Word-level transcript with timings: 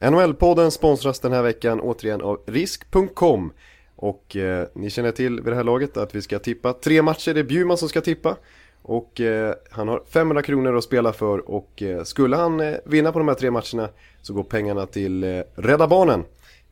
NHL-podden 0.00 0.70
sponsras 0.70 1.20
den 1.20 1.32
här 1.32 1.42
veckan 1.42 1.80
återigen 1.80 2.22
av 2.22 2.40
risk.com 2.46 3.52
och 3.96 4.36
eh, 4.36 4.66
ni 4.74 4.90
känner 4.90 5.12
till 5.12 5.40
vid 5.40 5.52
det 5.52 5.56
här 5.56 5.64
laget 5.64 5.96
att 5.96 6.14
vi 6.14 6.22
ska 6.22 6.38
tippa 6.38 6.72
tre 6.72 7.02
matcher, 7.02 7.34
det 7.34 7.40
är 7.40 7.44
Bjurman 7.44 7.78
som 7.78 7.88
ska 7.88 8.00
tippa 8.00 8.36
och 8.82 9.20
eh, 9.20 9.54
han 9.70 9.88
har 9.88 10.02
500 10.10 10.42
kronor 10.42 10.76
att 10.76 10.84
spela 10.84 11.12
för 11.12 11.50
och 11.50 11.82
eh, 11.82 12.02
skulle 12.02 12.36
han 12.36 12.60
eh, 12.60 12.74
vinna 12.84 13.12
på 13.12 13.18
de 13.18 13.28
här 13.28 13.34
tre 13.34 13.50
matcherna 13.50 13.88
så 14.22 14.34
går 14.34 14.42
pengarna 14.42 14.86
till 14.86 15.24
eh, 15.24 15.40
Rädda 15.54 15.86
Barnen. 15.86 16.24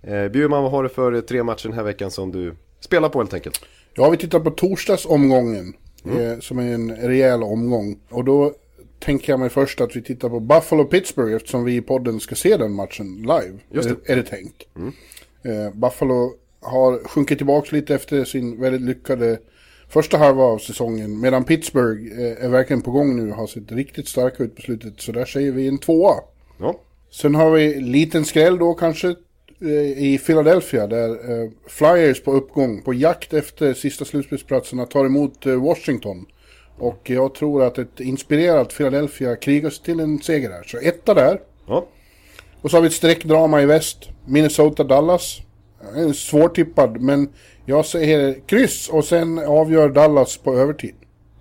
Eh, 0.02 0.28
Bjurman, 0.28 0.62
vad 0.62 0.72
har 0.72 0.82
du 0.82 0.88
för 0.88 1.20
tre 1.20 1.42
matcher 1.42 1.68
den 1.68 1.76
här 1.76 1.84
veckan 1.84 2.10
som 2.10 2.32
du 2.32 2.54
spelar 2.80 3.08
på 3.08 3.18
helt 3.18 3.34
enkelt? 3.34 3.60
Ja, 3.94 4.10
vi 4.10 4.16
tittar 4.16 4.40
på 4.40 4.50
torsdagsomgången. 4.50 5.74
Eh, 6.04 6.38
som 6.40 6.58
är 6.58 6.74
en 6.74 6.96
rejäl 6.96 7.42
omgång. 7.42 7.98
Och 8.08 8.24
då 8.24 8.52
tänker 8.98 9.32
jag 9.32 9.40
mig 9.40 9.48
först 9.48 9.80
att 9.80 9.96
vi 9.96 10.02
tittar 10.02 10.28
på 10.28 10.40
Buffalo-Pittsburgh 10.40 11.36
eftersom 11.36 11.64
vi 11.64 11.76
i 11.76 11.82
podden 11.82 12.20
ska 12.20 12.34
se 12.34 12.56
den 12.56 12.72
matchen 12.72 13.16
live. 13.16 13.58
Just 13.70 13.88
är, 13.88 13.96
det. 14.06 14.12
är 14.12 14.16
det 14.16 14.22
tänkt. 14.22 14.66
Eh, 15.42 15.74
Buffalo 15.74 16.34
har 16.60 17.08
sjunkit 17.08 17.38
tillbaka 17.38 17.76
lite 17.76 17.94
efter 17.94 18.24
sin 18.24 18.60
väldigt 18.60 18.82
lyckade 18.82 19.38
första 19.88 20.18
halva 20.18 20.42
av 20.42 20.58
säsongen. 20.58 21.20
Medan 21.20 21.44
Pittsburgh 21.44 22.20
eh, 22.20 22.44
är 22.44 22.48
verkligen 22.48 22.82
på 22.82 22.90
gång 22.90 23.16
nu 23.16 23.30
och 23.30 23.36
har 23.36 23.46
sett 23.46 23.72
riktigt 23.72 24.08
starka 24.08 24.42
ut 24.42 24.56
på 24.56 24.62
slutet. 24.62 25.00
Så 25.00 25.12
där 25.12 25.24
säger 25.24 25.52
vi 25.52 25.68
en 25.68 25.78
tvåa. 25.78 26.14
Ja, 26.58 26.80
Sen 27.10 27.34
har 27.34 27.50
vi 27.50 27.80
liten 27.80 28.24
skräll 28.24 28.58
då 28.58 28.74
kanske 28.74 29.08
eh, 29.60 30.04
i 30.04 30.20
Philadelphia 30.26 30.86
där 30.86 31.10
eh, 31.10 31.50
Flyers 31.66 32.22
på 32.22 32.32
uppgång 32.32 32.82
på 32.82 32.94
jakt 32.94 33.34
efter 33.34 33.74
sista 33.74 34.04
slutspelsplatserna 34.04 34.86
tar 34.86 35.06
emot 35.06 35.46
eh, 35.46 35.54
Washington. 35.54 36.26
Och 36.78 37.10
jag 37.10 37.34
tror 37.34 37.64
att 37.64 37.78
ett 37.78 38.00
inspirerat 38.00 38.76
Philadelphia 38.76 39.36
krigar 39.36 39.70
sig 39.70 39.84
till 39.84 40.00
en 40.00 40.18
seger 40.18 40.50
här. 40.50 40.62
Så 40.62 40.78
etta 40.78 41.14
där. 41.14 41.40
ja. 41.66 41.86
Och 42.62 42.70
så 42.70 42.76
har 42.76 42.82
vi 42.82 42.86
ett 42.86 42.94
streckdrama 42.94 43.62
i 43.62 43.66
väst. 43.66 44.08
Minnesota-Dallas. 44.24 45.40
Eh, 45.96 46.12
Svårtippad 46.12 47.00
men 47.00 47.28
jag 47.64 47.86
säger 47.86 48.40
kryss 48.46 48.88
och 48.88 49.04
sen 49.04 49.38
avgör 49.38 49.88
Dallas 49.88 50.36
på 50.36 50.54
övertid. 50.54 50.94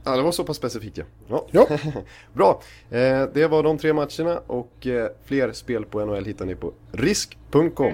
Ja, 0.04 0.16
det 0.16 0.22
var 0.22 0.32
så 0.32 0.44
pass 0.44 0.58
specifikt 0.58 0.98
ja. 0.98 1.06
ja. 1.28 1.46
Ja. 1.52 1.78
Bra, 2.34 2.62
eh, 2.90 3.24
det 3.34 3.48
var 3.48 3.64
de 3.64 3.78
tre 3.78 3.94
matcherna 3.94 4.42
och 4.48 4.88
eh, 4.88 5.10
fler 5.26 5.52
spel 5.52 5.86
på 5.86 6.06
NHL 6.06 6.26
hittar 6.26 6.46
ni 6.46 6.56
på 6.56 6.74
risk.com. 6.92 7.94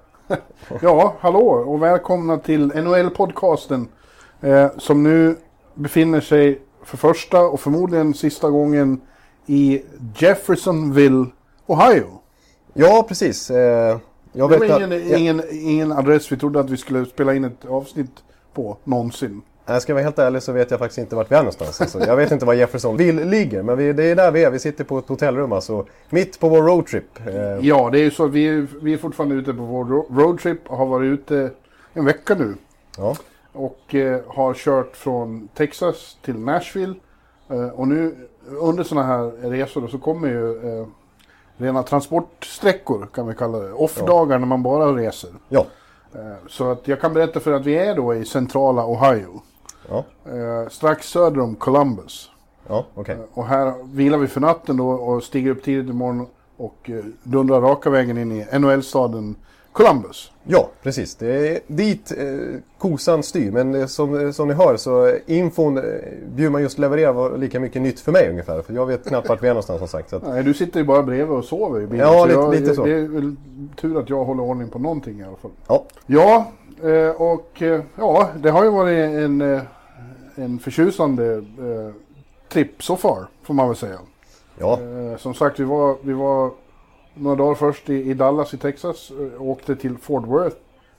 Ja, 0.81 1.15
hallå 1.19 1.39
och 1.47 1.81
välkomna 1.83 2.37
till 2.37 2.71
NHL-podcasten. 2.71 3.87
Eh, 4.41 4.67
som 4.77 5.03
nu 5.03 5.35
befinner 5.75 6.21
sig 6.21 6.61
för 6.83 6.97
första 6.97 7.41
och 7.41 7.59
förmodligen 7.59 8.13
sista 8.13 8.49
gången 8.49 9.01
i 9.45 9.81
Jeffersonville, 10.17 11.25
Ohio. 11.67 12.05
Ja, 12.73 13.05
precis. 13.07 13.49
Eh, 13.51 13.97
jag 14.33 14.49
Det 14.49 14.57
var 14.57 14.65
att- 14.69 14.77
ingen, 14.81 15.09
ja, 15.09 15.17
ingen, 15.17 15.41
ingen 15.51 15.91
adress 15.91 16.31
vi 16.31 16.37
trodde 16.37 16.59
att 16.59 16.69
vi 16.69 16.77
skulle 16.77 17.05
spela 17.05 17.33
in 17.35 17.43
ett 17.43 17.65
avsnitt 17.65 18.11
på 18.53 18.77
någonsin. 18.83 19.41
Jag 19.73 19.81
ska 19.81 19.93
vara 19.93 20.03
helt 20.03 20.19
ärlig 20.19 20.43
så 20.43 20.51
vet 20.51 20.71
jag 20.71 20.79
faktiskt 20.79 20.97
inte 20.97 21.15
vart 21.15 21.31
vi 21.31 21.35
är 21.35 21.39
någonstans. 21.39 21.81
Alltså, 21.81 21.99
jag 21.99 22.15
vet 22.15 22.31
inte 22.31 22.45
var 22.45 22.53
Jeffersonville 22.53 23.25
ligger, 23.25 23.63
men 23.63 23.77
vi, 23.77 23.93
det 23.93 24.03
är 24.03 24.15
där 24.15 24.31
vi 24.31 24.43
är. 24.43 24.51
Vi 24.51 24.59
sitter 24.59 24.83
på 24.83 24.97
ett 24.97 25.07
hotellrum 25.09 25.51
alltså, 25.51 25.85
mitt 26.09 26.39
på 26.39 26.49
vår 26.49 26.61
roadtrip. 26.63 27.27
Eh, 27.27 27.35
Ja, 27.67 27.89
det 27.91 27.99
är 27.99 28.03
ju 28.03 28.11
så 28.11 28.27
vi 28.27 28.47
är, 28.47 28.67
vi 28.81 28.93
är 28.93 28.97
fortfarande 28.97 29.35
ute 29.35 29.53
på 29.53 29.63
vår 29.63 29.85
ro- 29.85 30.07
roadtrip 30.11 30.59
och 30.71 30.77
har 30.77 30.85
varit 30.85 31.07
ute 31.07 31.49
en 31.93 32.05
vecka 32.05 32.35
nu. 32.35 32.55
ja. 32.97 33.15
Och 33.53 33.95
eh, 33.95 34.19
har 34.27 34.53
kört 34.53 34.97
från 34.97 35.47
Texas 35.55 36.17
till 36.21 36.39
Nashville. 36.39 36.93
Eh, 37.49 37.67
och 37.67 37.87
nu 37.87 38.15
under 38.61 38.83
sådana 38.83 39.07
här 39.07 39.49
resor 39.49 39.87
så 39.87 39.97
kommer 39.97 40.27
ju 40.27 40.79
eh, 40.79 40.85
rena 41.57 41.83
transportsträckor 41.83 43.07
kan 43.13 43.27
vi 43.27 43.33
kalla 43.35 43.59
det. 43.59 43.73
Off-dagar 43.73 44.39
när 44.39 44.47
man 44.47 44.63
bara 44.63 44.85
reser. 44.95 45.29
ja. 45.49 45.65
Eh, 46.15 46.19
så 46.49 46.71
att 46.71 46.87
jag 46.87 47.01
kan 47.01 47.13
berätta 47.13 47.39
för 47.39 47.51
att 47.51 47.65
vi 47.65 47.75
är 47.77 47.95
då 47.95 48.15
i 48.15 48.25
centrala 48.25 48.85
Ohio. 48.85 49.41
Ja, 49.89 50.03
Eh, 50.25 50.69
strax 50.69 51.07
söder 51.09 51.39
om 51.41 51.55
Columbus. 51.55 52.29
ja 52.67 52.85
okej. 52.95 53.17
Och 53.33 53.45
här 53.45 53.73
vilar 53.93 54.17
vi 54.17 54.27
för 54.27 54.41
natten 54.41 54.77
då 54.77 54.89
och 54.89 55.23
stiger 55.23 55.51
upp 55.51 55.63
tidigt 55.63 55.89
imorgon 55.89 56.27
och 56.57 56.89
eh, 56.89 57.03
dundrar 57.23 57.61
raka 57.61 57.89
vägen 57.89 58.17
in 58.17 58.31
i 58.31 58.59
NHL-staden 58.59 59.35
Columbus. 59.71 60.31
Ja, 60.43 60.69
precis. 60.83 61.15
Det 61.15 61.47
är 61.49 61.59
dit 61.67 62.11
eh, 62.17 62.59
kosan 62.77 63.23
styr. 63.23 63.51
Men 63.51 63.75
eh, 63.75 63.85
som, 63.85 64.33
som 64.33 64.47
ni 64.47 64.53
hör 64.53 64.77
så 64.77 65.05
eh, 65.07 65.13
infon 65.27 65.77
eh, 65.77 65.83
Bjurman 66.35 66.61
just 66.61 66.77
levererar 66.79 67.13
var 67.13 67.37
lika 67.37 67.59
mycket 67.59 67.81
nytt 67.81 67.99
för 67.99 68.11
mig 68.11 68.29
ungefär. 68.29 68.61
För 68.61 68.73
jag 68.73 68.85
vet 68.85 69.07
knappt 69.07 69.29
vart 69.29 69.43
vi 69.43 69.47
är 69.47 69.51
någonstans 69.53 69.79
som 69.79 69.87
sagt. 69.87 70.13
Att, 70.13 70.27
Nej, 70.27 70.43
du 70.43 70.53
sitter 70.53 70.79
ju 70.79 70.85
bara 70.85 71.03
bredvid 71.03 71.37
och 71.37 71.45
sover 71.45 71.81
i 71.81 71.87
bilen. 71.87 72.07
Ja, 72.07 72.19
så 72.19 72.25
lite- 72.25 72.39
jag, 72.39 72.53
lite 72.55 72.75
så. 72.75 72.83
Det 72.85 72.91
är 72.91 73.07
väl 73.07 73.35
tur 73.81 73.99
att 73.99 74.09
jag 74.09 74.25
håller 74.25 74.43
ordning 74.43 74.69
på 74.69 74.79
någonting 74.79 75.19
i 75.19 75.23
alla 75.23 75.35
fall. 75.37 75.51
ja, 75.67 75.85
Ja, 76.05 76.35
eh, 76.37 76.43
och 77.17 77.61
eh, 77.61 77.81
ja, 77.95 78.29
det 78.37 78.49
har 78.49 78.63
ju 78.63 78.69
varit 78.69 78.97
en, 78.97 79.41
eh, 79.41 79.61
en 80.35 80.59
förtjusande 80.59 81.33
eh, 81.35 81.93
trip 82.49 82.83
so 82.83 82.95
far, 82.95 83.27
får 83.43 83.53
man 83.53 83.67
väl 83.67 83.75
säga. 83.75 83.99
ja, 84.59 84.79
Eh, 84.81 85.17
som 85.17 85.33
sagt, 85.33 85.59
vi 85.59 85.63
var, 85.63 85.97
vi 86.01 86.13
var 86.13 86.51
några 87.13 87.35
dagar 87.35 87.55
först 87.55 87.89
i, 87.89 87.93
i 87.93 88.13
Dallas 88.13 88.53
i 88.53 88.57
Texas. 88.57 89.11
Eh, 89.11 89.41
åkte 89.41 89.75
till 89.75 89.97
Fort 89.97 90.25
Worth 90.27 90.55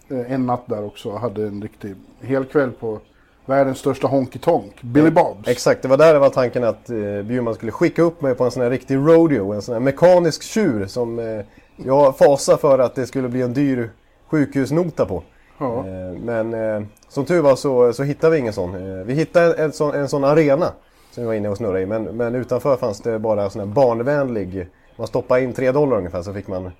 eh, 0.08 0.32
en 0.32 0.46
natt 0.46 0.62
där 0.66 0.84
också. 0.84 1.10
Hade 1.12 1.46
en 1.46 1.62
riktig 1.62 1.94
helkväll 2.20 2.70
på 2.70 3.00
världens 3.46 3.78
största 3.78 4.06
honky 4.06 4.38
tonk, 4.38 4.82
Billy 4.82 5.10
Bobs. 5.10 5.48
exakt. 5.48 5.82
Det 5.82 5.88
var 5.88 5.96
där 5.96 6.12
det 6.12 6.18
var 6.18 6.30
tanken 6.30 6.64
att 6.64 6.90
eh, 6.90 7.22
Bjurman 7.22 7.54
skulle 7.54 7.72
skicka 7.72 8.02
upp 8.02 8.22
mig 8.22 8.34
på 8.34 8.44
en 8.44 8.50
sån 8.50 8.62
här 8.62 8.70
riktig 8.70 8.96
rodeo. 8.96 9.52
En 9.52 9.62
sån 9.62 9.72
här 9.72 9.80
mekanisk 9.80 10.42
tjur 10.42 10.86
som 10.86 11.18
eh, 11.18 11.44
jag 11.76 12.18
fasar 12.18 12.56
för 12.56 12.78
att 12.78 12.94
det 12.94 13.06
skulle 13.06 13.28
bli 13.28 13.42
en 13.42 13.52
dyr 13.52 13.90
sjukhusnota 14.30 15.06
på. 15.06 15.22
Ja. 15.62 15.78
Eh, 15.78 16.12
Men 16.20 16.54
eh, 16.54 16.82
som 17.08 17.24
tur 17.24 17.40
var 17.42 17.56
så, 17.56 17.92
så 17.92 18.02
hittade 18.02 18.32
vi 18.32 18.38
ingen 18.38 18.52
sån. 18.52 18.74
Eh, 18.74 19.04
Vi 19.04 19.14
hittade 19.14 19.54
en, 19.54 19.72
sån, 19.72 19.94
en 19.94 20.08
sån 20.08 20.24
arena 20.24 20.72
som 21.10 21.22
vi 21.22 21.26
var 21.26 21.34
inne 21.34 21.48
och 21.48 21.56
snurrade 21.56 21.80
i. 21.80 21.86
Men, 21.86 22.04
men 22.04 22.34
utanför 22.34 22.76
fanns 22.76 23.00
det 23.00 23.18
bara 23.18 23.42
en 23.42 23.50
sån 23.50 23.60
här 23.60 23.66
barnvänlig. 23.74 24.68
Man 24.96 25.06
stoppade 25.06 25.42
in 25.42 25.52
3 25.52 25.72
dollar 25.72 25.96
ungefär 25.96 26.22
så 26.22 26.34
fick 26.34 26.48
man... 26.48 26.70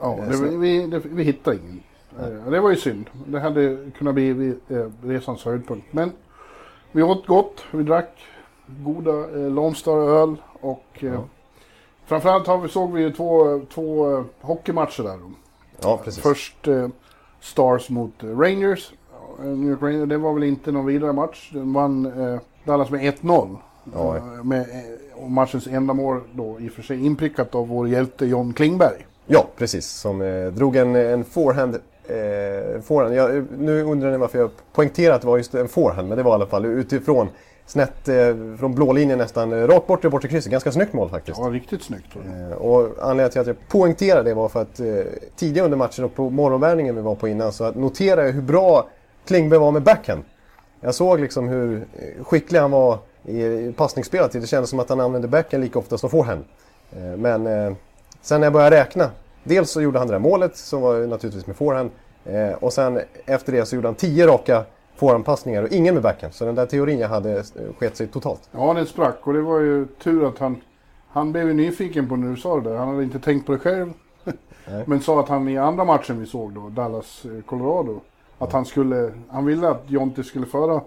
Ja, 0.00 0.18
det, 0.30 0.36
vi, 0.56 0.86
det, 0.86 0.98
vi 1.04 1.22
hittade 1.24 1.56
ingen. 1.56 1.82
Eh, 2.20 2.50
Det 2.50 2.60
var 2.60 2.70
ju 2.70 2.76
synd. 2.76 3.10
Det 3.26 3.40
hade 3.40 3.78
kunnat 3.98 4.14
bli 4.14 4.54
resans 5.04 5.44
höjdpunkt. 5.44 5.86
Men 5.90 6.12
vi 6.92 7.02
åt 7.02 7.26
gott, 7.26 7.64
vi 7.72 7.82
drack 7.82 8.18
goda 8.66 9.10
eh, 9.10 9.50
Lone 9.50 9.74
Star-öl 9.74 10.36
och 10.60 10.84
eh, 11.04 11.20
framförallt 12.06 12.46
har 12.46 12.58
vi, 12.58 12.68
såg 12.68 12.92
vi 12.92 13.02
ju 13.02 13.12
två, 13.12 13.60
två 13.74 14.24
hockeymatcher 14.40 15.02
där. 15.02 15.18
Ja, 15.82 16.00
precis. 16.04 16.22
Först 16.22 16.68
eh, 16.68 16.88
Stars 17.42 17.90
mot 17.90 18.22
eh, 18.22 18.38
Rangers. 18.38 18.92
Eh, 19.38 19.46
New 19.46 19.70
York 19.70 19.82
Rangers. 19.82 20.08
Det 20.08 20.18
var 20.18 20.34
väl 20.34 20.42
inte 20.42 20.72
någon 20.72 20.86
vidare 20.86 21.12
match. 21.12 21.50
Den 21.52 21.72
vann 21.72 22.06
eh, 22.06 22.40
Dallas 22.64 22.90
med 22.90 23.00
1-0. 23.00 23.56
Ja. 23.92 24.16
Eh, 24.16 24.44
med, 24.44 24.66
och 25.14 25.30
matchens 25.30 25.66
enda 25.66 25.94
mål 25.94 26.20
då 26.32 26.60
i 26.60 26.68
och 26.68 26.72
för 26.72 26.82
sig 26.82 27.06
inprickat 27.06 27.54
av 27.54 27.68
vår 27.68 27.88
hjälte 27.88 28.26
John 28.26 28.52
Klingberg. 28.52 29.06
Ja, 29.26 29.46
precis. 29.56 29.86
Som 29.86 30.22
eh, 30.22 30.46
drog 30.46 30.76
en, 30.76 30.96
en 30.96 31.24
forehand. 31.24 31.74
Eh, 32.04 32.80
forehand. 32.82 33.14
Jag, 33.14 33.46
nu 33.58 33.82
undrar 33.82 34.10
ni 34.10 34.16
varför 34.16 34.38
jag 34.38 34.50
poängterar 34.72 35.14
att 35.14 35.20
det 35.20 35.26
var 35.26 35.36
just 35.36 35.54
en 35.54 35.68
forehand. 35.68 36.08
Men 36.08 36.16
det 36.16 36.22
var 36.22 36.30
i 36.30 36.34
alla 36.34 36.46
fall 36.46 36.64
utifrån. 36.64 37.28
Snett 37.66 38.08
eh, 38.08 38.14
från 38.58 38.74
blålinjen 38.74 39.18
nästan. 39.18 39.52
Eh, 39.52 39.66
rakt 39.66 39.86
bort 39.86 40.00
till 40.00 40.10
bortre 40.10 40.28
krysset. 40.28 40.52
Ganska 40.52 40.72
snyggt 40.72 40.92
mål 40.92 41.10
faktiskt. 41.10 41.38
Ja, 41.38 41.44
riktigt 41.44 41.82
snyggt. 41.82 42.12
tror. 42.12 42.22
Eh, 42.50 42.56
Och 42.56 42.80
anledningen 43.00 43.30
till 43.30 43.40
att 43.40 43.46
jag 43.46 43.56
poängterade 43.68 44.30
det 44.30 44.34
var 44.34 44.48
för 44.48 44.62
att 44.62 44.80
eh, 44.80 44.86
tidigare 45.36 45.64
under 45.64 45.78
matchen 45.78 46.04
och 46.04 46.14
på 46.14 46.30
morgonvärmningen 46.30 46.96
vi 46.96 47.02
var 47.02 47.14
på 47.14 47.28
innan 47.28 47.52
så 47.52 47.70
noterade 47.72 48.26
jag 48.26 48.32
hur 48.32 48.42
bra 48.42 48.88
Klingberg 49.26 49.60
var 49.60 49.70
med 49.72 49.82
backhand. 49.82 50.22
Jag 50.80 50.94
såg 50.94 51.20
liksom 51.20 51.48
hur 51.48 51.76
eh, 51.76 52.24
skicklig 52.24 52.58
han 52.58 52.70
var 52.70 52.98
i, 53.24 53.42
i 53.44 53.74
passningsspelet. 53.76 54.32
Det 54.32 54.46
kändes 54.46 54.70
som 54.70 54.80
att 54.80 54.88
han 54.88 55.00
använde 55.00 55.28
backhand 55.28 55.64
lika 55.64 55.78
ofta 55.78 55.98
som 55.98 56.10
forehand. 56.10 56.44
Eh, 56.96 57.02
Men 57.02 57.46
eh, 57.46 57.72
sen 58.22 58.40
när 58.40 58.46
jag 58.46 58.52
började 58.52 58.76
räkna. 58.76 59.10
Dels 59.44 59.70
så 59.70 59.80
gjorde 59.82 59.98
han 59.98 60.08
det 60.08 60.14
där 60.14 60.18
målet 60.18 60.56
som 60.56 60.80
var 60.80 61.06
naturligtvis 61.06 61.46
med 61.46 61.56
forehand. 61.56 61.90
Eh, 62.24 62.50
och 62.52 62.72
sen 62.72 63.00
efter 63.26 63.52
det 63.52 63.66
så 63.66 63.74
gjorde 63.76 63.88
han 63.88 63.94
tio 63.94 64.26
raka 64.26 64.64
forehandpassningar 64.96 65.62
och 65.62 65.68
ingen 65.68 65.94
med 65.94 66.02
backhand. 66.02 66.34
Så 66.34 66.44
den 66.44 66.54
där 66.54 66.66
teorin 66.66 66.98
jag 66.98 67.08
hade 67.08 67.38
eh, 67.38 67.44
sket 67.78 67.96
sig 67.96 68.06
totalt. 68.06 68.48
Ja, 68.52 68.74
den 68.74 68.86
sprack 68.86 69.26
och 69.26 69.32
det 69.32 69.42
var 69.42 69.60
ju 69.60 69.86
tur 69.86 70.28
att 70.28 70.38
han... 70.38 70.60
Han 71.08 71.32
blev 71.32 71.48
ju 71.48 71.54
nyfiken 71.54 72.08
på 72.08 72.16
när 72.16 72.30
du 72.30 72.36
sa 72.36 72.60
det 72.60 72.70
där. 72.70 72.76
Han 72.76 72.88
hade 72.88 73.02
inte 73.02 73.18
tänkt 73.18 73.46
på 73.46 73.52
det 73.52 73.58
själv. 73.58 73.92
Men 74.86 75.00
sa 75.00 75.20
att 75.20 75.28
han 75.28 75.48
i 75.48 75.58
andra 75.58 75.84
matchen 75.84 76.20
vi 76.20 76.26
såg 76.26 76.52
då, 76.52 76.68
Dallas-Colorado, 76.68 78.00
att 78.38 78.52
han 78.52 78.64
skulle... 78.64 79.12
Han 79.28 79.46
ville 79.46 79.68
att 79.68 79.84
Jonte 79.86 80.24
skulle 80.24 80.46
föra 80.46 80.80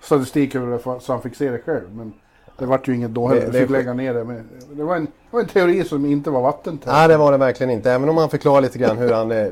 statistik 0.00 0.54
över 0.54 0.70
det 0.72 1.00
så 1.00 1.12
han 1.12 1.22
fick 1.22 1.34
se 1.34 1.50
det 1.50 1.58
själv. 1.58 1.96
Men 1.96 2.12
det 2.58 2.66
vart 2.66 2.88
ju 2.88 2.94
inget 2.94 3.10
då 3.10 3.28
heller. 3.28 3.46
Det- 3.46 3.58
fick 3.60 3.70
lägga 3.70 3.94
ner 3.94 4.14
det. 4.14 4.24
Men 4.24 4.48
det, 4.72 4.82
var 4.82 4.96
en, 4.96 5.04
det 5.04 5.10
var 5.30 5.40
en 5.40 5.46
teori 5.46 5.84
som 5.84 6.06
inte 6.06 6.30
var 6.30 6.40
vattentät. 6.42 6.86
Nej, 6.92 7.08
det 7.08 7.16
var 7.16 7.32
det 7.32 7.38
verkligen 7.38 7.70
inte. 7.70 7.92
Även 7.92 8.08
om 8.08 8.16
han 8.16 8.30
förklarar 8.30 8.60
lite 8.60 8.78
grann 8.78 8.98
hur 8.98 9.12
han 9.12 9.30
eh, 9.32 9.46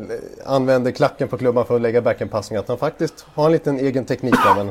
använder 0.47 0.91
klacken 0.91 1.29
på 1.29 1.39
klubban 1.39 1.65
för 1.67 1.77
att 1.77 1.81
lägga 1.83 2.03
backhandpassningar. 2.03 2.61
Att 2.63 2.69
han 2.69 2.79
faktiskt 2.79 3.27
har 3.35 3.47
en 3.47 3.53
liten 3.53 3.79
egen 3.79 4.05
teknik 4.05 4.35
där. 4.45 4.55
Men, 4.65 4.71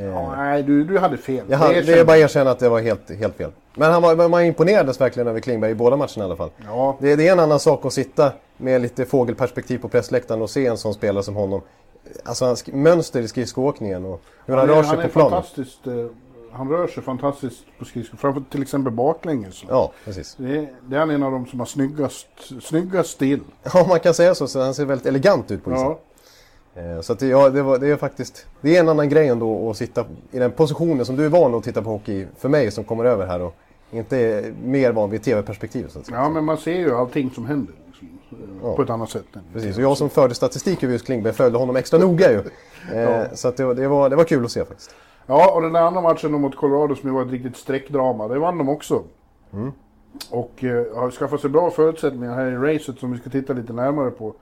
Ja, 0.00 0.34
nej, 0.36 0.62
du, 0.62 0.84
du 0.84 0.98
hade 0.98 1.16
fel. 1.16 1.44
jag 1.48 1.58
hade, 1.58 1.80
det 1.82 1.98
är 1.98 2.04
bara 2.04 2.12
att 2.12 2.18
erkänna 2.22 2.50
att 2.50 2.58
det 2.58 2.68
var 2.68 2.80
helt, 2.80 3.10
helt 3.18 3.36
fel. 3.36 3.50
Men 3.74 3.92
han 3.92 4.02
var, 4.02 4.28
man 4.28 4.44
imponerades 4.44 5.00
verkligen 5.00 5.28
över 5.28 5.40
Klingberg 5.40 5.70
i 5.70 5.74
båda 5.74 5.96
matcherna 5.96 6.18
i 6.18 6.22
alla 6.22 6.36
fall. 6.36 6.50
Ja, 6.66 6.96
Det, 7.00 7.16
det 7.16 7.28
är 7.28 7.32
en 7.32 7.40
annan 7.40 7.60
sak 7.60 7.84
att 7.84 7.92
sitta 7.92 8.32
med 8.56 8.80
lite 8.82 9.04
fågelperspektiv 9.04 9.78
på 9.78 9.88
pressläktaren 9.88 10.42
och 10.42 10.50
se 10.50 10.66
en 10.66 10.76
sån 10.76 10.94
spelare 10.94 11.22
som 11.24 11.36
honom. 11.36 11.60
Alltså 12.24 12.44
hans 12.44 12.66
mönster 12.66 13.20
i 13.20 13.28
skridskoåkningen 13.28 14.04
och 14.04 14.20
hur 14.46 14.54
han, 14.56 14.70
är- 14.70 14.74
rör 14.74 14.82
sig 14.82 14.88
han 14.88 14.96
på 14.96 15.02
är 15.02 15.08
planen. 15.08 15.30
fantastiskt... 15.30 15.86
Han 16.56 16.68
rör 16.68 16.86
sig 16.86 17.02
fantastiskt 17.02 17.64
på 17.78 17.84
skridskor. 17.84 18.18
Framför 18.18 18.42
till 18.50 18.62
exempel 18.62 18.92
baklänges. 18.92 19.64
Ja, 19.68 19.92
precis. 20.04 20.34
Det, 20.38 20.56
är, 20.58 20.68
det 20.88 20.96
är 20.96 21.00
han 21.00 21.10
en 21.10 21.22
av 21.22 21.32
de 21.32 21.46
som 21.46 21.58
har 21.58 21.66
snyggast, 21.66 22.26
snyggast 22.62 23.10
stil. 23.10 23.40
Ja, 23.74 23.86
man 23.88 24.00
kan 24.00 24.14
säga 24.14 24.34
så. 24.34 24.46
så 24.48 24.60
han 24.60 24.74
ser 24.74 24.84
väldigt 24.84 25.06
elegant 25.06 25.50
ut 25.50 25.64
på 25.64 25.70
isen. 25.72 25.82
Ja, 25.84 25.98
Eh, 26.74 27.00
Så 27.00 27.12
att 27.12 27.18
det, 27.18 27.26
ja, 27.26 27.50
det, 27.50 27.62
var, 27.62 27.78
det 27.78 27.88
är 27.88 27.96
faktiskt 27.96 28.46
det 28.60 28.76
är 28.76 28.80
en 28.80 28.88
annan 28.88 29.08
grej 29.08 29.28
ändå 29.28 29.70
att 29.70 29.76
sitta 29.76 30.04
i 30.30 30.38
den 30.38 30.52
positionen 30.52 31.06
som 31.06 31.16
du 31.16 31.24
är 31.24 31.28
van 31.28 31.54
att 31.54 31.64
titta 31.64 31.82
på 31.82 31.90
hockey 31.90 32.26
för 32.38 32.48
mig 32.48 32.70
som 32.70 32.84
kommer 32.84 33.04
över 33.04 33.26
här 33.26 33.40
och 33.42 33.54
inte 33.92 34.16
är 34.18 34.54
mer 34.64 34.92
van 34.92 35.10
vid 35.10 35.22
tv-perspektivet. 35.22 35.92
Så 35.92 35.98
att 35.98 36.06
säga. 36.06 36.18
ja, 36.18 36.28
men 36.28 36.44
man 36.44 36.56
ser 36.58 36.74
ju 36.78 36.94
allting 36.94 37.30
som 37.30 37.46
händer. 37.46 37.74
Liksom, 37.86 38.08
Ja. 38.62 38.76
På 38.76 38.82
ett 38.82 38.90
annat 38.90 39.10
sätt. 39.10 39.24
Precis, 39.52 39.76
och 39.76 39.82
jag 39.82 39.96
som 39.96 40.10
förde 40.10 40.34
statistik 40.34 40.82
över 40.82 40.92
just 40.92 41.06
Klingberg 41.06 41.32
följde 41.32 41.58
honom 41.58 41.76
extra 41.76 41.98
noga 41.98 42.32
ju. 42.32 42.42
Eh, 42.94 43.22
Så 43.34 43.48
att 43.48 43.56
det, 43.56 43.74
det, 43.74 43.88
var, 43.88 44.10
det 44.10 44.16
var 44.16 44.24
kul 44.24 44.44
att 44.44 44.50
se 44.50 44.64
faktiskt. 44.64 44.94
Ja, 45.26 45.54
och 45.54 45.62
den 45.62 45.72
där 45.72 45.80
andra 45.80 46.00
matchen 46.00 46.40
mot 46.40 46.56
Colorado 46.56 46.94
som 46.94 47.08
ju 47.08 47.14
var 47.14 47.22
ett 47.22 47.30
riktigt 47.30 47.56
streckdrama, 47.56 48.28
det 48.28 48.38
vann 48.38 48.58
de 48.58 48.68
också. 48.68 49.02
Och 50.30 50.64
eh, 50.64 50.96
har 50.96 51.10
skaffat 51.10 51.40
sig 51.40 51.50
bra 51.50 51.70
förutsättningar 51.70 52.34
här 52.34 52.46
i 52.46 52.74
racet 52.74 52.98
som 52.98 53.12
vi 53.12 53.18
ska 53.18 53.30
titta 53.30 53.52
lite 53.52 53.72
närmare 53.72 54.10
på. 54.10 54.34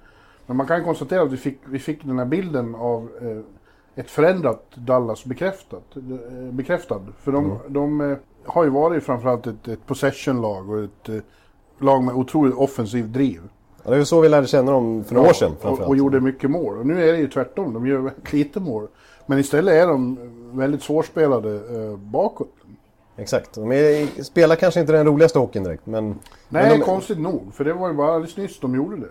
Men 0.46 0.56
man 0.56 0.66
kan 0.66 0.84
konstatera 0.84 1.22
att 1.22 1.32
vi 1.32 1.36
fick, 1.36 1.58
vi 1.64 1.78
fick 1.78 2.04
den 2.04 2.18
här 2.18 2.26
bilden 2.26 2.74
av 2.74 3.08
eh, 3.22 3.38
ett 3.94 4.10
förändrat 4.10 4.64
Dallas 4.74 5.24
bekräftat. 5.24 5.96
Eh, 5.96 6.52
bekräftad. 6.52 7.00
För 7.18 7.32
de, 7.32 7.58
de 7.68 8.00
eh, 8.00 8.16
har 8.44 8.64
ju 8.64 8.70
varit 8.70 9.04
framförallt 9.04 9.46
ett, 9.46 9.68
ett 9.68 9.86
possession-lag 9.86 10.70
och 10.70 10.84
ett 10.84 11.08
eh, 11.08 11.16
lag 11.78 12.04
med 12.04 12.14
otroligt 12.14 12.54
offensiv 12.54 13.12
driv. 13.12 13.40
Ja, 13.82 13.90
det 13.90 13.96
är 13.96 13.98
ju 13.98 14.04
så 14.04 14.20
vi 14.20 14.28
lärde 14.28 14.46
känna 14.46 14.72
dem 14.72 15.04
för 15.04 15.14
några 15.14 15.28
år 15.28 15.32
sedan 15.32 15.52
och, 15.62 15.80
och 15.80 15.96
gjorde 15.96 16.20
mycket 16.20 16.50
mål. 16.50 16.78
Och 16.78 16.86
nu 16.86 17.08
är 17.08 17.12
det 17.12 17.18
ju 17.18 17.28
tvärtom, 17.28 17.74
de 17.74 17.86
gör 17.86 18.12
lite 18.32 18.60
mål. 18.60 18.88
Men 19.26 19.38
istället 19.38 19.74
är 19.74 19.86
de 19.86 20.18
väldigt 20.58 20.82
svårspelade 20.82 21.54
eh, 21.54 21.96
bakåt. 21.96 22.48
Exakt. 23.16 23.54
De 23.54 23.72
är, 23.72 24.22
spelar 24.22 24.56
kanske 24.56 24.80
inte 24.80 24.92
den 24.92 25.06
roligaste 25.06 25.38
hockeyn 25.38 25.64
direkt, 25.64 25.86
men... 25.86 26.08
Nej, 26.48 26.68
men 26.68 26.78
de, 26.78 26.84
konstigt 26.84 27.18
nog. 27.18 27.54
För 27.54 27.64
det 27.64 27.72
var 27.72 27.88
ju 27.88 27.94
bara 27.94 28.14
alldeles 28.14 28.36
nyss 28.36 28.60
de 28.60 28.74
gjorde 28.74 28.96
det. 28.96 29.08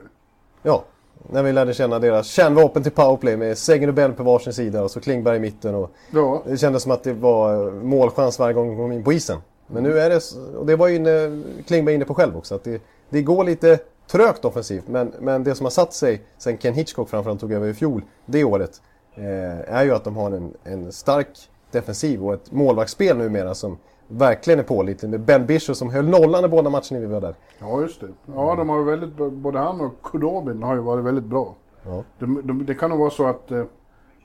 Ja, 0.61 0.83
när 1.29 1.43
vi 1.43 1.53
lärde 1.53 1.73
känna 1.73 1.99
deras 1.99 2.27
kärnvapen 2.27 2.83
till 2.83 2.91
powerplay 2.91 3.37
med 3.37 3.57
Sängen 3.57 3.89
och 3.89 3.95
Bell 3.95 4.13
på 4.13 4.23
varsin 4.23 4.53
sida 4.53 4.83
och 4.83 4.91
så 4.91 4.99
Klingberg 4.99 5.37
i 5.37 5.39
mitten. 5.39 5.75
Och 5.75 5.91
Ja, 6.11 6.43
det 6.45 6.57
kändes 6.57 6.83
som 6.83 6.91
att 6.91 7.03
det 7.03 7.13
var 7.13 7.71
målchans 7.71 8.39
varje 8.39 8.53
gång 8.53 8.67
de 8.67 8.77
kom 8.77 8.91
in 8.91 9.03
på 9.03 9.13
isen. 9.13 9.37
Men 9.67 9.83
nu 9.83 9.99
är 9.99 10.09
det, 10.09 10.21
och 10.57 10.65
det 10.65 10.75
var 10.75 10.87
ju 10.87 10.95
inne, 10.95 11.43
Klingberg 11.67 11.95
inne 11.95 12.05
på 12.05 12.13
själv 12.13 12.37
också, 12.37 12.55
att 12.55 12.63
det, 12.63 12.81
det 13.09 13.21
går 13.21 13.43
lite 13.43 13.79
trögt 14.07 14.45
offensivt. 14.45 14.87
Men, 14.87 15.13
men 15.19 15.43
det 15.43 15.55
som 15.55 15.65
har 15.65 15.71
satt 15.71 15.93
sig 15.93 16.21
sen 16.37 16.57
Ken 16.57 16.73
Hitchcock 16.73 17.09
framförallt 17.09 17.39
tog 17.39 17.51
över 17.51 17.67
i 17.67 17.73
fjol, 17.73 18.01
det 18.25 18.43
året, 18.43 18.71
eh, 18.71 18.92
är 19.15 19.83
ju 19.83 19.91
att 19.91 20.03
de 20.03 20.15
har 20.15 20.31
en, 20.31 20.53
en 20.63 20.91
stark 20.91 21.27
defensiv 21.71 22.25
och 22.25 22.33
ett 22.33 22.51
målvaktsspel 22.51 23.17
numera 23.17 23.55
som 23.55 23.77
verkligen 24.07 24.59
är 24.59 24.63
pålitligt. 24.63 25.11
Med 25.11 25.21
Ben 25.21 25.45
Bishop 25.45 25.77
som 25.77 25.89
höll 25.89 26.09
nollan 26.09 26.45
i 26.45 26.47
båda 26.47 26.69
matcherna 26.69 26.99
vi 26.99 27.05
var 27.05 27.21
där. 27.21 27.35
ja 27.59 27.81
just 27.81 28.01
det. 28.01 28.07
Ja, 28.25 28.55
de 28.55 28.69
har 28.69 28.83
väldigt, 28.83 29.31
både 29.31 29.59
han 29.59 29.81
och 29.81 29.93
Kudobin 30.03 30.63
har 30.63 30.75
ju 30.75 30.81
varit 30.81 31.05
väldigt 31.05 31.23
bra. 31.23 31.55
Ja. 31.85 32.03
De, 32.19 32.41
de, 32.43 32.65
det 32.65 32.75
kan 32.75 32.89
nog 32.89 32.99
vara 32.99 33.09
så 33.09 33.27
att 33.27 33.51
eh, 33.51 33.63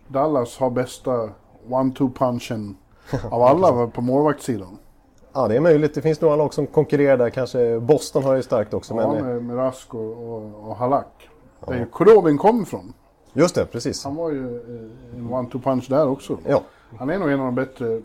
Dallas 0.08 0.58
har 0.58 0.70
bästa 0.70 1.30
one-two 1.68 2.12
punchen 2.12 2.76
av 3.30 3.42
alla 3.42 3.86
på 3.86 4.00
målvaktssidan. 4.00 4.78
Ja, 5.32 5.48
det 5.48 5.56
är 5.56 5.60
möjligt. 5.60 5.94
Det 5.94 6.02
finns 6.02 6.20
några 6.20 6.36
lag 6.36 6.54
som 6.54 6.66
konkurrerar 6.66 7.16
där. 7.16 7.30
Kanske 7.30 7.80
Boston 7.80 8.24
har 8.24 8.34
ju 8.34 8.42
starkt 8.42 8.74
också. 8.74 8.94
Ja, 8.94 9.12
men, 9.12 9.16
eh, 9.16 9.24
med, 9.24 9.44
med 9.44 9.56
Rask 9.56 9.94
och, 9.94 10.34
och, 10.34 10.68
och 10.68 10.76
Halak. 10.76 11.28
Där 11.66 11.74
ju 11.74 11.86
Kudobin 11.86 12.38
kom 12.38 12.62
ifrån. 12.62 12.92
Just 13.38 13.54
det, 13.54 13.64
precis. 13.64 14.04
Han 14.04 14.16
var 14.16 14.30
ju 14.30 14.56
eh, 14.56 15.18
en 15.18 15.28
one-two 15.28 15.62
punch 15.62 15.86
där 15.88 16.08
också. 16.08 16.38
Ja, 16.46 16.62
Han 16.98 17.10
är 17.10 17.18
nog 17.18 17.30
en 17.30 17.40
av 17.40 17.46
de 17.46 17.54
bättre 17.54 17.94
eh, 17.96 18.02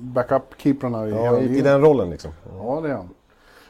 backup-keeprarna 0.00 1.08
i 1.08 1.10
ja 1.10 1.22
hela 1.22 1.40
i, 1.40 1.58
i 1.58 1.60
den 1.60 1.80
rollen 1.80 2.10
liksom. 2.10 2.30
Ja, 2.58 2.80
det 2.82 2.90
är 2.90 2.94
han. 2.94 3.08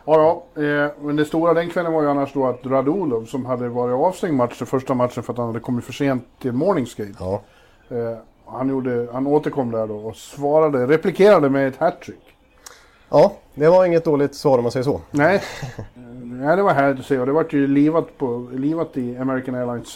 Ja, 0.05 0.43
ja. 0.55 0.63
Eh, 0.63 0.91
men 1.01 1.17
det 1.17 1.25
stora 1.25 1.55
den 1.55 1.71
kvällen 1.71 1.93
var 1.93 2.03
ju 2.03 2.09
annars 2.09 2.33
då 2.33 2.47
att 2.47 2.67
Radulov, 2.67 3.25
som 3.25 3.47
hade 3.47 3.69
varit 3.69 3.95
avstängd 3.95 4.35
match, 4.35 4.59
den 4.59 4.67
första 4.67 4.95
matchen 4.95 5.23
för 5.23 5.33
att 5.33 5.39
han 5.39 5.47
hade 5.47 5.61
kommit 5.61 5.85
för 5.85 5.93
sent 5.93 6.25
till 6.39 6.53
morning 6.53 6.87
skate. 6.87 7.15
Ja, 7.19 7.43
Eh, 7.89 8.17
han, 8.47 8.69
gjorde, 8.69 9.09
han 9.13 9.27
återkom 9.27 9.71
där 9.71 9.87
då 9.87 9.97
och 9.97 10.17
svarade, 10.17 10.87
replikerade 10.87 11.51
med 11.51 11.69
ett 11.69 11.77
hattrick. 11.77 12.37
ja 13.09 13.33
det 13.55 13.69
var 13.69 13.85
inget 13.87 14.05
dåligt 14.05 14.35
svar 14.35 14.59
om 14.59 14.63
man 14.63 14.73
säger 14.73 14.85
så. 14.85 15.01
Nej, 15.11 15.43
nej 16.23 16.57
det 16.57 16.63
var 16.63 16.73
härligt 16.73 17.01
att 17.01 17.07
se 17.07 17.19
och 17.19 17.27
det 17.27 17.33
vart 17.33 17.53
ju 17.53 17.67
livat, 17.67 18.19
på, 18.19 18.49
livat 18.53 18.97
i 18.97 19.17
American 19.17 19.55
Airlines 19.55 19.89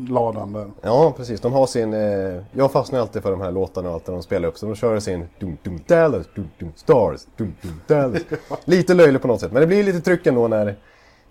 Center-ladan 0.00 0.52
där. 0.52 0.70
Ja, 0.82 1.14
precis. 1.16 1.40
De 1.40 1.52
har 1.52 1.66
sin... 1.66 1.94
Eh, 1.94 2.42
jag 2.52 2.72
fastnar 2.72 3.00
alltid 3.00 3.22
för 3.22 3.30
de 3.30 3.40
här 3.40 3.52
låtarna 3.52 3.88
och 3.88 3.94
allt 3.94 4.06
när 4.06 4.14
de 4.14 4.22
spelar 4.22 4.48
upp. 4.48 4.58
Så 4.58 4.66
de 4.66 4.74
kör 4.74 5.00
sin... 5.00 5.28
Dum, 5.38 5.56
dum, 5.62 5.80
Dallas, 5.86 6.26
dum, 6.34 6.50
dum, 6.58 6.72
Stars, 6.76 7.20
dum, 7.36 7.54
dum, 7.62 7.80
Dallas. 7.86 8.22
Lite 8.64 8.94
löjligt 8.94 9.22
på 9.22 9.28
något 9.28 9.40
sätt. 9.40 9.52
Men 9.52 9.60
det 9.60 9.66
blir 9.66 9.84
lite 9.84 10.00
tryck 10.00 10.26
ändå 10.26 10.48
när, 10.48 10.76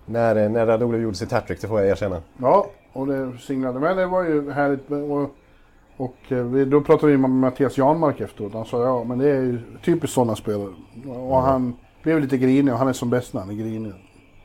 när, 0.05 0.49
när 0.49 0.65
Radulov 0.65 1.01
gjorde 1.01 1.17
sitt 1.17 1.31
hattrick. 1.31 1.61
Det 1.61 1.67
får 1.67 1.79
jag 1.79 1.89
erkänna. 1.89 2.21
Ja, 2.37 2.67
och 2.93 3.07
det 3.07 3.37
singlade. 3.37 3.79
Men 3.79 3.97
det 3.97 4.05
var 4.05 4.23
ju 4.23 4.51
härligt. 4.51 4.91
Och, 4.91 5.35
och 5.97 6.31
eh, 6.31 6.37
vi, 6.37 6.65
då 6.65 6.81
pratade 6.81 7.11
vi 7.11 7.17
med 7.17 7.29
Mattias 7.29 7.77
Janmark 7.77 8.21
efteråt. 8.21 8.53
Han 8.53 8.65
sa 8.65 8.83
ja, 8.83 9.03
men 9.03 9.17
det 9.17 9.29
är 9.29 9.41
ju 9.41 9.59
typiskt 9.83 10.15
sådana 10.15 10.35
spelare. 10.35 10.73
Och 11.07 11.41
han 11.41 11.73
blev 12.03 12.21
lite 12.21 12.37
grinig 12.37 12.73
och 12.73 12.79
han 12.79 12.87
är 12.87 12.93
som 12.93 13.09
bäst 13.09 13.33
när 13.33 13.41
han 13.41 13.49
är 13.49 13.53
grinig. 13.53 13.93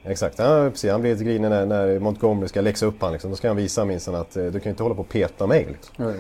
Exakt, 0.04 0.38
ja, 0.38 0.68
precis. 0.70 0.90
Han 0.90 1.00
blir 1.00 1.12
lite 1.12 1.24
grinig 1.24 1.50
när, 1.50 1.66
när 1.66 1.98
Montgomery 1.98 2.48
ska 2.48 2.60
läxa 2.60 2.86
upp 2.86 3.02
han. 3.02 3.12
Liksom. 3.12 3.30
Då 3.30 3.36
ska 3.36 3.48
han 3.48 3.56
visa 3.56 3.84
minst 3.84 4.08
att 4.08 4.36
eh, 4.36 4.44
du 4.44 4.60
kan 4.60 4.70
inte 4.70 4.82
hålla 4.82 4.94
på 4.94 5.00
och 5.00 5.08
peta 5.08 5.46
mig. 5.46 5.66
Liksom. 5.70 6.04
Nej. 6.06 6.16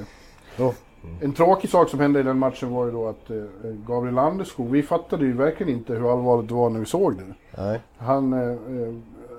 Då, 0.56 0.74
En 1.20 1.32
tråkig 1.32 1.70
sak 1.70 1.88
som 1.88 2.00
hände 2.00 2.20
i 2.20 2.22
den 2.22 2.38
matchen 2.38 2.70
var 2.70 2.86
ju 2.86 2.92
då 2.92 3.08
att 3.08 3.30
eh, 3.30 3.36
Gabriel 3.86 4.14
Landeskog, 4.14 4.70
vi 4.70 4.82
fattade 4.82 5.24
ju 5.24 5.32
verkligen 5.32 5.72
inte 5.72 5.92
hur 5.92 6.12
allvarligt 6.12 6.48
det 6.48 6.54
var 6.54 6.70
när 6.70 6.80
vi 6.80 6.86
såg 6.86 7.16
det. 7.16 7.22
nej. 7.62 7.80
Han, 7.98 8.32
eh, 8.32 8.48
eh, 8.50 8.94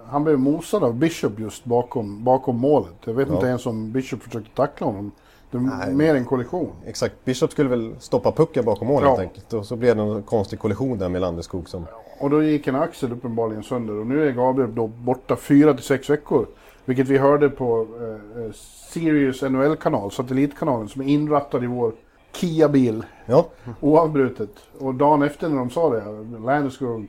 han 0.08 0.24
blev 0.24 0.40
mosad 0.40 0.84
av 0.84 0.94
Bishop 0.96 1.40
just 1.40 1.66
bakom, 1.66 2.24
bakom 2.24 2.58
målet. 2.58 2.94
Jag 3.06 3.14
vet 3.14 3.28
Ja. 3.28 3.34
inte 3.36 3.48
ens 3.48 3.66
om 3.66 3.92
Bishop 3.92 4.22
försökte 4.24 4.56
tackla 4.56 4.88
honom. 4.88 5.12
Nej. 5.60 5.94
mer 5.94 6.16
en 6.16 6.26
kollision. 6.26 6.72
Exakt, 6.86 7.16
Bishop 7.26 7.52
skulle 7.52 7.70
väl 7.70 7.96
stoppa 8.00 8.32
pucken 8.32 8.66
bakom 8.66 8.88
mål 8.88 9.04
Ja. 9.04 9.10
helt 9.10 9.20
enkelt. 9.22 9.54
Och 9.54 9.66
så 9.66 9.76
blev 9.76 9.96
det 9.96 10.02
en 10.02 10.24
konstig 10.24 10.60
kollision 10.60 10.98
där 10.98 11.10
med 11.10 11.22
Landeskog 11.22 11.70
som... 11.70 11.86
Och 12.20 12.30
då 12.30 12.44
gick 12.44 12.68
en 12.68 12.76
axel 12.76 13.12
uppenbarligen 13.12 13.64
sönder 13.64 13.94
och 14.00 14.08
nu 14.08 14.28
är 14.28 14.32
Gabriel 14.32 14.76
då 14.76 14.88
borta 14.88 15.36
fyra 15.36 15.74
till 15.74 15.84
sex 15.86 16.10
veckor. 16.10 16.48
Vilket 16.86 17.08
vi 17.08 17.18
hörde 17.18 17.50
på 17.50 17.88
eh, 18.02 18.44
eh, 18.46 18.52
Sirius 18.92 19.42
NHL-kanal, 19.42 20.12
satellitkanalen, 20.12 20.88
som 20.88 21.02
är 21.02 21.06
inrattad 21.06 21.64
i 21.64 21.68
vår 21.68 21.94
Kia-bil 22.34 23.06
Ja, 23.26 23.46
oavbrutet. 23.82 24.50
Och 24.80 24.96
dagen 24.96 25.22
efter 25.24 25.50
när 25.50 25.58
de 25.58 25.70
sa 25.70 25.90
det, 25.90 26.04
Landeskog 26.46 27.08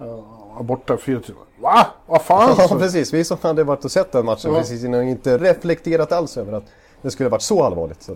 uh, 0.00 0.62
borta 0.62 0.96
fyra 0.96 1.20
till... 1.20 1.34
Va? 1.60 1.86
Vad 2.06 2.22
fan? 2.22 2.54
ja 2.58 2.68
Så- 2.68 2.78
precis. 2.78 3.14
Vi 3.14 3.24
som 3.24 3.36
hade 3.42 3.64
varit 3.64 3.84
och 3.84 3.90
sett 3.90 4.12
den 4.12 4.24
matchen 4.26 4.50
Ja. 4.52 4.58
precis 4.58 4.84
innan 4.84 5.02
inte 5.02 5.38
reflekterat 5.38 6.12
alls 6.12 6.36
över 6.36 6.52
att 6.52 6.64
det 7.02 7.10
skulle 7.10 7.28
varit 7.28 7.42
så 7.42 7.62
allvarligt. 7.62 8.02
Så 8.02 8.14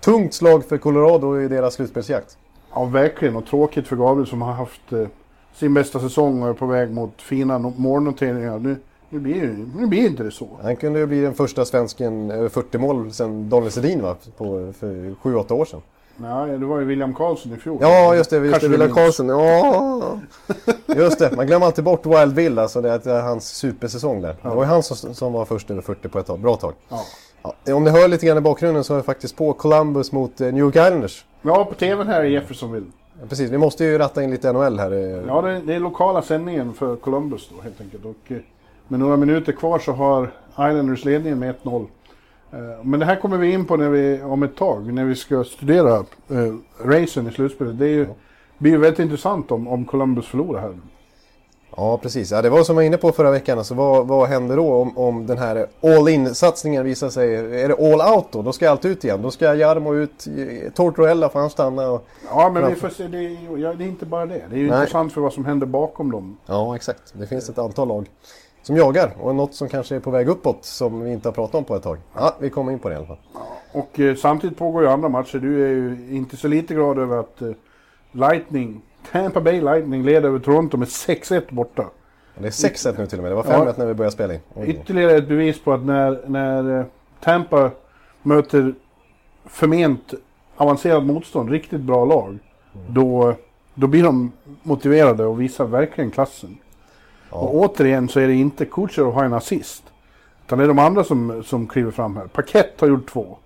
tungt 0.00 0.34
slag 0.34 0.64
för 0.64 0.78
Colorado 0.78 1.40
i 1.40 1.48
deras 1.48 1.74
slutspelsjakt. 1.74 2.36
Ja, 2.74 2.84
verkligen. 2.84 3.36
Och 3.36 3.46
tråkigt 3.46 3.88
för 3.88 3.96
Gabriel 3.96 4.26
som 4.26 4.42
har 4.42 4.52
haft 4.52 4.92
eh, 4.92 5.06
sin 5.54 5.74
bästa 5.74 6.00
säsong 6.00 6.42
och 6.42 6.48
är 6.48 6.52
på 6.52 6.66
väg 6.66 6.90
mot 6.90 7.22
fina 7.22 7.58
no- 7.58 7.72
målnoteringar. 7.76 8.58
Nu, 8.58 8.76
nu, 9.08 9.18
blir, 9.18 9.66
nu 9.76 9.86
blir 9.86 10.06
inte 10.06 10.22
det 10.22 10.30
så. 10.30 10.48
Han 10.62 10.76
kunde 10.76 10.98
ju 10.98 11.06
bli 11.06 11.20
den 11.20 11.34
första 11.34 11.64
svensken 11.64 12.30
över 12.30 12.48
40 12.48 12.78
mål 12.78 13.12
sedan 13.12 13.48
Daniel 13.48 13.72
Sedin 13.72 14.02
va? 14.02 14.16
På, 14.36 14.72
för 14.78 15.14
7-8 15.22 15.52
år 15.52 15.64
sedan. 15.64 15.80
Nej, 16.16 16.58
det 16.58 16.66
var 16.66 16.78
ju 16.78 16.84
William 16.84 17.14
Karlsson 17.14 17.52
i 17.52 17.56
fjol. 17.56 17.78
Ja, 17.80 18.14
just 18.14 18.30
det. 18.30 18.36
Just 18.36 18.60
det 18.60 18.68
William. 18.68 18.92
Karlsson. 18.94 19.28
Ja, 19.28 20.18
just 20.96 21.18
det. 21.18 21.36
Man 21.36 21.46
glömmer 21.46 21.66
alltid 21.66 21.84
bort 21.84 22.06
Wild 22.06 22.34
Bill, 22.34 22.58
alltså 22.58 22.80
det 22.80 22.90
är 23.06 23.22
hans 23.22 23.48
supersäsong 23.48 24.20
där. 24.22 24.36
Det 24.42 24.48
var 24.48 24.62
ju 24.64 24.68
han 24.68 24.82
som, 24.82 25.14
som 25.14 25.32
var 25.32 25.44
först 25.44 25.70
över 25.70 25.82
40 25.82 26.08
på 26.08 26.18
ett 26.18 26.26
tag, 26.26 26.38
bra 26.40 26.56
tag. 26.56 26.72
Ja. 26.88 27.00
Ja, 27.64 27.74
om 27.74 27.84
ni 27.84 27.90
hör 27.90 28.08
lite 28.08 28.26
grann 28.26 28.38
i 28.38 28.40
bakgrunden 28.40 28.84
så 28.84 28.92
är 28.94 28.98
jag 28.98 29.04
faktiskt 29.04 29.36
på 29.36 29.52
Columbus 29.52 30.12
mot 30.12 30.40
eh, 30.40 30.46
New 30.46 30.58
York 30.58 30.76
Islanders. 30.76 31.24
Ja, 31.42 31.64
på 31.64 31.74
tvn 31.74 32.06
här 32.08 32.24
i 32.24 32.32
Jeffersonville. 32.32 32.86
Ja, 33.20 33.26
precis, 33.28 33.50
vi 33.50 33.58
måste 33.58 33.84
ju 33.84 33.98
ratta 33.98 34.22
in 34.22 34.30
lite 34.30 34.52
NHL 34.52 34.78
här. 34.78 34.92
eh. 34.92 35.24
Ja, 35.26 35.42
det, 35.42 35.60
det 35.66 35.74
är 35.74 35.80
lokala 35.80 36.22
sändningen 36.22 36.72
för 36.74 36.96
Columbus 36.96 37.50
då 37.56 37.62
helt 37.62 37.80
enkelt. 37.80 38.04
Och 38.04 38.32
eh, 38.32 38.36
med 38.88 39.00
några 39.00 39.16
minuter 39.16 39.52
kvar 39.52 39.78
så 39.78 39.92
har 39.92 40.30
Islanders 40.50 41.04
ledningen 41.04 41.38
med 41.38 41.54
1-0. 41.62 41.86
Eh, 42.52 42.58
Men 42.84 43.00
det 43.00 43.06
här 43.06 43.16
kommer 43.16 43.36
vi 43.36 43.52
in 43.52 43.64
på 43.64 43.76
när 43.76 43.88
vi, 43.88 44.22
om 44.22 44.42
ett 44.42 44.56
tag, 44.56 44.92
när 44.92 45.04
vi 45.04 45.14
ska 45.14 45.44
studera 45.44 45.96
eh, 45.96 46.54
racen 46.84 47.28
i 47.28 47.32
slutspelet. 47.32 47.78
Det 47.78 47.84
är 47.86 47.88
ju, 47.90 48.06
blir 48.58 48.70
ju 48.72 48.78
väldigt 48.78 48.98
intressant 49.00 49.50
om, 49.52 49.68
om 49.68 49.84
Columbus 49.84 50.26
förlorar 50.26 50.60
här. 50.60 50.78
Ja, 51.76 51.98
precis. 51.98 52.30
Ja, 52.30 52.42
det 52.42 52.50
var 52.50 52.62
som 52.62 52.76
jag 52.76 52.82
var 52.82 52.86
inne 52.86 52.96
på 52.96 53.12
förra 53.12 53.30
veckan. 53.30 53.58
Alltså, 53.58 53.74
vad, 53.74 54.06
vad 54.06 54.28
händer 54.28 54.56
då 54.56 54.74
om, 54.74 54.98
om 54.98 55.26
den 55.26 55.38
här 55.38 55.66
all-in-satsningen 55.82 56.84
visar 56.84 57.08
sig... 57.08 57.34
Är 57.34 57.68
det 57.68 57.74
all-out 57.74 58.26
då? 58.30 58.42
Då 58.42 58.52
ska 58.52 58.70
allt 58.70 58.84
ut 58.84 59.04
igen. 59.04 59.22
Då 59.22 59.30
ska 59.30 59.54
Jarmo 59.54 59.94
ut, 59.94 60.28
Tortorella 60.74 61.28
får 61.28 61.40
han 61.40 61.50
stanna. 61.50 61.90
Och... 61.90 62.06
Ja, 62.28 62.50
men 62.50 62.68
vi 62.68 62.74
får 62.74 62.88
se. 62.88 63.08
Det 63.08 63.18
är, 63.18 63.58
ja, 63.58 63.74
det 63.74 63.84
är 63.84 63.88
inte 63.88 64.06
bara 64.06 64.26
det. 64.26 64.42
Det 64.50 64.56
är 64.56 64.60
ju 64.60 64.70
Nej. 64.70 64.78
intressant 64.78 65.12
för 65.12 65.20
vad 65.20 65.32
som 65.32 65.44
händer 65.44 65.66
bakom 65.66 66.10
dem. 66.10 66.36
Ja, 66.46 66.76
exakt. 66.76 67.02
Det 67.12 67.26
finns 67.26 67.48
ett 67.48 67.58
antal 67.58 67.88
lag 67.88 68.10
som 68.62 68.76
jagar. 68.76 69.16
Och 69.20 69.34
något 69.34 69.54
som 69.54 69.68
kanske 69.68 69.96
är 69.96 70.00
på 70.00 70.10
väg 70.10 70.28
uppåt 70.28 70.64
som 70.64 71.00
vi 71.00 71.12
inte 71.12 71.28
har 71.28 71.32
pratat 71.32 71.54
om 71.54 71.64
på 71.64 71.76
ett 71.76 71.82
tag. 71.82 71.98
Ja, 72.14 72.36
vi 72.38 72.50
kommer 72.50 72.72
in 72.72 72.78
på 72.78 72.88
det 72.88 72.94
i 72.94 72.96
alla 72.98 73.06
fall. 73.06 73.18
Och 73.72 74.00
eh, 74.00 74.16
samtidigt 74.16 74.58
pågår 74.58 74.82
ju 74.82 74.88
andra 74.88 75.08
matcher. 75.08 75.38
Du 75.38 75.64
är 75.64 75.68
ju 75.68 76.16
inte 76.16 76.36
så 76.36 76.48
lite 76.48 76.74
glad 76.74 76.98
över 76.98 77.16
att 77.16 77.42
eh, 77.42 77.50
Lightning, 78.12 78.82
Tampa 79.12 79.40
Bay 79.40 79.60
Lightning 79.60 80.02
leder 80.04 80.28
över 80.28 80.38
Toronto 80.38 80.76
med 80.76 80.88
6-1 80.88 81.42
borta. 81.54 81.84
Det 82.38 82.46
är 82.46 82.50
6-1 82.50 82.94
nu 82.98 83.06
till 83.06 83.18
och 83.18 83.22
med. 83.22 83.32
Det 83.32 83.36
var 83.36 83.44
Ja. 83.48 83.64
5-1 83.64 83.74
när 83.78 83.86
vi 83.86 83.94
började 83.94 84.12
spela 84.12 84.34
in. 84.34 84.40
Oj. 84.54 84.68
Ytterligare 84.70 85.12
ett 85.12 85.28
bevis 85.28 85.60
på 85.64 85.72
att 85.72 85.84
när, 85.84 86.20
när 86.26 86.78
eh, 86.78 86.84
Tampa 87.20 87.70
möter 88.22 88.74
förment 89.46 90.14
avancerat 90.56 91.04
motstånd, 91.04 91.50
riktigt 91.50 91.80
bra 91.80 92.04
lag, 92.04 92.38
då, 92.88 93.34
då 93.74 93.86
blir 93.86 94.02
de 94.02 94.32
motiverade 94.62 95.24
och 95.24 95.40
visar 95.40 95.64
verkligen 95.64 96.10
klassen. 96.10 96.58
Ja. 97.30 97.36
Och 97.36 97.54
återigen 97.54 98.08
så 98.08 98.20
är 98.20 98.26
det 98.26 98.34
inte 98.34 98.64
Kutjerov 98.64 99.14
har 99.14 99.24
en 99.24 99.32
assist. 99.32 99.84
Utan 100.46 100.58
det 100.58 100.64
är 100.64 100.68
de 100.68 100.78
andra 100.78 101.04
som, 101.04 101.42
som 101.44 101.66
kliver 101.66 101.90
fram 101.90 102.16
här. 102.16 102.26
Paket 102.26 102.80
har 102.80 102.88
gjort 102.88 103.10
två. 103.10 103.36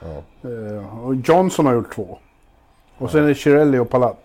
Ja. 0.00 0.22
Eh, 0.50 1.04
och 1.04 1.14
Johnson 1.14 1.66
har 1.66 1.74
gjort 1.74 1.94
två. 1.94 2.18
Och 2.98 3.10
sen 3.10 3.24
är 3.24 3.28
det 3.28 3.34
Chirelli 3.34 3.78
och 3.78 3.90
Palat. 3.90 4.24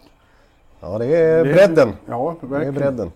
Ja, 0.84 0.98
det 0.98 1.06
är 1.06 1.46
Det 1.46 1.54
bredden. 1.54 1.94
Ja, 2.06 2.36
Det 2.42 2.46
är 2.46 2.50
verkligen. 2.50 2.74
bredden. 2.74 3.12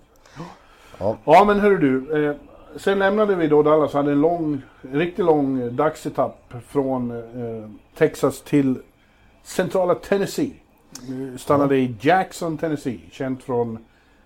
Ja 1.25 1.43
men 1.47 1.59
hörru 1.59 1.77
du. 1.77 2.25
Eh, 2.29 2.35
sen 2.77 2.99
lämnade 2.99 3.35
vi 3.35 3.47
då 3.47 3.63
Dallas 3.63 3.93
hade 3.93 4.11
en 4.11 4.21
lång, 4.21 4.61
riktigt 4.91 5.25
lång 5.25 5.61
eh, 5.61 5.67
dagsetapp 5.67 6.53
från 6.67 7.11
eh, 7.11 7.69
Texas 7.97 8.41
till 8.41 8.79
centrala 9.43 9.95
Tennessee. 9.95 10.53
Eh, 10.91 11.37
stannade 11.37 11.77
i 11.77 11.95
Jackson, 12.01 12.57
Tennessee. 12.57 12.99
Känt 13.11 13.43
från 13.43 13.77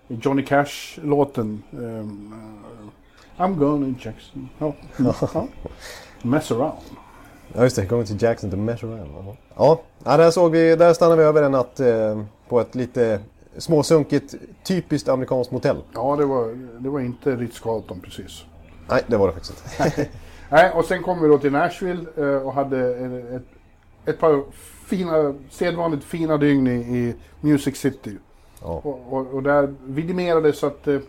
Johnny 0.08 0.42
Cash-låten. 0.44 1.62
eh, 1.72 3.42
I'm 3.42 3.54
going 3.58 3.94
to 3.94 4.00
Jackson. 4.08 4.48
Ja. 4.58 4.72
ja. 5.34 5.46
Mess 6.22 6.52
around. 6.52 6.72
Ja 7.54 7.62
just 7.62 7.76
det, 7.76 7.86
Going 7.86 8.06
to 8.06 8.14
Jackson 8.18 8.50
to 8.50 8.56
measure 8.56 8.92
around. 8.92 9.36
Ja, 9.56 9.80
ja 10.04 10.16
där, 10.16 10.30
såg 10.30 10.50
vi, 10.52 10.76
där 10.76 10.92
stannade 10.94 11.22
vi 11.22 11.28
över 11.28 11.42
en 11.42 11.52
natt 11.52 11.80
eh, 11.80 12.22
på 12.48 12.60
ett 12.60 12.74
lite 12.74 13.20
småsunkigt, 13.58 14.34
typiskt 14.64 15.08
amerikanskt 15.08 15.52
motell. 15.52 15.76
Ja, 15.94 16.16
det 16.16 16.24
var, 16.24 16.58
det 16.78 16.88
var 16.88 17.00
inte 17.00 17.36
Ritz-Carlton 17.36 18.00
precis. 18.00 18.44
Nej, 18.88 19.02
det 19.06 19.16
var 19.16 19.26
det 19.26 19.32
faktiskt 19.32 19.64
inte. 19.80 20.08
Nej, 20.48 20.70
och 20.70 20.84
sen 20.84 21.02
kom 21.02 21.22
vi 21.22 21.28
då 21.28 21.38
till 21.38 21.52
Nashville 21.52 22.04
eh, 22.16 22.46
och 22.46 22.52
hade 22.52 22.96
ett, 23.36 23.46
ett 24.04 24.18
par 24.20 24.44
fina, 24.86 25.34
sedvanligt 25.50 26.04
fina 26.04 26.36
dygn 26.36 26.66
i, 26.66 27.14
Music 27.40 27.76
City. 27.76 28.18
Ja. 28.60 28.80
Och, 28.84 29.12
och, 29.12 29.34
och 29.34 29.42
där 29.42 29.74
vidimerades 29.86 30.64
att 30.64 30.88
eh, 30.88 31.00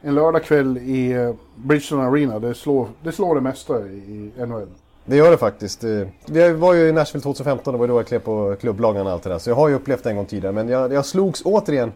en 0.00 0.14
lördagkväll 0.14 0.78
i 0.78 1.12
eh, 1.12 1.34
Bridgestone 1.56 2.02
Arena, 2.02 2.38
det 2.38 2.54
slår, 2.54 2.88
det 3.02 3.12
slår 3.12 3.34
det 3.34 3.40
mesta 3.40 3.86
i, 3.86 4.32
i 4.36 4.46
NHL. 4.46 4.68
Det 5.08 5.16
gör 5.16 5.30
det 5.30 5.36
faktiskt. 5.36 5.84
Eh, 5.84 5.90
Vi 6.26 6.52
var 6.52 6.74
ju 6.74 6.88
i 6.88 6.92
Nashville 6.92 7.22
2015, 7.22 7.72
det 7.74 7.78
var 7.80 7.88
då 7.88 7.98
jag 7.98 8.06
klev 8.06 8.18
på 8.18 8.56
klubblagen 8.60 9.06
och 9.06 9.12
allt 9.12 9.22
det 9.22 9.30
där. 9.30 9.38
Så 9.38 9.50
jag 9.50 9.54
har 9.56 9.68
ju 9.68 9.74
upplevt 9.74 10.02
det 10.04 10.10
en 10.10 10.16
gång 10.16 10.26
tidigare. 10.26 10.52
Men 10.54 10.68
jag, 10.68 10.92
jag 10.92 11.04
slogs 11.06 11.42
återigen 11.44 11.92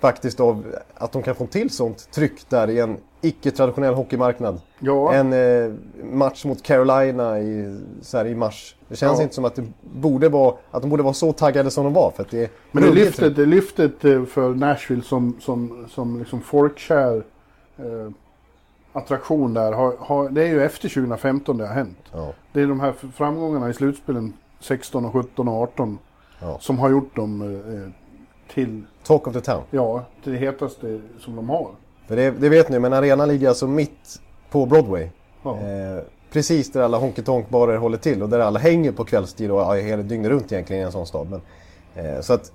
faktiskt 0.00 0.40
av 0.40 0.64
att 0.94 1.12
de 1.12 1.22
kan 1.22 1.34
få 1.34 1.46
till 1.46 1.70
sånt 1.70 2.08
tryck 2.12 2.48
där 2.48 2.70
i 2.70 2.80
en 2.80 2.96
icke-traditionell 3.20 3.94
hockeymarknad. 3.94 4.60
Ja, 4.78 5.12
En 5.12 5.32
eh, 5.32 5.72
match 6.12 6.44
mot 6.44 6.62
Carolina 6.62 7.40
i, 7.40 7.78
så 8.02 8.16
här, 8.18 8.26
i 8.26 8.34
mars. 8.34 8.76
Det 8.88 8.96
känns 8.96 9.18
Ja. 9.18 9.22
inte 9.22 9.34
som 9.34 9.44
att, 9.44 9.54
det 9.54 9.64
borde 9.82 10.28
vara, 10.28 10.54
att 10.70 10.82
de 10.82 10.90
borde 10.90 11.02
vara 11.02 11.14
så 11.14 11.32
taggade 11.32 11.70
som 11.70 11.84
de 11.84 11.92
var. 11.92 12.10
För 12.16 12.26
det 12.30 12.42
är 12.44 12.48
men 12.72 12.82
det 12.82 12.90
lyftet, 12.90 13.36
det 13.36 13.46
lyftet 13.46 14.04
eh, 14.04 14.24
för 14.24 14.54
Nashville 14.54 15.02
som, 15.02 15.36
som, 15.40 15.86
som 15.90 16.18
liksom 16.18 16.40
folkkär 16.40 17.16
eh, 17.78 18.10
attraktion 18.98 19.54
där, 19.54 19.72
har, 19.72 19.94
har, 19.98 20.28
det 20.28 20.42
är 20.42 20.46
ju 20.46 20.64
efter 20.64 20.88
2015 20.88 21.58
det 21.58 21.66
har 21.66 21.74
hänt. 21.74 21.98
Ja, 22.12 22.32
Det 22.52 22.60
är 22.62 22.66
de 22.66 22.80
här 22.80 22.94
framgångarna 23.14 23.70
i 23.70 23.74
slutspelen 23.74 24.32
16, 24.60 25.04
och 25.04 25.12
17 25.12 25.48
och 25.48 25.54
18 25.62 25.98
Ja. 26.40 26.58
som 26.60 26.78
har 26.78 26.90
gjort 26.90 27.16
dem 27.16 27.42
eh, 27.42 27.92
till, 28.54 28.82
talk 29.06 29.26
of 29.26 29.32
the 29.34 29.40
town. 29.40 29.62
ja, 29.70 30.04
till 30.24 30.32
det 30.32 30.38
hetaste 30.38 31.00
som 31.18 31.36
de 31.36 31.48
har. 31.48 31.68
För 32.06 32.16
det, 32.16 32.30
det 32.30 32.48
vet 32.48 32.68
ni, 32.68 32.78
men 32.78 32.92
arenan 32.92 33.28
ligger 33.28 33.48
alltså 33.48 33.66
mitt 33.66 34.20
på 34.50 34.66
Broadway. 34.66 35.08
Ja. 35.42 35.56
Eh, 35.58 36.02
precis 36.32 36.72
där 36.72 36.80
alla 36.80 36.98
honky 36.98 37.22
tonk 37.22 37.48
barer 37.48 37.76
håller 37.76 37.98
till 37.98 38.22
och 38.22 38.28
där 38.28 38.38
alla 38.40 38.58
hänger 38.58 38.92
på 38.92 39.04
kvällstid 39.04 39.50
och 39.50 39.60
ja, 39.60 39.74
hela 39.74 40.02
dygnet 40.02 40.30
runt 40.30 40.52
egentligen 40.52 40.82
i 40.82 40.84
en 40.84 40.92
sån 40.92 41.06
stad. 41.06 41.26
Men, 41.30 41.40
eh, 42.06 42.20
så 42.20 42.32
att 42.32 42.52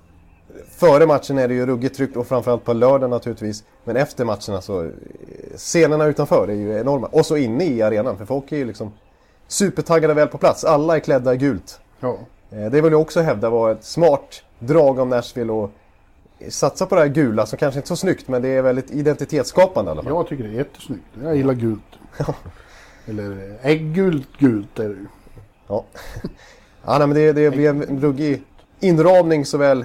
före 0.68 1.06
matchen 1.06 1.38
är 1.38 1.48
det 1.48 1.54
ju 1.54 1.66
ruggigt 1.66 1.96
tryck 1.96 2.16
och 2.16 2.26
framförallt 2.26 2.64
på 2.64 2.72
lördag 2.72 3.10
naturligtvis. 3.10 3.64
Men 3.84 3.96
efter 3.96 4.24
matcherna 4.24 4.60
så, 4.60 4.82
eh, 4.82 4.90
scenerna 5.56 6.04
utanför 6.04 6.48
är 6.48 6.54
ju 6.54 6.78
enorma. 6.78 7.06
Och 7.06 7.26
så 7.26 7.36
inne 7.36 7.64
i 7.64 7.82
arenan, 7.82 8.18
för 8.18 8.24
folk 8.24 8.52
är 8.52 8.56
ju 8.56 8.64
liksom 8.64 8.92
supertaggade 9.48 10.14
väl 10.14 10.28
på 10.28 10.38
plats. 10.38 10.64
Alla 10.64 10.96
är 10.96 11.00
klädda 11.00 11.34
i 11.34 11.36
gult. 11.36 11.80
Ja. 12.00 12.18
Eh, 12.50 12.70
det 12.70 12.80
vill 12.80 12.92
jag 12.92 13.00
också 13.00 13.20
hävda 13.20 13.50
var 13.50 13.70
ett 13.70 13.84
smart 13.84 14.42
drag 14.58 15.00
av 15.00 15.08
Nashville 15.08 15.52
och 15.52 15.70
satsa 16.48 16.86
på 16.86 16.94
det 16.94 17.00
här 17.00 17.08
gula 17.08 17.46
som 17.46 17.58
kanske 17.58 17.78
inte 17.78 17.86
är 17.86 17.88
så 17.88 17.96
snyggt 17.96 18.28
men 18.28 18.42
det 18.42 18.48
är 18.48 18.62
väldigt 18.62 18.90
identitetsskapande 18.90 19.88
i 19.88 19.92
alla 19.92 20.02
fall. 20.02 20.12
Jag 20.12 20.28
tycker 20.28 20.44
det 20.44 20.50
är 20.50 20.54
jättesnyggt. 20.54 21.04
Jag 21.22 21.36
gillar 21.36 21.54
gult. 21.54 21.98
Eller 23.06 23.30
eh, 23.30 23.66
ägggult 23.66 24.28
gult 24.38 24.78
är 24.78 24.88
det 24.88 24.94
ju. 24.94 25.06
Ja, 25.68 25.84
ja 26.84 26.98
nej, 26.98 27.06
men 27.06 27.14
det, 27.14 27.32
det 27.32 27.50
blir 27.50 27.68
en 27.68 28.00
ruggig 28.00 28.42
inramning 28.80 29.46
såväl 29.46 29.78
eh, 29.80 29.84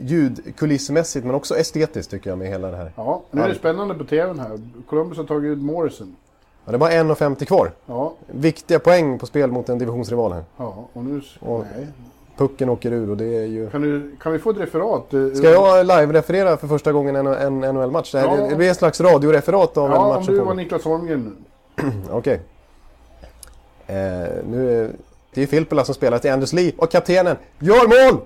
ljudkulissmässigt 0.00 1.26
men 1.26 1.34
också 1.34 1.56
estetiskt 1.58 2.10
tycker 2.10 2.30
jag 2.30 2.38
med 2.38 2.48
hela 2.48 2.70
det 2.70 2.76
här. 2.76 2.92
Ja, 2.96 3.22
nu 3.30 3.42
är 3.42 3.48
det 3.48 3.54
spännande 3.54 3.94
på 3.94 4.04
tvn 4.04 4.38
här. 4.38 4.60
Columbus 4.88 5.18
har 5.18 5.24
tagit 5.24 5.48
ut 5.48 5.58
Morrison. 5.58 6.16
Ja, 6.64 6.70
det 6.72 6.76
är 6.76 6.78
bara 6.78 6.90
1,50 6.90 7.44
kvar. 7.44 7.70
Ja, 7.86 8.14
Viktiga 8.26 8.78
poäng 8.78 9.18
på 9.18 9.26
spel 9.26 9.50
mot 9.50 9.68
en 9.68 9.78
divisionsrival 9.78 10.32
här. 10.32 10.44
ja 10.56 10.88
och 10.92 11.04
nu... 11.04 11.20
Och- 11.40 11.64
Nej. 11.76 11.86
Pucken 12.36 12.68
åker 12.68 12.92
ur 12.92 13.10
och 13.10 13.16
det 13.16 13.24
är 13.38 13.44
ju... 13.46 13.70
Kan, 13.70 13.82
du, 13.82 14.16
kan 14.22 14.32
vi 14.32 14.38
få 14.38 14.50
ett 14.50 14.56
referat? 14.58 15.14
Eh, 15.14 15.26
Ska 15.34 15.50
jag 15.50 15.86
live-referera 15.86 16.56
för 16.56 16.68
första 16.68 16.92
gången 16.92 17.16
en, 17.16 17.26
en 17.26 17.74
NHL-match? 17.74 18.12
Det, 18.12 18.18
här- 18.18 18.38
Ja. 18.38 18.46
det 18.50 18.56
blir 18.56 18.68
en 18.68 18.74
slags 18.74 19.00
radioreferat 19.00 19.76
av 19.76 19.86
en 19.86 19.92
Ja, 19.92 19.98
om 19.98 20.08
match. 20.08 20.24
som 20.24 20.34
du 20.34 20.40
pågår. 20.40 20.48
var 20.48 20.54
Niklas 20.56 20.84
Holmgren 20.84 21.36
nu. 21.76 21.92
Okej. 22.10 22.40
Eh, 23.86 23.94
nu 24.50 24.82
är 24.84 24.90
det 25.34 25.42
är 25.42 25.46
Filppula 25.46 25.84
som 25.84 25.94
spelar 25.94 26.18
till 26.18 26.30
Anders 26.32 26.52
Lee 26.52 26.72
och 26.78 26.90
kaptenen 26.90 27.36
gör 27.58 28.10
mål! 28.12 28.20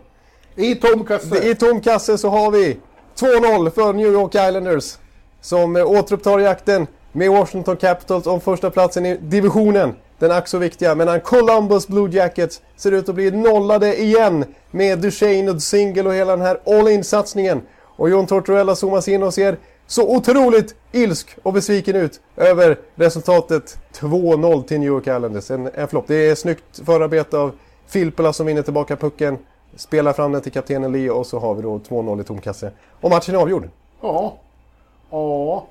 I 0.56 0.74
tom 0.74 1.04
kasse! 1.04 1.50
I 1.50 1.54
tom 1.54 1.80
kasse 1.80 2.18
så 2.18 2.28
har 2.28 2.50
vi 2.50 2.76
2-0 3.16 3.70
för 3.70 3.92
New 3.92 4.12
York 4.12 4.34
Islanders. 4.34 4.98
Som 5.40 5.76
eh, 5.76 5.90
återupptar 5.90 6.38
jakten 6.38 6.86
med 7.12 7.30
Washington 7.30 7.76
Capitals 7.76 8.26
om 8.26 8.40
första 8.40 8.70
platsen 8.70 9.06
i 9.06 9.16
divisionen. 9.16 9.94
Den 10.18 10.30
ack 10.30 10.48
så 10.48 10.58
viktiga. 10.58 10.94
Medan 10.94 11.20
Columbus 11.20 11.88
Blue 11.88 12.10
Jackets 12.10 12.60
ser 12.76 12.92
ut 12.92 13.08
att 13.08 13.14
bli 13.14 13.30
nollade 13.30 14.02
igen. 14.02 14.44
Med 14.70 14.98
Duchene 14.98 15.50
och 15.50 15.62
Single 15.62 16.02
och 16.02 16.14
hela 16.14 16.36
den 16.36 16.46
här 16.46 16.60
all-in-satsningen. 16.66 17.62
Och 17.96 18.10
John 18.10 18.26
Tortorella 18.26 18.76
zoomas 18.76 19.08
in 19.08 19.22
och 19.22 19.34
ser 19.34 19.56
så 19.86 20.16
otroligt 20.16 20.74
ilsk 20.92 21.36
och 21.42 21.52
besviken 21.52 21.96
ut 21.96 22.20
över 22.36 22.78
resultatet 22.94 23.78
2-0 23.94 24.64
till 24.64 24.80
New 24.80 24.88
York 24.88 25.06
Islanders. 25.06 25.50
En, 25.50 25.70
en 25.74 25.88
flopp. 25.88 26.04
Det 26.08 26.14
är 26.30 26.34
snyggt 26.34 26.80
förarbete 26.86 27.38
av 27.38 27.52
Filppula 27.86 28.32
som 28.32 28.46
vinner 28.46 28.62
tillbaka 28.62 28.96
pucken. 28.96 29.38
Spelar 29.76 30.12
fram 30.12 30.32
den 30.32 30.42
till 30.42 30.52
kaptenen 30.52 30.92
Lee 30.92 31.10
och 31.10 31.26
så 31.26 31.38
har 31.38 31.54
vi 31.54 31.62
då 31.62 31.78
2-0 31.78 32.20
i 32.20 32.24
tom 32.24 32.40
kasse. 32.40 32.72
Och 33.00 33.10
matchen 33.10 33.34
är 33.34 33.38
avgjord. 33.38 33.68
Ja. 34.00 34.36
Ja. 35.10 35.66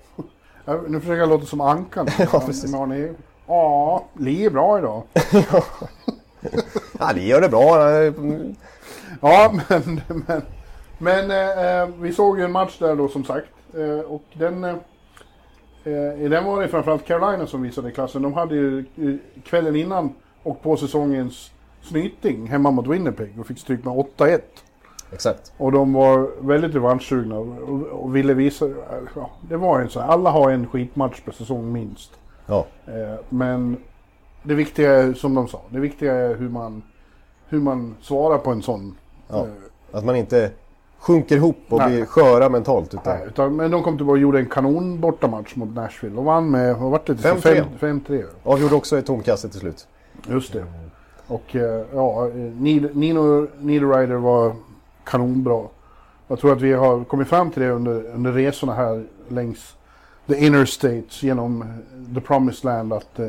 Nu 0.88 1.00
försöker 1.00 1.20
jag 1.20 1.30
låta 1.30 1.46
som 1.46 1.62
Ankan. 1.62 2.08
Ja, 2.34 2.44
precis. 2.46 2.72
Men 2.72 3.16
Ja, 3.48 4.06
Li 4.14 4.46
är 4.46 4.50
bra 4.50 4.80
idag. 4.80 5.04
Ja, 7.00 7.14
det 7.14 7.22
gör 7.22 7.42
det 7.42 7.50
bra. 7.50 7.90
Ja, 9.22 9.54
men, 9.70 10.02
men, 10.08 10.42
men 10.98 11.32
eh, 11.32 11.90
vi 12.00 12.14
såg 12.14 12.40
ju 12.40 12.46
en 12.46 12.52
match 12.52 12.78
där 12.80 12.96
då 12.96 13.08
som 13.08 13.24
sagt. 13.26 13.48
Eh, 13.74 14.00
och 14.00 14.24
den, 14.34 14.64
eh, 14.64 14.76
eh, 15.84 16.22
i 16.22 16.28
den 16.28 16.46
var 16.46 16.62
det 16.62 16.68
framförallt 16.68 17.06
Carolina 17.06 17.48
som 17.48 17.62
visade 17.62 17.92
klassen. 17.92 18.22
De 18.22 18.34
hade 18.34 18.56
ju 18.56 18.80
eh, 18.80 19.42
kvällen 19.44 19.76
innan 19.76 20.14
och 20.44 20.62
på 20.62 20.78
säsongens 20.78 21.52
snyting 21.82 22.48
hemma 22.48 22.72
mot 22.72 22.88
Winnipeg 22.88 23.40
och 23.40 23.48
fick 23.48 23.60
stryk 23.60 23.86
med 23.86 23.94
8-1. 24.18 24.40
Exakt. 25.12 25.52
Och 25.58 25.72
de 25.72 25.94
var 25.94 26.30
väldigt 26.42 26.76
revanschsugna 26.76 27.38
och, 27.92 28.16
ville 28.16 28.34
visa, 28.34 28.68
ja, 29.16 29.30
det 29.50 29.58
var 29.58 29.80
en 29.80 29.90
så 29.90 30.00
här, 30.00 30.08
alla 30.08 30.30
har 30.30 30.52
en 30.52 30.68
skitmatch 30.68 31.22
per 31.22 31.32
säsong 31.32 31.72
minst. 31.72 32.12
Ja, 32.46 32.66
Eh, 32.88 33.20
men 33.30 33.78
det 34.44 34.54
viktiga 34.54 34.94
är, 34.94 35.14
som 35.14 35.36
de 35.36 35.48
sa, 35.48 35.62
det 35.70 35.80
viktiga 35.80 36.14
är 36.16 36.36
hur 36.36 36.50
man, 36.50 36.82
hur 37.48 37.60
man 37.60 37.96
svarar 38.02 38.38
på 38.38 38.52
en 38.52 38.62
sån. 38.62 38.96
Ja. 39.28 39.38
eh, 39.46 39.98
att 39.98 40.06
man 40.06 40.16
inte 40.16 40.52
sjunker 41.00 41.36
ihop 41.36 41.58
och 41.70 41.78
Nej. 41.78 41.90
blir 41.90 42.06
sköra 42.06 42.50
mentalt. 42.50 42.94
Utan, 42.94 43.18
nej, 43.18 43.28
utan, 43.28 43.56
men 43.56 43.72
de 43.72 43.84
kom 43.84 43.98
tillbaka 43.98 44.12
och 44.14 44.20
gjorde 44.20 44.40
en 44.40 44.46
kanon 44.50 45.00
bortamatch 45.00 45.56
mot 45.56 45.76
Nashville 45.76 46.18
och 46.18 46.24
vann 46.26 46.52
med, 46.52 46.76
vad 46.78 46.92
vart 46.92 47.06
det? 47.08 47.14
5-3. 47.14 47.36
Fem- 47.80 48.00
5-3. 48.08 48.26
Avgjorde 48.44 48.76
också 48.76 48.98
i 48.98 49.02
tomkastet 49.02 49.52
till 49.52 49.60
slut. 49.60 49.88
Just 50.28 50.54
det. 50.54 50.66
Och 51.30 51.56
eh, 51.56 51.82
ja, 51.94 52.28
Nid- 52.60 52.90
Nino 52.96 53.48
Niederreiter 53.60 54.16
var 54.16 54.54
kanonbra. 55.04 55.64
Jag 56.28 56.40
tror 56.40 56.54
att 56.54 56.62
vi 56.62 56.74
har 56.74 57.04
kommit 57.04 57.28
fram 57.28 57.52
till 57.52 57.62
det 57.62 57.70
under, 57.72 58.04
under 58.16 58.32
resorna 58.32 58.74
här 58.74 59.06
längs 59.28 59.76
the 60.28 60.46
inner 60.46 60.66
states 60.66 61.24
genom 61.24 61.62
eh, 61.62 61.68
the 62.16 62.22
promised 62.22 62.66
land 62.66 62.94
att 62.94 63.20
eh, 63.20 63.28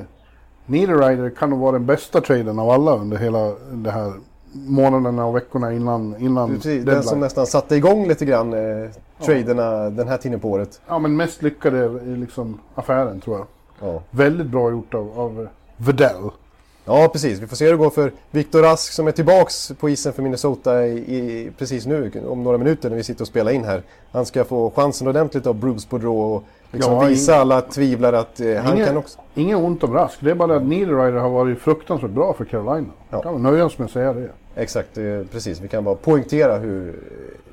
Niederreiter 0.66 1.30
kan 1.30 1.50
nog 1.50 1.58
vara 1.60 1.72
den 1.72 1.86
bästa 1.86 2.20
traden 2.20 2.58
av 2.58 2.70
alla 2.70 2.96
under 2.96 3.16
hela 3.16 3.52
det 3.72 3.90
här 3.90 4.12
månaderna 4.52 5.26
och 5.26 5.36
veckorna 5.36 5.72
innan, 5.72 6.16
innan 6.18 6.48
Precis, 6.48 6.64
den 6.64 6.84
deadline. 6.84 7.02
som 7.02 7.20
nästan 7.20 7.46
satte 7.46 7.76
igång 7.76 8.08
lite 8.08 8.24
grann 8.24 8.52
eh, 8.52 8.90
traderna 9.20 9.90
den 9.90 10.08
här 10.08 10.16
tiden 10.16 10.40
på 10.40 10.50
året. 10.50 10.80
Ja 10.88 10.98
men 10.98 11.16
mest 11.16 11.42
lyckade 11.42 11.84
i 11.84 12.16
liksom 12.16 12.58
affären 12.74 13.20
tror 13.20 13.36
jag. 13.38 13.46
Ja. 13.94 14.02
Väldigt 14.10 14.46
bra 14.46 14.70
gjort 14.70 14.94
av, 14.94 15.20
av 15.20 15.48
Vedell. 15.76 16.30
Ja, 16.84 17.08
precis. 17.12 17.38
Vi 17.38 17.46
får 17.46 17.56
se 17.56 17.64
hur 17.64 17.72
det 17.72 17.78
går 17.78 17.90
för 17.90 18.12
Viktor 18.30 18.62
Rask 18.62 18.92
som 18.92 19.06
är 19.06 19.12
tillbaks 19.12 19.72
på 19.80 19.90
isen 19.90 20.12
för 20.12 20.22
Minnesota 20.22 20.86
i, 20.86 20.90
i, 21.16 21.50
precis 21.58 21.86
nu, 21.86 22.12
om 22.28 22.42
några 22.42 22.58
minuter 22.58 22.90
när 22.90 22.96
vi 22.96 23.02
sitter 23.02 23.20
och 23.22 23.28
spelar 23.28 23.52
in 23.52 23.64
här. 23.64 23.82
Han 24.12 24.26
ska 24.26 24.44
få 24.44 24.70
chansen 24.70 25.08
ordentligt 25.08 25.46
av 25.46 25.54
Bruce 25.54 25.86
Boudreau 25.90 26.20
och 26.34 26.44
liksom 26.72 26.92
Ja, 26.94 27.00
visa 27.00 27.36
alla 27.36 27.60
tvivlare 27.60 28.18
att 28.18 28.40
eh, 28.40 28.54
han 28.56 28.74
Ingen- 28.74 28.86
kan 28.86 28.96
också... 28.96 29.18
Inget 29.34 29.56
ont 29.56 29.84
om 29.84 29.94
Rask, 29.94 30.18
det 30.20 30.30
är 30.30 30.34
bara 30.34 30.48
det 30.48 30.56
att 30.56 30.62
Niederreiter 30.62 31.18
har 31.18 31.30
varit 31.30 31.58
fruktansvärt 31.58 32.10
bra 32.10 32.32
för 32.34 32.44
Carolina. 32.44 32.88
Ja. 33.10 33.22
Kan 33.22 33.34
vi 33.34 33.40
nöja 33.42 33.64
oss 33.66 33.78
med 33.78 33.84
att 33.84 33.90
säga 33.90 34.12
det. 34.12 34.30
Exakt, 34.54 34.94
precis. 35.30 35.60
Vi 35.60 35.68
kan 35.68 35.84
bara 35.84 35.94
poängtera 35.94 36.58
hur 36.58 36.98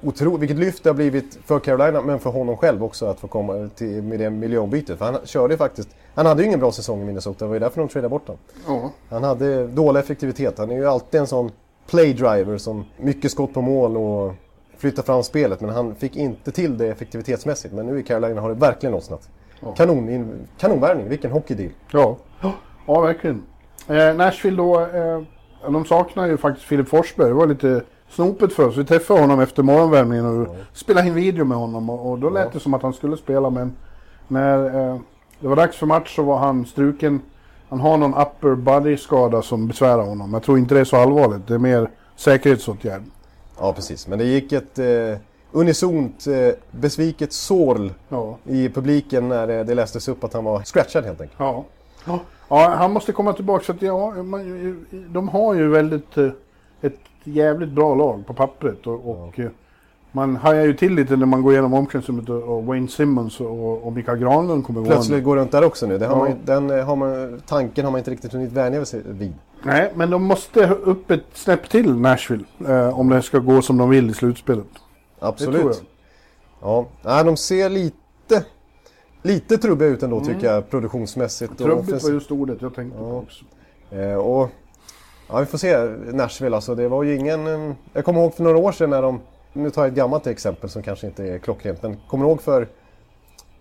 otro, 0.01 0.37
vilket 0.37 0.57
lyft 0.57 0.83
det 0.83 0.89
har 0.89 0.95
blivit 0.95 1.39
för 1.45 1.59
Carolina, 1.59 2.01
men 2.01 2.19
för 2.19 2.29
honom 2.29 2.57
själv 2.57 2.83
också 2.83 3.05
att 3.05 3.19
få 3.19 3.27
komma 3.27 3.69
till, 3.75 4.01
med 4.03 4.19
det 4.19 4.29
miljöombytet. 4.29 4.97
För 4.97 5.05
han 5.05 5.17
körde 5.25 5.57
faktiskt, 5.57 5.89
han 6.15 6.25
hade 6.25 6.41
ju 6.41 6.47
ingen 6.47 6.59
bra 6.59 6.71
säsong 6.71 7.01
i 7.01 7.05
Minnesota, 7.05 7.45
det 7.45 7.49
var 7.49 7.55
ju 7.55 7.59
därför 7.59 7.81
de 7.81 7.87
tradade 7.89 8.09
bort 8.09 8.27
honom. 8.27 8.39
Ja. 8.67 8.91
Han 9.09 9.23
hade 9.23 9.67
dålig 9.67 9.99
effektivitet, 9.99 10.57
han 10.57 10.71
är 10.71 10.75
ju 10.75 10.87
alltid 10.87 11.19
en 11.19 11.27
sån 11.27 11.51
playdriver 11.89 12.57
som 12.57 12.85
mycket 12.97 13.31
skott 13.31 13.53
på 13.53 13.61
mål 13.61 13.97
och 13.97 14.33
flyttar 14.77 15.03
fram 15.03 15.23
spelet, 15.23 15.61
men 15.61 15.69
han 15.69 15.95
fick 15.95 16.15
inte 16.15 16.51
till 16.51 16.77
det 16.77 16.87
effektivitetsmässigt. 16.87 17.73
Men 17.73 17.85
nu 17.85 17.99
i 17.99 18.03
Carolina 18.03 18.41
har 18.41 18.49
det 18.49 18.55
verkligen 18.55 18.93
lossnat. 18.93 19.29
Ja. 19.59 19.73
Kanon, 19.75 20.09
in, 20.09 20.47
kanonvärvning, 20.57 21.09
vilken 21.09 21.31
hockeydeal. 21.31 21.71
Ja, 21.91 22.17
ja 22.87 23.01
verkligen. 23.01 23.43
Eh, 23.87 24.15
Nashville 24.15 24.57
då, 24.57 24.79
eh, 24.81 25.21
de 25.73 25.85
saknar 25.85 26.27
ju 26.27 26.37
faktiskt 26.37 26.65
Filip 26.67 26.89
Forsberg. 26.89 27.27
Det 27.27 27.33
var 27.33 27.47
lite 27.47 27.81
snopet 28.09 28.53
för 28.53 28.67
oss. 28.67 28.77
Vi 28.77 28.85
träffade 28.85 29.19
honom 29.21 29.39
efter 29.39 29.63
morgonvärmningen 29.63 30.25
och 30.41 30.55
spelade 30.73 31.07
in 31.07 31.13
video 31.13 31.45
med 31.45 31.57
honom. 31.57 31.89
Och, 31.89 32.19
då 32.19 32.29
lät 32.29 32.53
det 32.53 32.59
som 32.59 32.73
att 32.73 32.81
han 32.81 32.93
skulle 32.93 33.17
spela 33.17 33.49
men 33.49 33.73
när 34.27 34.65
eh, 34.89 34.99
det 35.39 35.47
var 35.47 35.55
dags 35.55 35.77
för 35.77 35.85
match 35.85 36.15
så 36.15 36.23
var 36.23 36.37
han 36.37 36.65
struken. 36.65 37.21
Han 37.69 37.79
har 37.79 37.97
någon 37.97 38.13
upper 38.13 38.55
body-skada 38.55 39.41
som 39.41 39.67
besvärar 39.67 40.05
honom. 40.05 40.33
Jag 40.33 40.43
tror 40.43 40.57
inte 40.57 40.73
det 40.75 40.79
är 40.81 40.85
så 40.85 40.97
allvarligt. 40.97 41.47
Det 41.47 41.53
är 41.53 41.57
mer 41.57 41.89
säkerhetsåtgärd. 42.15 43.01
Ja, 43.59 43.73
precis. 43.73 44.07
Men 44.07 44.19
det 44.19 44.25
gick 44.25 44.51
ett 44.51 44.79
eh, 44.79 44.85
unisont 45.51 46.27
eh, 46.27 46.53
besviket 46.71 47.33
sorl 47.33 47.91
Ja. 48.09 48.37
i 48.45 48.69
publiken 48.69 49.29
när 49.29 49.47
det, 49.47 49.63
det 49.63 49.75
lästes 49.75 50.07
upp 50.07 50.23
att 50.23 50.33
han 50.33 50.43
var 50.43 50.63
scratchad 50.63 51.05
helt 51.05 51.21
enkelt. 51.21 51.39
Ja. 51.39 51.63
Ja, 52.05 52.19
han 52.55 52.93
måste 52.93 53.11
komma 53.11 53.33
tillbaka. 53.33 53.65
Så 53.65 53.71
att, 53.71 53.81
ja, 53.81 54.23
man, 54.23 54.85
de 55.09 55.29
har 55.29 55.53
ju 55.53 55.67
väldigt 55.67 56.17
eh, 56.17 56.29
ett 56.81 56.99
jävligt 57.23 57.69
bra 57.69 57.95
lag 57.95 58.27
på 58.27 58.33
pappret. 58.33 58.87
Och, 58.87 59.09
och 59.09 59.39
eh, 59.39 59.49
man 60.11 60.35
hajar 60.35 60.65
ju 60.65 60.73
till 60.73 60.93
lite 60.95 61.15
när 61.15 61.25
man 61.25 61.41
går 61.41 61.53
igenom 61.53 61.73
omklädningsrummet 61.73 62.29
och, 62.29 62.65
Wayne 62.65 62.87
Simmons 62.87 63.39
och, 63.39 63.87
och 63.87 63.93
Mikael 63.93 64.17
Granlund 64.17 64.65
kommer 64.65 64.79
vara 64.81 64.91
Plötsligt 64.91 65.23
går 65.23 65.35
runt 65.35 65.51
där 65.51 65.63
också 65.63 65.87
nu. 65.87 65.97
Det 65.97 66.05
har 66.05 66.15
Ja. 66.15 66.19
man, 66.19 66.37
den 66.45 66.79
eh, 66.79 66.85
har 66.85 66.95
man, 66.95 67.41
tanken 67.47 67.85
har 67.85 67.91
man 67.91 67.99
inte 67.99 68.11
riktigt 68.11 68.33
hunnit 68.33 68.51
vänja 68.51 68.85
sig 68.85 69.01
vid. 69.05 69.33
Nej, 69.63 69.91
men 69.95 70.09
de 70.09 70.23
måste 70.23 70.67
upp 70.69 71.11
ett 71.11 71.25
snäpp 71.33 71.69
till 71.69 71.95
Nashville. 71.95 72.43
Eh, 72.67 72.99
om 72.99 73.09
det 73.09 73.21
ska 73.21 73.39
gå 73.39 73.61
som 73.61 73.77
de 73.77 73.89
vill 73.89 74.09
i 74.09 74.13
slutspelet. 74.13 74.65
Absolut. 75.19 75.53
Det 75.53 75.59
tror 75.59 75.73
jag. 75.73 76.69
Ja, 76.69 76.85
Nej, 77.01 77.23
de 77.23 77.37
ser 77.37 77.69
lite, 77.69 78.43
lite 79.27 79.57
trubbiga 79.57 79.87
ut 79.89 80.03
ändå 80.03 80.21
tycker 80.25 80.53
jag 80.53 80.69
produktionsmässigt. 80.69 81.57
Trubbigt 81.57 82.03
var 82.03 82.09
just 82.11 82.31
ordet 82.31 82.61
jag 82.61 82.75
tänkte 82.75 82.97
på 82.99 83.03
Ja. 83.05 83.13
också. 83.17 83.45
Eh, 83.95 84.13
och, 84.15 84.49
ja, 85.29 85.39
vi 85.39 85.45
får 85.45 85.57
se 85.57 85.77
Nashville 86.13 86.55
alltså. 86.55 86.75
Det 86.75 86.87
var 86.87 87.03
ju 87.03 87.15
ingen... 87.15 87.47
eh, 87.69 87.75
Jag 87.93 88.05
kommer 88.05 88.21
ihåg 88.21 88.33
för 88.33 88.43
några 88.43 88.57
år 88.57 88.71
sedan 88.71 88.89
när 88.89 89.01
de... 89.01 89.19
Nu 89.53 89.69
tar 89.69 89.81
jag 89.81 89.89
ett 89.89 89.95
gammalt 89.95 90.27
exempel 90.27 90.69
som 90.69 90.83
kanske 90.83 91.07
inte 91.07 91.23
är 91.23 91.37
klockrent. 91.37 91.83
Men 91.83 91.97
kommer 92.07 92.25
ihåg 92.25 92.41
för 92.41 92.67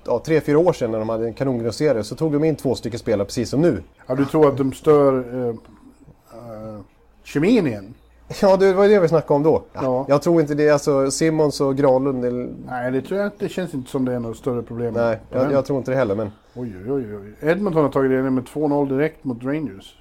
ja, 0.06 0.22
tre, 0.26 0.40
fyra 0.40 0.58
år 0.58 0.72
sedan 0.72 0.90
när 0.90 0.98
de 0.98 1.08
hade 1.08 1.26
en 1.26 1.34
kanongrosserie 1.34 2.04
så 2.04 2.14
tog 2.16 2.32
de 2.32 2.44
in 2.44 2.56
två 2.56 2.74
stycken 2.74 2.98
spelare 2.98 3.24
precis 3.26 3.50
som 3.50 3.60
nu. 3.60 3.82
Ja, 4.06 4.14
du 4.14 4.24
tror 4.24 4.48
att 4.48 4.56
de 4.56 4.72
stör 4.72 5.18
eh, 5.34 5.48
eh, 5.48 6.80
kemin 7.24 7.66
igen? 7.66 7.94
Ja, 8.42 8.56
det 8.56 8.72
var 8.72 8.88
det 8.88 9.00
vi 9.00 9.08
snackade 9.08 9.34
om 9.34 9.42
då. 9.42 9.62
Ja. 9.72 10.04
Jag 10.08 10.22
tror 10.22 10.40
inte 10.40 10.54
det. 10.54 10.70
Alltså 10.70 11.10
Simmons 11.10 11.60
och 11.60 11.76
Granlund. 11.76 12.22
Det, 12.22 12.30
Nej, 12.66 12.92
det 12.92 13.02
tror 13.02 13.20
jag 13.20 13.26
inte. 13.26 13.44
Det 13.44 13.48
känns 13.48 13.74
inte 13.74 13.90
som 13.90 14.04
det 14.04 14.12
är 14.14 14.18
något 14.18 14.36
större 14.36 14.62
problem. 14.62 14.94
nej, 14.94 15.20
jag, 15.30 15.52
jag 15.52 15.66
tror 15.66 15.78
inte 15.78 15.90
det 15.90 15.96
heller. 15.96 16.14
Men, 16.14 16.30
Oj, 16.54 16.72
oj, 16.88 17.16
oj. 17.16 17.50
Edmonton 17.50 17.82
har 17.82 17.90
tagit 17.90 18.10
ledningen 18.10 18.34
med 18.34 18.44
2-0 18.44 18.88
direkt 18.88 19.24
mot 19.24 19.44
Rangers. 19.44 19.96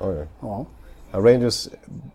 oj, 0.00 0.18
oj. 0.18 0.26
Ja. 0.40 0.66
Ja, 1.10 1.18
Rangers 1.18 1.68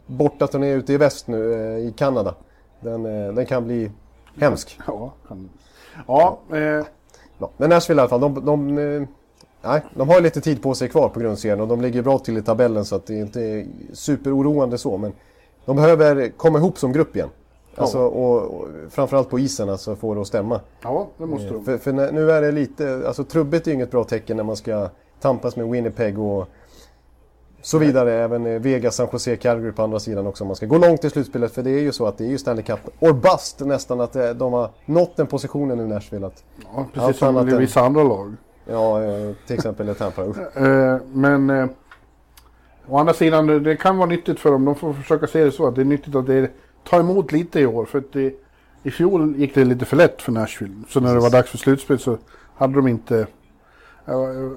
bortaturné 0.06 0.74
ute 0.74 0.94
i 0.94 0.98
väst 0.98 1.28
nu 1.28 1.54
eh, 1.54 1.78
i 1.88 1.94
Kanada. 1.98 2.36
Den, 2.80 3.06
eh, 3.06 3.34
den 3.34 3.46
kan 3.46 3.66
bli 3.66 3.92
hemsk. 4.40 4.80
Ja, 4.88 5.14
kan... 5.28 5.50
ja 6.08 6.40
eh, 6.52 6.86
Ja, 7.40 7.50
men 7.58 7.70
Nashville 7.70 8.00
i 8.00 8.02
alla 8.02 8.10
fall, 8.10 8.20
de, 8.22 8.46
de, 8.46 8.78
eh, 8.78 9.08
nej, 9.68 9.82
de 9.96 10.10
har 10.10 10.22
lite 10.22 10.42
tid 10.42 10.62
på 10.62 10.74
sig 10.74 10.90
kvar 10.90 11.10
på 11.10 11.20
grundserien 11.20 11.62
och 11.62 11.68
de 11.68 11.82
ligger 11.82 12.02
bra 12.02 12.20
till 12.20 12.38
i 12.38 12.42
tabellen 12.42 12.86
så 12.86 12.96
att 12.96 13.06
det 13.06 13.14
inte 13.16 13.42
är 13.42 13.66
superoroande 13.94 14.78
så. 14.78 14.98
Men 14.98 15.14
de 15.66 15.76
behöver 15.76 16.30
komma 16.30 16.58
ihop 16.60 16.78
som 16.80 16.92
grupp 16.94 17.16
igen. 17.16 17.30
Alltså, 17.76 18.00
och, 18.00 18.44
och 18.44 18.68
framförallt 18.90 19.30
på 19.30 19.40
isen, 19.40 19.70
alltså 19.70 19.96
få 19.96 20.14
det 20.14 20.22
att 20.22 20.28
stämma. 20.28 20.60
ja, 20.82 21.08
det 21.18 21.26
måste 21.26 21.50
de. 21.50 21.66
För, 21.66 21.78
för 21.78 21.92
när- 21.94 22.12
nu 22.12 22.32
är 22.32 22.42
det 22.42 22.52
lite, 22.52 23.04
alltså 23.08 23.24
trubbigt 23.24 23.68
är 23.68 23.72
ju 23.72 23.76
inget 23.76 23.92
bra 23.92 24.04
tecken 24.04 24.38
när 24.38 24.44
man 24.44 24.56
ska 24.56 24.90
tampas 25.22 25.56
med 25.56 25.68
Winnipeg 25.70 26.20
och 26.20 26.48
så 27.62 27.78
vidare. 27.78 28.14
Även 28.14 28.46
eh, 28.46 28.60
Vegas, 28.62 28.96
San 28.96 29.08
Jose, 29.12 29.36
Calgary 29.36 29.72
på 29.72 29.84
andra 29.84 30.00
sidan 30.00 30.28
också 30.28 30.46
man 30.46 30.56
ska 30.56 30.66
gå 30.66 30.78
långt 30.78 31.04
i 31.06 31.10
slutspelet. 31.10 31.52
För 31.52 31.64
det 31.64 31.70
är 31.72 31.80
ju 31.80 31.92
så 31.92 32.06
att 32.06 32.18
det 32.18 32.24
är 32.26 32.30
ju 32.30 32.38
Stanley 32.38 32.64
Cup 32.64 32.80
or 33.00 33.14
bust 33.14 33.60
nästan 33.60 34.02
att 34.02 34.16
eh, 34.16 34.30
de 34.30 34.54
har 34.54 34.70
nått 34.86 35.16
den 35.16 35.28
positionen 35.28 35.78
nu 35.78 35.88
Nashville. 35.88 36.28
Att, 36.28 36.44
Ja, 36.76 36.86
precis 36.94 37.18
som 37.18 37.50
i 37.50 37.56
vissa 37.58 37.82
andra 37.82 38.04
lag. 38.04 38.36
Ja, 38.70 39.04
eh, 39.04 39.34
till 39.48 39.56
exempel 39.56 39.96
Tampa. 39.96 40.26
Usch. 40.26 40.58
Eh, 40.58 40.98
men 41.14 41.50
eh, 41.50 41.68
å 42.88 42.98
andra 42.98 43.14
sidan, 43.14 43.48
det- 43.64 43.76
kan 43.76 43.98
vara 43.98 44.10
nyttigt 44.10 44.40
för 44.40 44.52
dem. 44.52 44.66
De 44.66 44.76
får 44.76 44.94
försöka 44.94 45.28
se 45.28 45.44
det 45.44 45.52
så 45.52 45.68
att 45.68 45.76
det 45.76 45.82
är 45.82 45.86
nyttigt 45.86 46.16
att 46.16 46.28
det 46.28 46.52
tar 46.84 47.00
emot 47.00 47.32
lite 47.32 47.60
i 47.60 47.66
år. 47.66 47.86
För 47.86 47.98
att 48.00 48.14
det, 48.14 48.34
i 48.84 48.92
fjol 48.92 49.36
gick 49.36 49.56
det 49.56 49.66
lite 49.66 49.86
för 49.86 49.98
lätt 49.98 50.22
för 50.22 50.32
Nashville. 50.32 50.74
Så 50.90 51.00
när 51.00 51.14
det 51.14 51.20
var 51.20 51.30
dags 51.30 51.50
för 51.52 51.58
slutspel 51.58 52.00
så 52.00 52.18
hade 52.56 52.74
de 52.76 52.88
inte, 52.88 53.28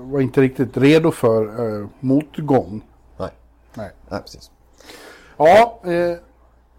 var 0.01 0.21
inte 0.21 0.41
riktigt 0.41 0.77
redo 0.77 1.11
för 1.11 1.89
motgång. 2.01 2.83
Nej. 3.19 3.31
Nej. 3.75 3.91
Nej, 4.09 4.21
precis. 4.21 4.51
Ja, 5.37 5.81
eh, 5.85 6.17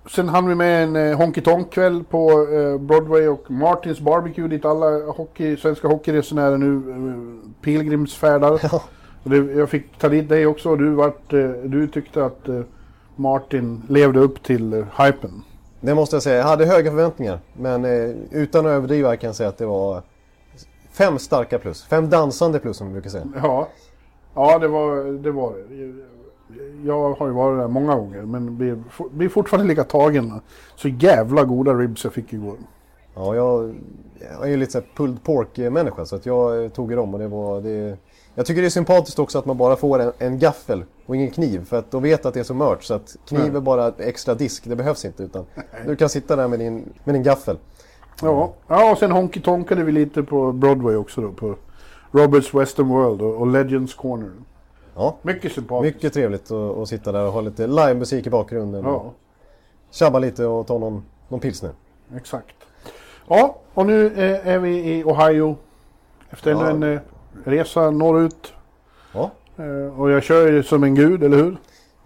sen 0.10 0.30
hann 0.30 0.48
vi 0.48 0.56
med 0.56 0.84
en 0.84 0.96
eh, 0.96 1.18
Honky 1.18 1.42
Tonk 1.42 1.74
kväll 1.74 2.04
på 2.04 2.32
eh, 2.32 2.78
Broadway 2.78 3.28
och 3.28 3.52
Martins 3.52 4.00
Barbecue 4.00 4.48
dit 4.48 4.66
alla 4.66 5.12
hockey, 5.12 5.58
svenska 5.58 5.88
hockeyresenärer 5.88 6.58
nu 6.58 6.76
eh, 6.76 7.62
pilgrimsfärdar. 7.62 8.60
Ja. 8.72 8.82
Jag 9.56 9.70
fick 9.70 9.98
ta 9.98 10.10
dit 10.10 10.30
dig 10.30 10.48
också 10.48 10.70
och 10.70 10.78
du, 10.78 10.90
vart, 10.90 11.30
du 11.64 11.90
tyckte 11.94 12.26
att 12.26 12.50
Martin 13.16 13.84
levde 13.90 14.20
upp 14.20 14.44
till 14.44 14.86
hypen. 14.98 15.44
Det 15.80 15.96
måste 15.96 16.16
jag 16.16 16.24
säga. 16.24 16.38
Jag 16.38 16.44
hade 16.44 16.66
höga 16.66 16.92
förväntningar. 16.92 17.40
Men 17.54 17.86
utan 18.32 18.66
att 18.66 18.70
överdriva 18.70 19.16
kan 19.16 19.28
jag 19.28 19.36
säga 19.36 19.50
att 19.50 19.58
det 19.58 19.66
var 19.66 20.02
fem 20.92 21.20
starka 21.20 21.60
plus. 21.60 21.84
Fem 21.84 22.10
dansande 22.10 22.60
plus 22.60 22.78
som 22.78 22.88
vi 22.88 22.94
brukar 22.94 23.10
säga. 23.10 23.28
Ja, 23.44 23.68
ja 24.36 24.60
det 24.60 24.68
var 24.68 25.24
det. 25.24 25.32
Var 25.32 25.54
det. 25.70 25.94
Jag 26.86 27.14
har 27.14 27.28
ju 27.28 27.34
varit 27.34 27.60
där 27.60 27.68
många 27.68 27.96
gånger 27.96 28.22
men 28.22 28.58
blir, 28.58 28.84
blir 29.12 29.30
fortfarande 29.30 29.68
lika 29.68 29.84
tagen. 29.84 30.42
Så 30.76 30.88
jävla 30.88 31.44
goda 31.44 31.74
ribs 31.74 32.04
jag 32.04 32.14
fick 32.14 32.34
igår. 32.34 32.58
Ja, 33.16 33.36
jag, 33.36 33.76
jag 34.32 34.44
är 34.44 34.50
ju 34.50 34.58
lite 34.58 34.72
såhär 34.72 34.88
pulled 34.96 35.24
pork-människa 35.24 36.06
så 36.06 36.16
att 36.16 36.26
jag 36.26 36.74
tog 36.74 36.90
ju 36.90 36.96
dem 36.96 37.14
och 37.14 37.20
det 37.20 37.28
var... 37.28 37.62
Det, 37.62 37.98
jag 38.36 38.46
tycker 38.46 38.62
det 38.62 38.68
är 38.68 38.70
sympatiskt 38.70 39.20
också 39.20 39.40
att 39.40 39.46
man 39.46 39.58
bara 39.58 39.76
får 39.76 40.00
en, 40.00 40.12
en 40.18 40.40
gaffel 40.40 40.84
och 41.06 41.16
ingen 41.16 41.32
kniv 41.32 41.66
för 41.66 41.80
att 41.80 41.92
då 41.92 42.00
vet 42.00 42.26
att 42.26 42.34
det 42.34 42.40
är 42.40 42.44
så 42.44 42.54
mört 42.54 42.84
så 42.84 42.94
att 42.94 43.16
kniv 43.28 43.56
är 43.56 43.60
bara 43.60 43.94
extra 43.98 44.36
disk, 44.36 44.64
det 44.66 44.76
behövs 44.76 45.06
inte 45.06 45.24
utan 45.24 45.46
du 45.86 45.96
kan 45.96 46.10
sitta 46.10 46.36
där 46.36 46.48
med 46.48 46.60
din, 46.60 46.94
med 47.04 47.16
din 47.16 47.24
gaffel. 47.24 47.58
Ja. 48.22 48.54
ja, 48.68 48.92
och 48.92 48.98
sen 48.98 49.12
honky 49.12 49.42
tonkade 49.42 49.84
vi 49.84 49.92
lite 49.92 50.24
på 50.24 50.52
Broadway 50.52 50.96
också 50.96 51.22
då. 51.22 51.32
På 51.32 51.56
Roberts 52.12 52.54
Western 52.54 52.88
World 52.88 53.22
och, 53.22 53.36
och 53.36 53.48
Legends 53.48 53.94
Corner. 53.94 54.32
Ja, 54.96 55.16
Mycket 55.22 55.52
sympatiskt. 55.52 55.96
mycket 55.96 56.14
trevligt 56.14 56.52
att, 56.52 56.78
att 56.78 56.88
sitta 56.90 57.12
där 57.12 57.26
och 57.26 57.32
ha 57.32 57.42
lite 57.42 57.68
livemusik 57.68 58.28
i 58.28 58.30
bakgrunden. 58.30 58.86
Och 58.86 58.92
Ja, 59.06 59.12
tjabba 59.92 60.20
lite 60.20 60.46
och 60.46 60.68
ta 60.68 60.78
någon, 60.78 61.04
någon 61.28 61.40
pilsner. 61.40 61.72
exakt. 62.16 62.56
Ja, 63.28 63.56
och 63.74 63.86
nu 63.86 64.06
eh, 64.08 64.48
är 64.48 64.60
vi 64.60 64.70
i 64.98 65.04
Ohio. 65.04 65.56
Efter 66.30 66.52
Ja. 66.52 66.70
en 66.70 66.84
eh, 66.84 67.00
resa 67.44 67.92
norrut. 67.92 68.54
Ja, 69.14 69.32
Eh, 69.58 70.00
och 70.00 70.12
jag 70.12 70.24
kör 70.24 70.52
ju 70.52 70.64
som 70.64 70.84
en 70.84 70.96
gud, 70.96 71.24
eller 71.24 71.38
hur? 71.38 71.58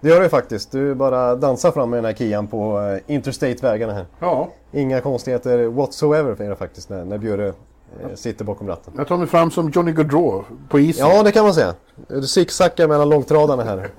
det 0.01 0.09
gör 0.09 0.21
du 0.21 0.29
faktiskt. 0.29 0.71
Du 0.71 0.95
bara 0.95 1.35
dansar 1.35 1.71
fram 1.71 1.89
med 1.89 1.97
den 1.97 2.05
här 2.05 2.13
Kian 2.13 2.47
på 2.47 2.79
Interstate-vägarna 3.07 3.93
här. 3.93 4.05
Ja. 4.19 4.49
Inga 4.71 5.01
konstigheter 5.01 5.65
whatsoever 5.67 6.41
är 6.41 6.49
det 6.49 6.55
faktiskt 6.55 6.89
när, 6.89 7.05
när 7.05 7.17
Bjure 7.17 7.53
eh, 8.01 8.15
sitter 8.15 8.45
bakom 8.45 8.67
ratten. 8.67 8.93
Jag 8.97 9.07
tar 9.07 9.17
mig 9.17 9.27
fram 9.27 9.51
som 9.51 9.69
Johnny 9.69 9.91
Gaudreau 9.91 10.43
på 10.69 10.79
isen. 10.79 11.07
Ja, 11.07 11.23
det 11.23 11.31
kan 11.31 11.43
man 11.43 11.53
säga. 11.53 11.73
Du 12.07 12.21
zigzaggar 12.21 12.87
mellan 12.87 13.09
långtradarna 13.09 13.63
här. 13.63 13.89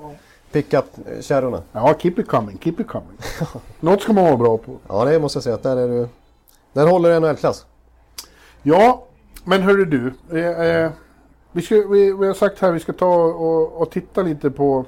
Pickup-kärrorna. 0.53 1.63
Ja, 1.73 1.95
keep 1.99 2.15
it 2.17 2.29
coming, 2.29 2.59
keep 2.59 2.75
it 2.79 2.89
coming. 2.89 3.19
Något 3.81 4.03
ska 4.03 4.13
man 4.13 4.25
vara 4.25 4.37
bra 4.37 4.59
på. 4.59 4.77
Ja, 4.89 5.05
det 5.05 5.19
måste 5.19 5.37
jag 5.37 5.45
säga 5.45 5.55
att 5.55 5.63
där 5.63 5.77
är 5.77 5.89
du... 5.89 6.09
Där 6.73 6.87
håller 6.87 7.21
du 7.21 7.21
NHL-klass. 7.21 7.67
Ja, 8.63 9.07
men 9.45 9.63
hörru 9.63 9.85
du. 9.85 10.13
Eh, 10.39 10.61
eh, 10.61 10.91
vi, 11.53 11.63
ska, 11.63 11.75
vi, 11.75 12.13
vi 12.13 12.27
har 12.27 12.35
sagt 12.35 12.59
här 12.59 12.73
vi 12.73 12.81
ska 12.81 12.93
ta 12.93 13.15
och, 13.25 13.83
och 13.83 13.91
titta 13.91 14.23
lite 14.23 14.51
på 14.51 14.85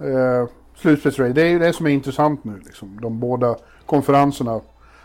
eh, 0.00 0.48
slutspelsrace. 0.76 1.32
Det 1.32 1.42
är 1.42 1.48
ju 1.48 1.58
det 1.58 1.72
som 1.72 1.86
är 1.86 1.90
intressant 1.90 2.44
nu. 2.44 2.60
Liksom, 2.64 2.98
de 3.02 3.20
båda 3.20 3.56
konferenserna. 3.86 4.60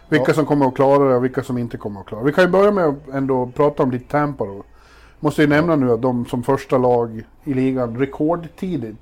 Vilka 0.10 0.26
Ja. 0.32 0.34
som 0.34 0.46
kommer 0.46 0.66
att 0.68 0.76
klara 0.76 1.10
det 1.10 1.16
och 1.16 1.24
vilka 1.24 1.44
som 1.44 1.58
inte 1.58 1.78
kommer 1.78 2.00
att 2.00 2.06
klara 2.06 2.22
det. 2.22 2.26
Vi 2.28 2.34
kan 2.34 2.44
ju 2.44 2.50
börja 2.50 2.72
med 2.72 2.86
att 2.86 3.08
ändå 3.14 3.52
prata 3.56 3.84
om 3.84 3.92
ditt 3.92 4.10
Tampa 4.10 4.46
då. 4.46 4.64
Måste 5.20 5.42
ju 5.42 5.48
nämna 5.48 5.76
nu 5.76 5.92
att 5.92 6.02
de 6.02 6.26
som 6.26 6.44
första 6.44 6.78
lag 6.78 7.24
i 7.44 7.54
ligan 7.54 7.98
rekordtidigt 7.98 8.98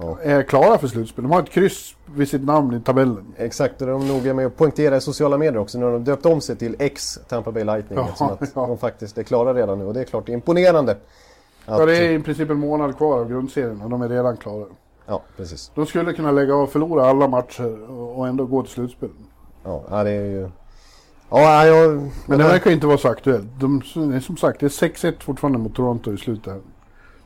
Ja. 0.00 0.18
är 0.22 0.42
klara 0.42 0.78
för 0.78 0.88
slutspel. 0.88 1.22
De 1.24 1.30
har 1.32 1.42
ett 1.42 1.50
kryss 1.50 1.94
vid 2.14 2.28
sitt 2.28 2.44
namn 2.44 2.74
i 2.76 2.80
tabellen. 2.80 3.24
Exakt, 3.36 3.80
och 3.82 3.88
de 3.88 4.08
noga 4.08 4.34
med 4.34 4.46
att 4.46 4.56
poängtera 4.56 4.96
i 4.96 5.00
sociala 5.00 5.38
medier 5.38 5.58
också 5.60 5.78
när 5.78 5.92
de 5.92 6.04
döpt 6.04 6.26
om 6.26 6.40
sig 6.40 6.56
till 6.56 6.76
X 6.78 7.18
Tampa 7.28 7.52
Bay 7.52 7.64
Lightning. 7.64 7.98
Ja, 7.98 8.04
eftersom 8.04 8.28
att 8.28 8.40
ja. 8.54 8.66
de 8.66 8.78
faktiskt 8.78 9.18
är 9.18 9.22
klara 9.22 9.54
redan 9.54 9.78
nu 9.78 9.84
och 9.84 9.94
det 9.94 10.00
är 10.00 10.04
klart 10.04 10.26
det 10.26 10.32
är 10.32 10.34
imponerande. 10.34 10.92
Att, 10.92 10.98
Ja, 11.78 11.86
det 11.86 11.96
är 11.96 12.10
i 12.10 12.20
princip 12.22 12.50
en 12.50 12.56
månad 12.58 12.96
kvar 12.96 13.18
av 13.18 13.28
grundserien 13.30 13.82
och 13.82 13.90
de 13.90 14.02
är 14.02 14.08
redan 14.08 14.36
klara. 14.36 14.64
ja, 15.06 15.22
precis. 15.36 15.70
De 15.74 15.86
skulle 15.86 16.12
kunna 16.12 16.30
lägga 16.30 16.54
av 16.54 16.60
och 16.62 16.70
förlora 16.70 17.10
alla 17.10 17.28
matcher 17.28 17.90
och 17.90 18.18
och 18.18 18.28
ändå 18.28 18.46
gå 18.46 18.62
till 18.62 18.72
slutspel. 18.72 19.10
Ja, 19.90 20.04
det 20.04 20.10
är 20.10 20.24
ju... 20.24 20.48
Ja, 21.30 21.66
jag... 21.66 22.10
Men 22.26 22.38
det 22.38 22.44
verkar 22.44 22.70
inte 22.70 22.86
vara 22.86 22.98
så 22.98 23.08
aktuellt. 23.08 23.46
De, 23.60 23.82
som 24.22 24.36
sagt, 24.36 24.60
det 24.60 24.66
är 24.66 24.70
6-1 24.70 25.22
fortfarande 25.22 25.58
mot 25.58 25.74
Toronto 25.74 26.12
i 26.12 26.16
slutet. 26.18 26.52
här. 26.52 26.60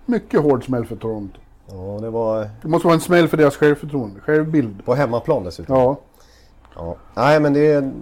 Mycket 0.06 0.40
hård 0.40 0.64
smäll 0.64 0.86
för 0.86 0.96
Toronto. 0.96 1.38
Ja, 1.66 1.98
det 2.00 2.10
var 2.10 2.48
Det 2.62 2.68
måste 2.68 2.86
vara 2.86 2.94
en 2.94 3.00
smäll 3.00 3.28
för 3.28 3.36
deras 3.36 3.56
självförtroende, 3.56 4.20
självbild. 4.20 4.84
på 4.84 4.94
hemmaplan 4.94 5.44
dessutom. 5.44 5.76
Ja, 5.76 5.96
Ja. 6.76 6.96
Nej, 7.14 7.40
men 7.40 7.52
det 7.52 7.72
är... 7.72 7.92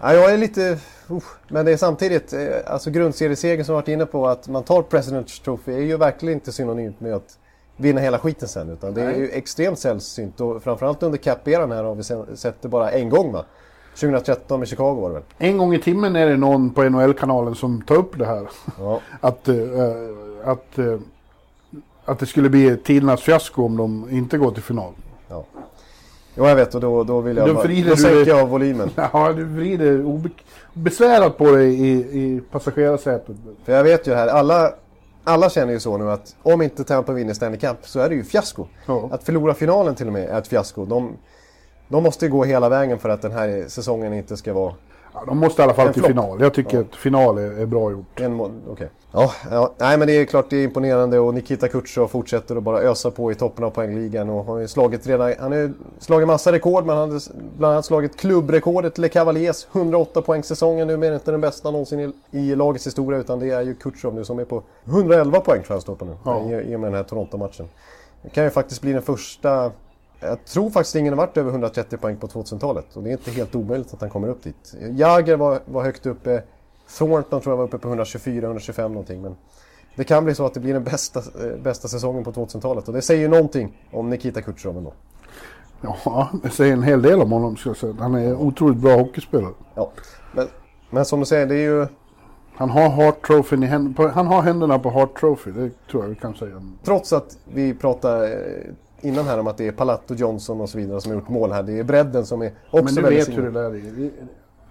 Ja, 0.00 0.14
jag 0.14 0.32
är 0.32 0.38
lite... 0.38 0.78
Uh, 1.10 1.18
men 1.48 1.64
det 1.66 1.72
är 1.72 1.76
samtidigt, 1.76 2.32
eh, 2.32 2.40
alltså 2.66 2.90
grundseriesegern 2.90 3.64
som 3.64 3.72
jag 3.72 3.80
varit 3.82 3.88
inne 3.88 4.06
på, 4.06 4.28
att 4.28 4.48
man 4.48 4.62
tar 4.62 4.82
President's 4.82 5.44
Trophy 5.44 5.72
är 5.72 5.78
ju 5.80 5.96
verkligen 5.96 6.34
inte 6.34 6.52
synonymt 6.52 7.00
med 7.00 7.14
att 7.14 7.38
vinna 7.76 8.00
hela 8.00 8.18
skiten 8.18 8.48
sen. 8.48 8.70
Utan 8.70 8.94
det 8.94 9.00
är 9.02 9.06
Nej. 9.06 9.18
ju 9.18 9.30
extremt 9.30 9.78
sällsynt 9.78 10.40
och 10.40 10.62
framförallt 10.62 11.02
under 11.02 11.18
cap-eran 11.18 11.72
här 11.72 11.84
har 11.84 11.94
vi 11.94 12.02
se- 12.02 12.36
sett 12.36 12.62
det 12.62 12.68
bara 12.68 12.90
en 12.90 13.08
gång 13.08 13.32
va? 13.32 13.44
2013 13.94 14.58
med 14.58 14.68
Chicago 14.68 14.94
var 15.00 15.08
det 15.08 15.14
väl? 15.14 15.22
en 15.38 15.58
gång 15.58 15.74
i 15.74 15.78
timmen 15.78 16.16
är 16.16 16.26
det 16.26 16.36
någon 16.36 16.70
på 16.70 16.82
NHL-kanalen 16.82 17.54
som 17.54 17.82
tar 17.82 17.94
upp 17.94 18.18
det 18.18 18.26
här. 18.26 18.48
Ja. 18.78 19.00
Att, 19.20 19.48
eh, 19.48 19.54
att, 20.44 20.78
eh, 20.78 20.98
att 22.04 22.18
det 22.18 22.26
skulle 22.26 22.48
bli 22.48 22.76
tidernas 22.76 23.20
fiasko 23.22 23.64
om 23.64 23.76
de 23.76 24.10
inte 24.10 24.38
går 24.38 24.50
till 24.50 24.62
final. 24.62 24.92
ja. 25.28 25.44
Jo, 26.34 26.46
jag 26.46 26.56
vet 26.56 26.74
och 26.74 26.80
då, 26.80 27.04
då 27.04 27.20
vill 27.20 27.36
jag 27.36 27.48
Då 27.48 27.62
vrider 27.62 27.88
Då 27.88 27.94
du- 27.94 28.00
sänker 28.02 28.26
jag 28.36 28.46
volymen. 28.46 28.90
Ja, 29.12 29.32
du 29.32 29.44
vrider 29.44 30.20
besvärat 30.72 31.38
på 31.38 31.50
dig 31.50 31.74
i, 31.86 31.90
i 31.98 32.40
passagerarsätet. 32.50 33.36
För 33.64 33.72
jag 33.72 33.84
vet 33.84 34.06
ju 34.06 34.14
här, 34.14 34.28
alla, 34.28 34.72
alla 35.24 35.50
känner 35.50 35.72
ju 35.72 35.80
så 35.80 35.96
nu 35.98 36.10
att 36.10 36.36
om 36.42 36.62
inte 36.62 36.84
Tampa 36.84 37.12
vinner 37.12 37.34
Stanley 37.34 37.60
Cup 37.60 37.76
så 37.82 38.00
är 38.00 38.08
det 38.08 38.14
ju 38.14 38.24
fiasko. 38.24 38.66
Ja. 38.86 39.08
Att 39.12 39.22
förlora 39.22 39.54
finalen 39.54 39.94
till 39.94 40.06
och 40.06 40.12
med 40.12 40.28
är 40.28 40.38
ett 40.38 40.48
fiasko. 40.48 40.84
De, 40.84 41.12
de 41.90 42.02
måste 42.02 42.24
ju 42.26 42.30
gå 42.30 42.44
hela 42.44 42.68
vägen 42.68 42.98
för 42.98 43.08
att 43.08 43.22
den 43.22 43.32
här 43.32 43.64
säsongen 43.68 44.12
inte 44.12 44.36
ska 44.36 44.52
vara 44.52 44.74
Ja, 45.14 45.22
de 45.26 45.38
måste 45.38 45.62
i 45.62 45.64
alla 45.64 45.74
fall 45.74 45.86
En 45.86 45.92
till 45.92 46.02
flopp. 46.02 46.10
final. 46.10 46.40
Jag 46.40 46.54
tycker 46.54 46.80
att 46.80 46.96
final 46.96 47.38
är, 47.38 47.60
är 47.60 47.66
bra 47.66 47.90
gjort. 47.90 48.20
en 48.20 48.34
månad. 48.34 48.56
Okej. 48.70 48.88
Ja, 49.12 49.32
ja, 49.50 49.72
nej 49.78 49.98
men 49.98 50.08
det 50.08 50.12
är 50.12 50.24
klart 50.24 50.46
det 50.50 50.56
är 50.56 50.64
imponerande 50.64 51.18
och 51.18 51.34
Nikita 51.34 51.68
Kutjov 51.68 52.08
fortsätter 52.08 52.56
att 52.56 52.62
bara 52.62 52.78
ösa 52.80 53.10
på 53.10 53.32
i 53.32 53.34
toppen 53.34 53.64
av 53.64 53.70
poängligan 53.70 54.30
och 54.30 54.44
har 54.44 54.58
ju 54.58 54.68
slagit 54.68 55.06
redan, 55.06 55.34
han 55.40 55.52
har 55.52 55.58
ju 55.58 55.72
slagit 55.98 56.26
massa 56.28 56.52
rekord 56.52 56.86
men 56.86 56.96
han 56.96 57.10
har 57.10 57.20
bland 57.58 57.72
annat 57.72 57.84
slagit 57.84 58.16
klubbrekordet 58.16 58.98
Le 58.98 59.08
Cavaliers 59.08 59.66
108 59.72 60.22
poäng 60.22 60.42
säsongen 60.42 60.86
nu 60.86 60.96
men 60.96 61.14
inte 61.14 61.30
den 61.30 61.40
bästa 61.40 61.70
någonsin 61.70 62.00
i, 62.00 62.38
i 62.38 62.54
lagets 62.56 62.86
historia 62.86 63.18
utan 63.20 63.38
det 63.38 63.50
är 63.50 63.62
ju 63.62 63.74
Kutjov 63.74 64.14
nu 64.14 64.24
som 64.24 64.38
är 64.38 64.44
på 64.44 64.62
111 64.84 65.40
poäng 65.40 65.58
tror 65.62 65.66
jag 65.68 65.74
han 65.74 65.80
står 65.80 65.94
på 65.94 66.04
nu 66.04 66.16
Ja. 66.24 66.40
i, 66.50 66.72
i 66.72 66.76
och 66.76 66.80
med 66.80 66.90
den 66.90 66.96
här 66.96 67.04
Toronto-matchen. 67.04 67.68
Det 68.22 68.28
kan 68.28 68.44
ju 68.44 68.50
faktiskt 68.50 68.80
bli 68.82 68.92
den 68.92 69.02
första 69.02 69.70
jag 70.20 70.44
tror 70.44 70.70
faktiskt 70.70 70.96
ingen 70.96 71.12
har 71.12 71.26
varit 71.26 71.36
över 71.36 71.50
130 71.50 71.96
poäng 71.98 72.16
på 72.16 72.26
2000-talet 72.26 72.96
och 72.96 73.02
det 73.02 73.10
är 73.10 73.12
inte 73.12 73.30
helt 73.30 73.54
omöjligt 73.54 73.94
att 73.94 74.00
han 74.00 74.10
kommer 74.10 74.28
upp 74.28 74.42
dit. 74.42 74.74
Jagr 74.90 75.36
var, 75.36 75.60
var 75.64 75.82
högt 75.82 76.06
uppe, 76.06 76.42
Thornton 76.98 77.40
tror 77.40 77.52
jag 77.52 77.56
var 77.56 77.64
uppe 77.64 77.78
på 77.78 77.88
124-125 77.88 78.88
någonting. 78.88 79.22
Men 79.22 79.36
det 79.96 80.04
kan 80.04 80.24
bli 80.24 80.34
så 80.34 80.46
att 80.46 80.54
det 80.54 80.60
blir 80.60 80.74
den 80.74 80.84
bästa, 80.84 81.18
eh, 81.20 81.56
bästa 81.62 81.88
säsongen 81.88 82.24
på 82.24 82.32
2000-talet 82.32 82.88
och 82.88 82.94
det 82.94 83.02
säger 83.02 83.20
ju 83.20 83.28
någonting 83.28 83.86
om 83.92 84.10
Nikita 84.10 84.42
Kutjerov 84.42 84.76
ändå. 84.78 84.92
Ja, 85.82 86.28
det 86.42 86.50
säger 86.50 86.72
en 86.72 86.82
hel 86.82 87.02
del 87.02 87.20
om 87.22 87.32
honom. 87.32 87.56
Ska 87.56 87.68
jag 87.70 87.76
säga. 87.76 87.94
Han 87.98 88.14
är 88.14 88.34
otroligt 88.34 88.78
bra 88.78 88.96
hockeyspelare. 88.96 89.52
Ja. 89.74 89.90
Men, 90.34 90.48
men 90.90 91.04
som 91.04 91.20
du 91.20 91.26
säger, 91.26 91.46
det 91.46 91.54
är 91.54 91.58
ju 91.80 91.86
Han 92.56 92.70
har 92.70 92.88
Hart 92.88 93.26
Trophy 93.26 93.56
i 93.56 93.66
händerna. 93.66 93.94
på- 93.96 94.08
Han 94.08 94.26
har 94.26 94.42
händerna 94.42 94.78
på 94.78 94.90
Hart 94.90 95.20
Trophy. 95.20 95.50
Det 95.50 95.70
tror 95.90 96.02
jag 96.02 96.08
vi 96.08 96.14
kan 96.14 96.34
säga. 96.34 96.62
trots 96.84 97.12
att 97.12 97.38
vi 97.52 97.74
pratade 97.74 98.32
eh, 98.34 98.72
innan 99.00 99.26
här 99.26 99.38
om 99.38 99.46
att 99.46 99.56
det 99.56 99.66
är 99.66 99.72
Palatto 99.72 100.14
Johnson 100.14 100.60
och 100.60 100.68
så 100.68 100.78
vidare 100.78 101.00
som 101.00 101.12
har 101.12 101.18
gjort 101.18 101.28
mål 101.28 101.52
här. 101.52 101.62
Det 101.62 101.78
är 101.78 101.84
bredden 101.84 102.26
som 102.26 102.42
är 102.42 102.52
också 102.70 102.84
Men 102.84 102.94
du 102.94 103.02
väldigt 103.02 103.28
vet 103.28 103.38
hur 103.38 103.42
det 103.42 103.50
där 103.50 103.74
är. 103.74 104.10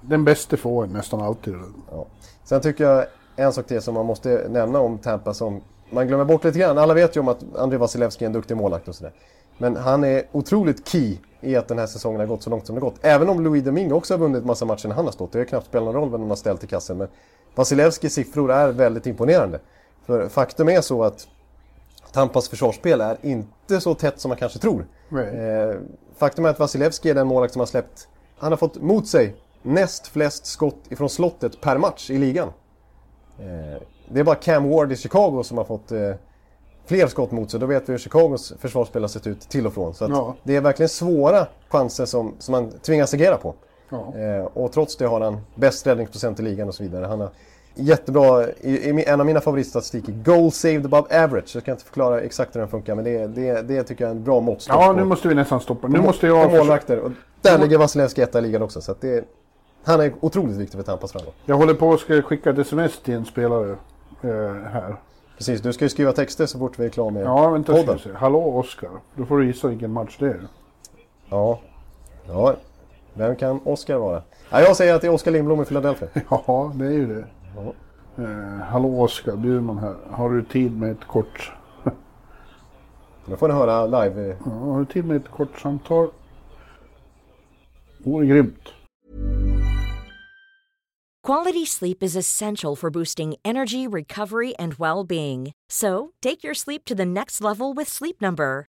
Den 0.02 0.26
bästa 0.26 0.58
får 0.58 0.88
nästan 0.88 1.22
alltid. 1.22 1.56
Ja. 1.92 2.06
Sen 2.44 2.62
tycker 2.62 2.84
jag 2.84 3.06
en 3.36 3.54
sak 3.54 3.68
till 3.68 3.82
som 3.82 3.94
man 3.94 4.06
måste 4.06 4.48
nämna 4.50 4.80
om 4.80 4.98
Tampa 4.98 5.34
som 5.34 5.62
man 5.89 6.08
glömmer 6.08 6.26
bort 6.26 6.44
lite 6.44 6.60
grann. 6.60 6.78
Alla 6.78 6.94
vet 6.94 7.15
ju 7.15 7.20
om 7.20 7.28
att 7.28 7.44
Andrei 7.58 7.80
Vasilevski 7.80 8.26
är 8.26 8.28
en 8.28 8.34
duktig 8.34 8.58
målvakt 8.58 8.88
och 8.88 8.96
sådär. 8.96 9.13
Men 9.58 9.76
han 9.76 10.04
är 10.04 10.24
otroligt 10.32 10.88
key 10.88 11.18
i 11.42 11.56
att 11.56 11.68
den 11.68 11.80
här 11.80 11.88
säsongen 11.88 12.20
har 12.20 12.28
gått 12.28 12.44
så 12.44 12.50
långt 12.50 12.65
som 12.65 12.76
det 12.76 12.82
gått. 12.82 12.96
Även 13.02 13.30
om 13.30 13.44
Louis 13.44 13.63
Domingue 13.63 13.94
också 13.94 14.13
har 14.13 14.20
vunnit 14.20 14.46
massa 14.46 14.65
matcher 14.65 14.88
när 14.88 14.96
han 14.96 15.06
har 15.06 15.12
stått. 15.12 15.32
Det 15.32 15.39
har 15.39 15.46
knappt 15.46 15.65
spelat 15.65 15.86
någon 15.86 15.96
roll 15.96 16.12
vem 16.12 16.22
de 16.22 16.30
har 16.30 16.36
ställt 16.36 16.63
i 16.63 16.68
kassen. 16.68 16.98
Men 16.98 17.08
Vasilevskis 17.56 18.13
siffror 18.13 18.52
är 18.52 18.72
väldigt 18.72 19.08
imponerande. 19.08 19.60
För 20.06 20.30
faktum 20.30 20.70
är 20.70 20.82
så 20.82 21.04
att 21.04 21.28
Tampas 22.12 22.50
försvarsspel 22.50 23.02
är 23.02 23.17
inte 23.22 23.82
så 23.82 23.93
tätt 23.95 24.19
som 24.19 24.30
man 24.30 24.38
kanske 24.38 24.60
tror. 24.60 24.88
Eh, 25.34 25.76
faktum 26.17 26.45
är 26.45 26.50
att 26.50 26.60
Vasilevski 26.60 27.10
är 27.10 27.15
den 27.15 27.28
målvakt 27.28 27.54
som 27.54 27.60
har 27.60 27.67
släppt... 27.67 28.08
Han 28.38 28.52
har 28.52 28.58
fått 28.58 28.82
mot 28.82 29.08
sig 29.08 29.36
näst 29.62 30.08
flest 30.08 30.45
skott 30.45 30.80
ifrån 30.89 31.10
slottet 31.10 31.62
per 31.62 31.78
match 31.78 32.10
i 32.10 32.17
ligan. 32.17 32.48
Eh, 33.39 33.82
det 34.10 34.19
är 34.19 34.24
bara 34.24 34.36
Cam 34.36 34.69
Ward 34.69 34.91
i 34.91 34.95
Chicago 34.95 35.43
som 35.43 35.58
har 35.58 35.65
fått 35.65 35.91
eh, 35.91 36.12
fler 36.86 37.08
skott 37.08 37.32
mot 37.32 37.52
sig. 37.52 37.60
Då 37.60 37.65
vet 37.65 37.89
vi 37.89 37.93
hur 37.93 38.00
Chicagos 38.00 38.54
försvarsspel 38.60 39.02
har 39.04 39.08
sett 39.08 39.28
ut 39.28 39.41
till 39.41 39.67
och 39.67 39.74
från. 39.74 39.93
Så 39.93 40.06
Ja. 40.10 40.36
det 40.43 40.56
är 40.56 40.62
verkligen 40.62 40.89
svåra 40.89 41.48
chanser 41.69 42.06
som, 42.06 42.36
som 42.39 42.52
man 42.52 42.72
tvingas 42.72 43.13
agera 43.13 43.38
på. 43.38 43.56
Ja. 43.89 44.13
Eh, 44.17 44.45
och 44.45 44.72
trots 44.72 44.98
det 44.98 45.06
har 45.06 45.22
han 45.22 45.38
bäst 45.56 45.88
räddningsprocent 45.88 46.39
i 46.39 46.43
ligan 46.43 46.67
och 46.67 46.76
så 46.76 46.84
vidare. 46.84 47.06
Han 47.06 47.19
har 47.19 47.30
jättebra, 47.75 48.45
i, 48.62 48.89
i 48.89 49.03
en 49.08 49.19
av 49.19 49.25
mina 49.25 49.41
favoritstatistiker, 49.41 50.12
goal 50.12 50.51
saved 50.51 50.86
above 50.86 51.23
average. 51.23 51.51
Jag 51.55 51.65
kan 51.65 51.71
inte 51.73 51.86
förklara 51.86 52.21
exakt 52.21 52.55
hur 52.55 52.60
den 52.60 52.69
funkar 52.69 52.95
men 52.95 53.03
det, 53.05 53.27
det, 53.27 53.62
det 53.62 53.84
tycker 53.84 54.03
jag 54.03 54.12
är 54.12 54.15
en 54.15 54.23
bra 54.23 54.39
måttstock 54.39 54.75
Ja, 54.75 54.93
nu 54.93 55.03
måste 55.03 55.27
vi 55.27 55.36
nästan 55.36 55.60
stoppa. 55.60 55.88
Nu 55.88 56.01
måste 56.01 56.27
jag... 56.27 56.51
målvakter. 56.51 56.99
Och 56.99 57.12
där 57.41 57.58
ligger 57.58 57.77
Vasilevski 57.77 58.21
etta 58.21 58.39
i 58.39 58.41
ligan 58.41 58.62
också. 58.62 58.82
Så 58.82 58.91
att 58.91 59.01
det, 59.01 59.25
han 59.84 60.01
är 60.01 60.13
otroligt 60.19 60.58
viktig 60.58 60.77
för 60.77 60.84
Tampas 60.86 61.12
framgång. 61.12 61.34
Jag 61.45 61.55
håller 61.55 61.73
på 61.73 61.93
att 61.93 62.01
skicka 62.25 62.49
ett 62.49 62.58
sms 62.58 62.99
till 62.99 63.13
en 63.13 63.25
spelare 63.25 63.71
eh, 64.21 64.53
här. 64.71 64.95
Precis, 65.38 65.62
du 65.62 65.73
ska 65.73 65.86
ju 65.86 65.89
skriva 65.89 66.12
texter 66.12 66.45
så 66.45 66.60
fort 66.60 66.79
vi 66.79 66.86
är 66.86 66.89
klara 66.89 67.10
med 67.10 67.23
Ja, 67.23 67.49
vänta 67.49 67.73
podden. 67.73 67.99
se. 67.99 68.10
Hallå 68.15 68.58
Oskar. 68.58 68.89
Då 69.15 69.25
får 69.25 69.38
du 69.38 69.47
gissa 69.47 69.67
vilken 69.67 69.91
match 69.91 70.17
det 70.19 70.27
är. 70.27 70.47
Ja. 71.29 71.60
ja, 72.27 72.55
vem 73.13 73.36
kan 73.36 73.60
Oscar 73.63 73.97
vara? 73.97 74.21
Ja, 74.49 74.62
jag 74.62 74.75
säger 74.75 74.95
att 74.95 75.01
det 75.01 75.08
är 75.08 75.12
Oskar 75.13 75.32
Lindblom 75.32 75.62
i 75.62 75.65
Philadelphia. 75.65 76.08
Ja, 76.29 76.71
det 76.75 76.86
är 76.86 76.91
ju 76.91 77.15
det. 77.15 77.23
Eh, 78.17 78.63
hallå 78.63 79.01
Oskar 79.01 79.35
Bjurman 79.35 79.77
här. 79.77 79.95
Har 80.09 80.29
du 80.29 80.43
tid 80.43 80.77
med 80.77 80.91
ett 80.91 81.07
kort... 81.07 81.51
Nu 83.25 83.38
får 83.38 83.47
ni 83.47 83.53
höra 83.53 83.85
live. 83.85 84.38
Ja, 84.45 84.51
har 84.51 84.79
du 84.79 84.85
tid 84.85 85.05
med 85.05 85.17
ett 85.17 85.29
kort 85.29 85.59
samtal? 85.59 86.09
Vore 87.97 88.25
grymt. 88.25 88.73
Quality 91.23 91.65
sleep 91.65 92.01
is 92.01 92.15
essential 92.15 92.75
for 92.75 92.89
boosting 92.89 93.35
energy, 93.45 93.88
recovery, 93.88 94.55
and 94.57 94.73
well 94.79 95.03
being. 95.03 95.51
So, 95.69 96.13
take 96.21 96.43
your 96.43 96.55
sleep 96.55 96.85
to 96.85 96.95
the 96.95 97.05
next 97.05 97.41
level 97.41 97.73
with 97.73 97.88
Sleep 97.88 98.21
Number. 98.21 98.68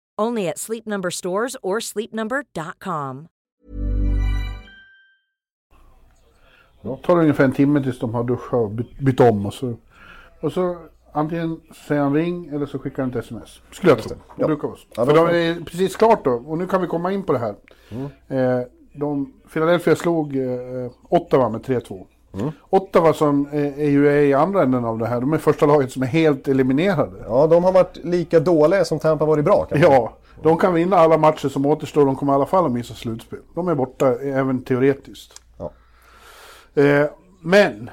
Only 0.21 0.47
at 0.49 0.57
Sleep 0.57 0.85
Number 0.85 1.09
stores 1.09 1.55
or 1.63 1.79
sleepnumber.com. 1.79 3.27
Det 6.81 6.97
tar 7.03 7.17
ungefär 7.19 7.43
en 7.43 7.51
timme 7.53 7.83
tills 7.83 7.99
de 7.99 8.13
har 8.15 8.23
duschat 8.23 8.53
och 8.53 8.71
bytt, 8.71 8.99
bytt 8.99 9.19
om 9.19 9.45
och 9.45 9.53
så... 9.53 9.73
Och 10.41 10.53
så 10.53 10.77
antingen 11.11 11.61
säger 11.87 12.01
han 12.01 12.13
ring 12.13 12.47
eller 12.47 12.65
så 12.65 12.79
skickar 12.79 13.03
han 13.03 13.09
ett 13.09 13.15
sms. 13.17 13.61
Skulle 13.71 13.91
jag 13.91 13.99
tro. 14.03 14.15
Det 14.15 14.21
Ja. 14.37 14.47
brukar 14.47 14.67
så. 14.67 14.87
Ja, 14.95 15.05
För 15.05 15.13
då- 15.15 15.27
de 15.27 15.35
är 15.35 15.55
precis 15.65 15.95
klart 15.95 16.25
då. 16.25 16.31
Och 16.31 16.57
nu 16.57 16.67
kan 16.67 16.81
vi 16.81 16.87
komma 16.87 17.11
in 17.11 17.23
på 17.23 17.33
det 17.33 17.39
här. 17.39 17.55
Eh, 18.27 18.65
de, 18.93 19.33
Philadelphia 19.53 19.95
slog 19.95 20.35
eh, 20.37 20.91
Ottawa 21.09 21.49
med 21.49 21.61
3-2. 21.61 22.07
Ottawa 22.69 23.13
som 23.13 23.47
är, 23.51 23.89
ju 23.89 24.11
i 24.11 24.33
andra 24.33 24.63
änden 24.63 24.85
av 24.85 24.97
det 24.97 25.07
här. 25.07 25.21
De 25.21 25.33
är 25.33 25.37
första 25.37 25.65
laget 25.65 25.91
som 25.91 26.03
är 26.03 26.07
helt 26.07 26.47
eliminerade. 26.47 27.23
Ja, 27.27 27.47
de 27.47 27.63
har 27.63 27.71
varit 27.71 27.97
lika 28.03 28.39
dåliga 28.39 28.85
som 28.85 28.99
Tampa 28.99 29.25
varit 29.25 29.45
bra 29.45 29.65
kanske. 29.69 29.87
Ja, 29.87 30.13
de 30.43 30.57
kan 30.57 30.73
vinna 30.73 30.97
alla 30.97 31.17
matcher 31.17 31.49
som 31.49 31.65
återstår. 31.65 32.05
De 32.05 32.15
kommer 32.15 32.33
i 32.33 32.35
alla 32.35 32.45
fall 32.45 32.65
att 32.65 32.71
missa 32.71 32.93
slutspel. 32.93 33.39
De 33.55 33.67
är 33.67 33.75
borta 33.75 34.15
även 34.21 34.63
teoretiskt. 34.63 35.41
Ja. 35.57 35.71
Eh, 36.81 37.05
men, 37.41 37.89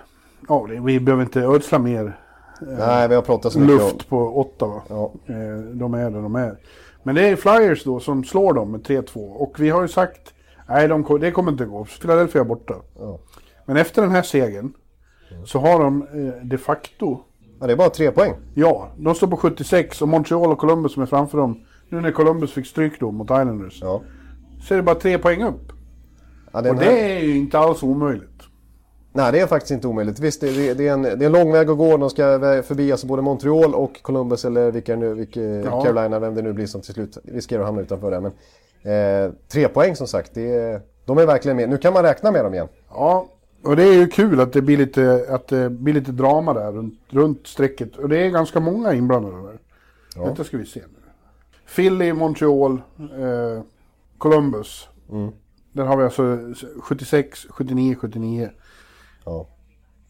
ja, 0.48 0.62
vi 0.62 1.00
behöver 1.00 1.22
inte 1.22 1.40
ödsla 1.40 1.78
mer 1.78 2.16
Nej, 2.60 3.08
vi 3.08 3.14
har 3.14 3.22
pratat 3.22 3.52
så 3.52 3.58
mycket 3.58 3.82
om... 3.82 3.88
luft 3.88 4.08
på 4.08 4.40
Ottawa. 4.40 4.82
Ja. 4.88 5.12
Eh, 5.26 5.60
de 5.72 5.94
är 5.94 6.10
där 6.10 6.22
de 6.22 6.36
är. 6.36 6.56
Men 7.02 7.14
det 7.14 7.28
är 7.28 7.36
Flyers 7.36 7.84
då 7.84 8.00
som 8.00 8.24
slår 8.24 8.52
dem 8.52 8.70
med 8.70 8.80
3-2. 8.80 9.32
Och 9.32 9.60
vi 9.60 9.70
har 9.70 9.82
ju 9.82 9.88
sagt, 9.88 10.34
nej 10.68 10.88
de, 10.88 11.18
det 11.20 11.30
kommer 11.30 11.52
inte 11.52 11.64
gå. 11.64 11.84
Philadelphia 11.84 12.40
är 12.40 12.44
borta. 12.44 12.74
Ja. 12.98 13.18
Men 13.68 13.76
efter 13.76 14.02
den 14.02 14.10
här 14.10 14.22
segern 14.22 14.72
så 15.44 15.58
har 15.58 15.80
de 15.80 16.02
eh, 16.02 16.42
de 16.44 16.58
facto, 16.58 17.18
ja, 17.60 17.66
det 17.66 17.72
är 17.72 17.76
bara 17.76 17.90
tre 17.90 18.10
poäng. 18.10 18.34
ja, 18.54 18.88
de 18.96 19.14
står 19.14 19.26
på 19.26 19.36
76 19.36 20.02
och 20.02 20.08
Montreal 20.08 20.52
och 20.52 20.58
Columbus 20.58 20.92
som 20.92 21.02
är 21.02 21.06
framför 21.06 21.38
dem. 21.38 21.60
Nu 21.88 22.00
när 22.00 22.10
Columbus 22.12 22.52
fick 22.52 22.66
stryk 22.66 23.00
då 23.00 23.10
mot 23.10 23.26
Islanders. 23.26 23.78
Ja. 23.82 24.02
Så 24.62 24.74
är 24.74 24.76
det 24.76 24.82
bara 24.82 24.94
tre 24.94 25.18
poäng 25.18 25.42
upp. 25.42 25.72
Ja, 26.52 26.60
den 26.62 26.76
Och 26.76 26.82
här... 26.82 26.90
det 26.92 27.00
är 27.00 27.20
ju 27.20 27.36
inte 27.36 27.58
alls 27.58 27.82
omöjligt. 27.82 28.42
Nej, 29.12 29.32
det 29.32 29.40
är 29.40 29.46
faktiskt 29.46 29.70
inte 29.70 29.88
omöjligt. 29.88 30.20
Visst, 30.20 30.40
det 30.40 30.48
är, 30.48 30.74
det 30.74 30.88
är, 30.88 30.92
en, 30.92 31.02
det 31.02 31.08
är 31.08 31.22
en 31.22 31.32
lång 31.32 31.52
väg 31.52 31.70
att 31.70 31.78
gå. 31.78 31.96
De 31.96 32.10
ska 32.10 32.22
förbi 32.62 32.92
alltså 32.92 33.06
både 33.06 33.22
Montreal 33.22 33.74
och 33.74 34.02
Columbus 34.02 34.44
eller 34.44 34.70
vilka 34.70 34.96
nu, 34.96 35.14
vilka, 35.14 35.40
Ja. 35.40 35.82
Carolina, 35.82 36.18
vem 36.18 36.34
det 36.34 36.42
nu 36.42 36.52
blir 36.52 36.66
som 36.66 36.80
till 36.80 36.94
slut 36.94 37.18
riskerar 37.24 37.60
att 37.60 37.66
hamna 37.66 37.82
utanför 37.82 38.10
det. 38.10 38.20
Men 38.20 38.32
eh, 38.92 39.32
tre 39.48 39.68
poäng 39.68 39.96
som 39.96 40.06
sagt, 40.06 40.34
det 40.34 40.80
de 41.04 41.18
är 41.18 41.26
verkligen 41.26 41.56
med. 41.56 41.68
Nu 41.68 41.78
kan 41.78 41.92
man 41.92 42.02
räkna 42.02 42.30
med 42.32 42.44
dem 42.44 42.54
igen. 42.54 42.68
Ja, 42.90 43.26
och 43.68 43.76
det 43.76 43.82
är 43.82 43.92
ju 43.92 44.08
kul 44.08 44.40
att 44.40 44.52
det 44.52 44.62
blir 44.62 44.76
lite, 44.76 45.26
att 45.28 45.48
det 45.48 45.70
blir 45.70 45.94
lite 45.94 46.12
drama 46.12 46.54
där 46.54 46.72
runt, 46.72 47.00
runt 47.08 47.46
strecket. 47.46 47.96
Och 47.96 48.08
det 48.08 48.18
är 48.18 48.30
ganska 48.30 48.60
många 48.60 48.94
inblandade 48.94 49.42
där. 49.42 49.58
Ja. 50.16 50.24
Detta 50.24 50.44
ska 50.44 50.56
vi 50.56 50.66
se 50.66 50.80
nu. 50.80 51.10
Philly, 51.76 52.12
Montreal, 52.12 52.72
eh, 52.98 53.62
Columbus. 54.18 54.88
Mm. 55.10 55.32
Där 55.72 55.84
har 55.84 55.96
vi 55.96 56.04
alltså 56.04 56.38
76, 56.80 57.46
79, 57.50 57.96
79. 58.00 58.50
Ja, 59.24 59.46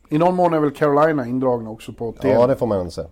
I 0.09 0.19
någon 0.19 0.35
mån 0.35 0.55
är 0.55 0.61
väl 0.61 0.71
Carolina 0.71 1.27
indragna 1.27 1.71
också 1.71 1.93
på 1.93 2.09
81. 2.09 2.35
ja 2.35 2.47
det 2.47 2.57
får 2.57 2.67
man 2.67 2.79
ändå 2.79 2.91
säga. 2.91 3.09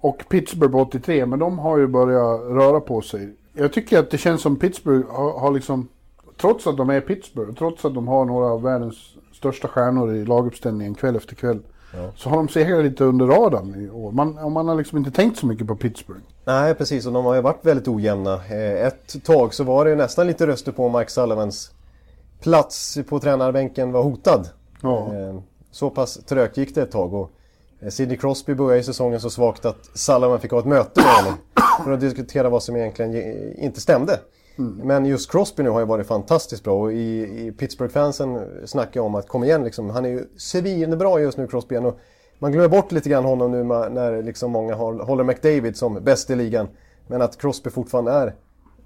Och 0.00 0.24
Pittsburgh 0.28 0.72
på 0.72 0.80
83, 0.80 1.26
men 1.26 1.38
de 1.38 1.58
har 1.58 1.78
ju 1.78 1.86
börjat 1.86 2.40
röra 2.40 2.80
på 2.80 3.00
sig. 3.00 3.36
Jag 3.52 3.72
tycker 3.72 3.98
att 3.98 4.10
det 4.10 4.18
känns 4.18 4.42
som 4.42 4.56
Pittsburgh 4.56 5.10
har, 5.10 5.38
har 5.38 5.50
liksom, 5.50 5.88
trots 6.36 6.66
att 6.66 6.76
de 6.76 6.90
är 6.90 7.00
Pittsburgh, 7.00 7.54
trots 7.54 7.84
att 7.84 7.94
de 7.94 8.08
har 8.08 8.24
några 8.24 8.46
av 8.46 8.62
världens 8.62 9.17
största 9.38 9.68
stjärnor 9.68 10.14
i 10.14 10.24
laguppställningen 10.24 10.94
kväll 10.94 11.16
efter 11.16 11.34
kväll, 11.34 11.60
så 12.16 12.28
har 12.30 12.36
de 12.36 12.48
segrat 12.48 12.84
lite 12.84 13.04
under 13.04 13.26
radarn 13.26 13.84
i 13.86 13.90
år. 13.90 14.12
Man, 14.12 14.52
man 14.52 14.68
har 14.68 14.74
liksom 14.74 14.98
inte 14.98 15.10
tänkt 15.10 15.38
så 15.38 15.46
mycket 15.46 15.66
på 15.66 15.76
Pittsburgh. 15.76 16.20
Nej, 16.44 16.74
precis. 16.74 17.06
Och 17.06 17.12
de 17.12 17.24
har 17.24 17.34
ju 17.34 17.40
varit 17.40 17.66
väldigt 17.66 17.88
ojämna. 17.88 18.34
Eh, 18.34 18.86
Ett 18.86 19.24
tag 19.24 19.54
så 19.54 19.64
var 19.64 19.84
det 19.84 19.90
ju 19.90 19.96
nästan 19.96 20.26
lite 20.26 20.46
röster 20.46 20.72
på 20.72 20.88
Mike 20.88 21.10
Sullivans 21.10 21.70
plats 22.40 22.98
på 23.08 23.20
tränarbänken 23.20 23.92
var 23.92 24.02
hotad. 24.02 24.48
Ja. 24.82 25.14
Eh, 25.14 25.38
Så 25.70 25.90
pass 25.90 26.14
trögt 26.26 26.56
gick 26.56 26.74
det 26.74 26.82
ett 26.82 26.90
tag. 26.90 27.14
Och 27.14 27.30
eh, 27.80 27.88
Sidney 27.88 28.16
Crosby 28.16 28.54
började 28.54 28.82
säsongen 28.82 29.20
så 29.20 29.30
svagt 29.30 29.64
att 29.64 29.84
Sullivan 29.94 30.40
fick 30.40 30.50
ha 30.50 30.58
ett 30.58 30.66
möte 30.66 31.00
med 31.00 31.14
honom 31.14 31.34
för 31.84 31.92
att 31.92 32.00
diskutera 32.00 32.48
vad 32.48 32.62
som 32.62 32.76
egentligen 32.76 33.12
ge- 33.12 33.54
inte 33.58 33.80
stämde. 33.80 34.20
Mm. 34.58 34.80
Men 34.86 35.06
just 35.06 35.30
Crosby 35.30 35.62
nu 35.62 35.70
har 35.70 35.80
ju 35.80 35.86
varit 35.86 36.06
fantastiskt 36.06 36.64
bra 36.64 36.80
och 36.80 36.92
i, 36.92 37.20
i 37.46 37.52
Pittsburgh-fansen 37.58 38.40
snackar 38.66 39.00
jag 39.00 39.06
om 39.06 39.14
att 39.14 39.28
kom 39.28 39.44
igen 39.44 39.64
liksom, 39.64 39.90
han 39.90 40.04
är 40.04 40.08
ju 40.08 40.24
svinbra 40.36 41.20
just 41.20 41.38
nu 41.38 41.46
Crosby. 41.46 41.76
Och 41.76 41.98
man 42.38 42.52
glömmer 42.52 42.68
bort 42.68 42.92
lite 42.92 43.08
grann 43.08 43.24
honom 43.24 43.50
nu 43.50 43.64
när 43.64 44.22
liksom 44.22 44.50
många 44.50 44.74
håller 44.74 45.24
McDavid 45.24 45.76
som 45.76 46.04
bäst 46.04 46.30
i 46.30 46.36
ligan. 46.36 46.68
Men 47.06 47.22
att 47.22 47.38
Crosby 47.38 47.70
fortfarande 47.70 48.12
är 48.12 48.34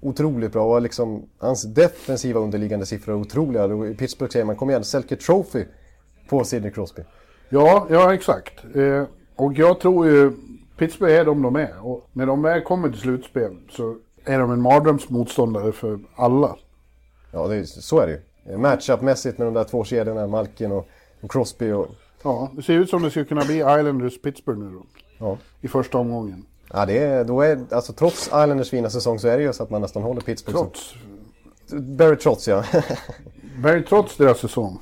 otroligt 0.01 0.51
bra 0.51 0.75
och 0.75 0.81
liksom, 0.81 1.25
hans 1.37 1.63
defensiva 1.63 2.39
underliggande 2.39 2.85
siffror 2.85 3.13
är 3.13 3.19
otroliga. 3.19 3.65
Och 3.65 3.87
I 3.87 3.95
Pittsburgh 3.95 4.31
säger 4.31 4.45
man 4.45 4.55
kom 4.55 4.69
igen, 4.69 4.83
Selke 4.83 5.15
Trophy 5.15 5.65
på 6.29 6.43
Sidney 6.43 6.71
Crosby. 6.71 7.01
Ja, 7.49 7.87
ja 7.89 8.13
exakt. 8.13 8.53
Eh, 8.75 9.03
och 9.35 9.53
jag 9.53 9.79
tror 9.79 10.07
ju, 10.07 10.31
Pittsburgh 10.77 11.13
är 11.13 11.25
de 11.25 11.41
de 11.41 11.55
är. 11.55 11.87
Och 11.87 12.09
när 12.13 12.25
de 12.25 12.41
väl 12.41 12.61
kommer 12.61 12.89
till 12.89 12.99
slutspel 12.99 13.57
så 13.69 13.97
är 14.25 14.39
de 14.39 14.51
en 14.51 14.61
mardrömsmotståndare 14.61 15.71
för 15.71 15.99
alla. 16.15 16.55
Ja, 17.31 17.47
det 17.47 17.55
är, 17.55 17.63
så 17.63 17.99
är 17.99 18.07
det 18.07 18.11
ju. 18.11 18.57
Matchup-mässigt 18.57 19.37
med 19.37 19.47
de 19.47 19.53
där 19.53 19.63
två 19.63 19.83
kedjorna, 19.83 20.27
Malkin 20.27 20.71
och, 20.71 20.87
och 21.21 21.31
Crosby 21.31 21.71
och... 21.71 21.87
Ja, 22.23 22.51
det 22.53 22.61
ser 22.61 22.73
ut 22.73 22.89
som 22.89 23.03
det 23.03 23.09
skulle 23.09 23.25
kunna 23.25 23.45
bli 23.45 23.59
Islanders-Pittsburgh 23.59 24.59
nu 24.59 24.71
då. 24.71 24.83
Ja. 25.17 25.37
I 25.61 25.67
första 25.67 25.97
omgången. 25.97 26.45
Ja, 26.73 26.85
det 26.85 26.97
är, 26.97 27.23
då 27.23 27.41
är, 27.41 27.65
alltså 27.71 27.93
trots 27.93 28.27
Islanders 28.27 28.69
fina 28.69 28.89
säsong 28.89 29.19
så 29.19 29.27
är 29.27 29.37
det 29.37 29.43
ju 29.43 29.53
så 29.53 29.63
att 29.63 29.69
man 29.69 29.81
nästan 29.81 30.03
håller 30.03 30.21
Pittsburgh 30.21 30.59
Trots. 30.59 30.93
Barry 31.71 32.15
Trotz 32.15 32.47
ja. 32.47 32.63
Barry 33.57 33.83
trots 33.85 34.17
deras 34.17 34.39
säsong. 34.39 34.79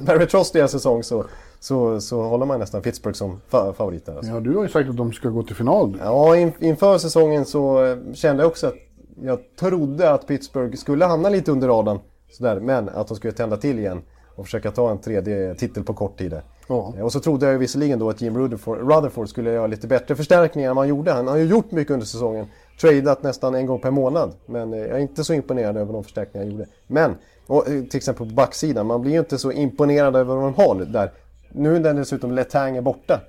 Barry 0.00 0.26
Trotz 0.26 0.52
deras 0.52 0.70
säsong 0.70 1.02
så, 1.02 1.24
så, 1.60 2.00
så 2.00 2.22
håller 2.22 2.46
man 2.46 2.60
nästan 2.60 2.82
Pittsburgh 2.82 3.16
som 3.16 3.40
fa 3.48 3.72
favoriter. 3.72 4.16
Alltså. 4.16 4.32
Ja, 4.32 4.40
du 4.40 4.56
har 4.56 4.62
ju 4.62 4.68
sagt 4.68 4.90
att 4.90 4.96
de 4.96 5.12
ska 5.12 5.28
gå 5.28 5.42
till 5.42 5.56
final. 5.56 5.96
Ja, 6.02 6.36
in, 6.36 6.52
inför 6.58 6.98
säsongen 6.98 7.44
så 7.44 7.84
eh, 7.84 7.96
kände 8.14 8.42
jag 8.42 8.48
också 8.50 8.66
att 8.66 8.74
jag 9.22 9.38
trodde 9.60 10.10
att 10.10 10.26
Pittsburgh 10.26 10.76
skulle 10.76 11.04
hamna 11.04 11.28
lite 11.28 11.52
under 11.52 11.68
radarn. 11.68 11.98
Sådär, 12.30 12.60
men 12.60 12.88
att 12.88 13.08
de 13.08 13.16
skulle 13.16 13.32
tända 13.32 13.56
till 13.56 13.78
igen 13.78 14.02
och 14.36 14.44
försöka 14.44 14.70
ta 14.70 14.90
en 14.90 14.98
tredje 14.98 15.54
titel 15.54 15.84
på 15.84 15.94
kort 15.94 16.18
tid. 16.18 16.40
Ja. 16.68 16.94
Eh, 16.96 17.04
Och 17.04 17.12
så 17.12 17.20
trodde 17.20 17.46
jag 17.46 17.52
ju 17.52 17.58
visserligen 17.58 17.98
då 17.98 18.10
att 18.10 18.20
Jim 18.20 18.38
Rutherford, 18.38 18.78
Rutherford 18.78 19.28
skulle 19.28 19.52
göra 19.52 19.66
lite 19.66 19.86
bättre 19.86 20.14
förstärkningar 20.16 20.70
än 20.70 20.76
vad 20.76 20.82
han 20.82 20.88
gjorde. 20.88 21.12
Han 21.12 21.28
har 21.28 21.36
ju 21.36 21.44
gjort 21.44 21.70
mycket 21.70 21.90
under 21.94 22.06
säsongen. 22.06 22.46
Tradat 22.80 23.22
nästan 23.22 23.54
en 23.54 23.66
gång 23.66 23.80
per 23.80 23.90
månad. 23.90 24.32
Men 24.46 24.72
eh, 24.72 24.78
jag 24.80 24.90
är 24.90 24.98
inte 24.98 25.24
så 25.24 25.34
imponerad 25.34 25.76
över 25.76 25.92
de 25.92 26.04
förstärkningar 26.04 26.46
han 26.46 26.52
gjorde. 26.52 26.66
Men, 26.86 27.14
och, 27.46 27.64
till 27.64 27.96
exempel 27.96 28.28
på 28.28 28.34
backsidan, 28.34 28.86
man 28.86 29.00
blir 29.00 29.12
ju 29.12 29.18
inte 29.18 29.38
så 29.38 29.52
imponerad 29.52 30.16
över 30.16 30.34
vad 30.34 30.44
de 30.44 30.54
har 30.54 30.84
där. 30.84 31.12
Nu 31.52 31.78
när 31.78 31.94
dessutom 31.94 32.32
Letang 32.32 32.76
är 32.76 32.80
borta. 32.82 33.20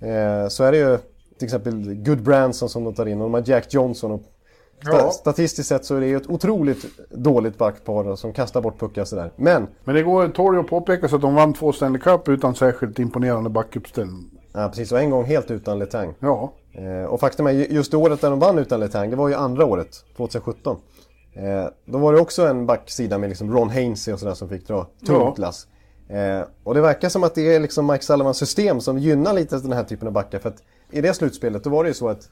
Eh, 0.00 0.48
så 0.48 0.64
är 0.64 0.72
det 0.72 0.78
ju 0.78 0.98
till 1.38 1.44
exempel 1.44 1.94
Good 1.94 2.22
Branson 2.22 2.68
som 2.68 2.84
de 2.84 2.94
tar 2.94 3.06
in 3.06 3.20
och 3.20 3.24
de 3.24 3.34
har 3.34 3.42
Jack 3.46 3.74
Johnson. 3.74 4.10
Och 4.10 4.22
Ja. 4.84 5.10
Statistiskt 5.10 5.68
sett 5.68 5.84
så 5.84 5.96
är 5.96 6.00
det 6.00 6.06
ju 6.06 6.16
ett 6.16 6.30
otroligt 6.30 6.84
dåligt 7.10 7.58
backpar 7.58 8.16
som 8.16 8.32
kastar 8.32 8.60
bort 8.60 8.78
puckar 8.80 9.04
sådär. 9.04 9.30
Men, 9.36 9.66
Men 9.84 9.94
det 9.94 10.02
går 10.02 10.28
tål 10.28 10.58
att 10.58 10.66
påpeka 10.66 11.08
så 11.08 11.16
att 11.16 11.22
de 11.22 11.34
vann 11.34 11.54
två 11.54 11.72
Stanley 11.72 12.00
Cup 12.00 12.28
utan 12.28 12.54
särskilt 12.54 12.98
imponerande 12.98 13.50
backuppställning. 13.50 14.30
ja, 14.52 14.68
precis, 14.68 14.92
och 14.92 15.00
en 15.00 15.10
gång 15.10 15.24
helt 15.24 15.50
utan 15.50 15.78
Letang. 15.78 16.14
Ja. 16.20 16.52
Eh, 16.72 17.04
och 17.08 17.20
faktum 17.20 17.46
är, 17.46 17.50
ju- 17.52 17.66
just 17.70 17.90
det 17.90 17.96
året 17.96 18.20
där 18.20 18.30
de 18.30 18.38
vann 18.38 18.58
utan 18.58 18.80
Letang, 18.80 19.10
det 19.10 19.16
var 19.16 19.28
ju 19.28 19.34
andra 19.34 19.64
året, 19.64 20.04
2017. 20.16 20.76
Eh, 21.34 21.66
då 21.84 21.98
var 21.98 22.12
det 22.12 22.20
också 22.20 22.46
en 22.46 22.66
backsida 22.66 23.18
med 23.18 23.28
liksom 23.28 23.52
Ron 23.54 23.70
Hainsey 23.70 24.14
och 24.14 24.20
sådär 24.20 24.34
som 24.34 24.48
fick 24.48 24.66
dra 24.68 24.82
tungt 24.84 24.98
Ja. 25.08 25.34
lass. 25.36 25.66
Eh, 26.08 26.42
och 26.64 26.74
det 26.74 26.80
verkar 26.80 27.08
som 27.08 27.24
att 27.24 27.34
det 27.34 27.54
är 27.54 27.60
liksom 27.60 27.86
Mike 27.86 28.04
Sullivans 28.04 28.38
system 28.38 28.80
som 28.80 28.98
gynnar 28.98 29.32
lite 29.32 29.58
den 29.58 29.72
här 29.72 29.84
typen 29.84 30.08
av 30.08 30.14
backar. 30.14 30.38
För 30.38 30.48
att 30.48 30.62
i 30.90 31.00
det 31.00 31.14
slutspelet 31.14 31.64
då 31.64 31.70
var 31.70 31.84
det 31.84 31.88
ju 31.88 31.94
så 31.94 32.08
att 32.08 32.28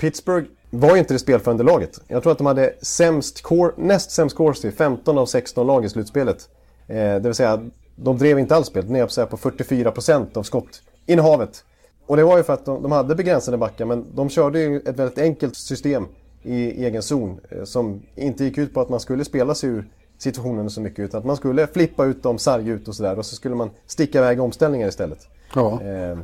Pittsburgh 0.00 0.48
var 0.70 0.92
ju 0.92 0.98
inte 0.98 1.14
det 1.14 1.18
spelförande 1.18 1.64
laget. 1.64 2.00
Jag 2.08 2.22
tror 2.22 2.32
att 2.32 2.38
de 2.38 2.46
hade 2.46 2.74
sämst 2.82 3.42
core, 3.42 3.72
näst 3.76 4.10
sämst 4.10 4.36
core 4.36 4.72
15 4.72 5.18
av 5.18 5.26
16 5.26 5.66
lag 5.66 5.84
i 5.84 5.88
slutspelet. 5.88 6.48
Eh, 6.86 6.96
det 6.96 7.20
vill 7.20 7.34
säga, 7.34 7.60
de 7.96 8.18
drev 8.18 8.38
inte 8.38 8.56
alls 8.56 8.66
spelet, 8.66 8.90
ner 8.90 9.26
på, 9.26 9.36
på 9.36 9.50
44% 9.50 10.38
av 10.38 10.42
skottinnehavet. 10.42 11.64
Och 12.06 12.16
det 12.16 12.24
var 12.24 12.36
ju 12.36 12.42
för 12.42 12.52
att 12.52 12.64
de, 12.64 12.82
de 12.82 12.92
hade 12.92 13.14
begränsade 13.14 13.56
backar, 13.56 13.84
men 13.84 14.06
de 14.14 14.28
körde 14.28 14.60
ju 14.60 14.80
ett 14.80 14.98
väldigt 14.98 15.18
enkelt 15.18 15.56
system 15.56 16.06
i 16.42 16.84
egen 16.84 17.02
zon. 17.02 17.40
Eh, 17.50 17.64
som 17.64 18.02
inte 18.14 18.44
gick 18.44 18.58
ut 18.58 18.74
på 18.74 18.80
att 18.80 18.88
man 18.88 19.00
skulle 19.00 19.24
spela 19.24 19.54
sig 19.54 19.70
ur 19.70 19.88
situationen 20.20 20.70
så 20.70 20.80
mycket, 20.80 20.98
utan 20.98 21.18
att 21.18 21.24
man 21.26 21.36
skulle 21.36 21.66
flippa 21.66 22.04
ut 22.04 22.22
dem, 22.22 22.38
sarga 22.38 22.72
ut 22.72 22.88
och 22.88 22.94
sådär. 22.94 23.18
Och 23.18 23.26
så 23.26 23.34
skulle 23.36 23.54
man 23.54 23.70
sticka 23.86 24.18
iväg 24.18 24.40
omställningar 24.40 24.88
istället. 24.88 25.28
Ja. 25.54 25.82
Eh, 25.82 26.18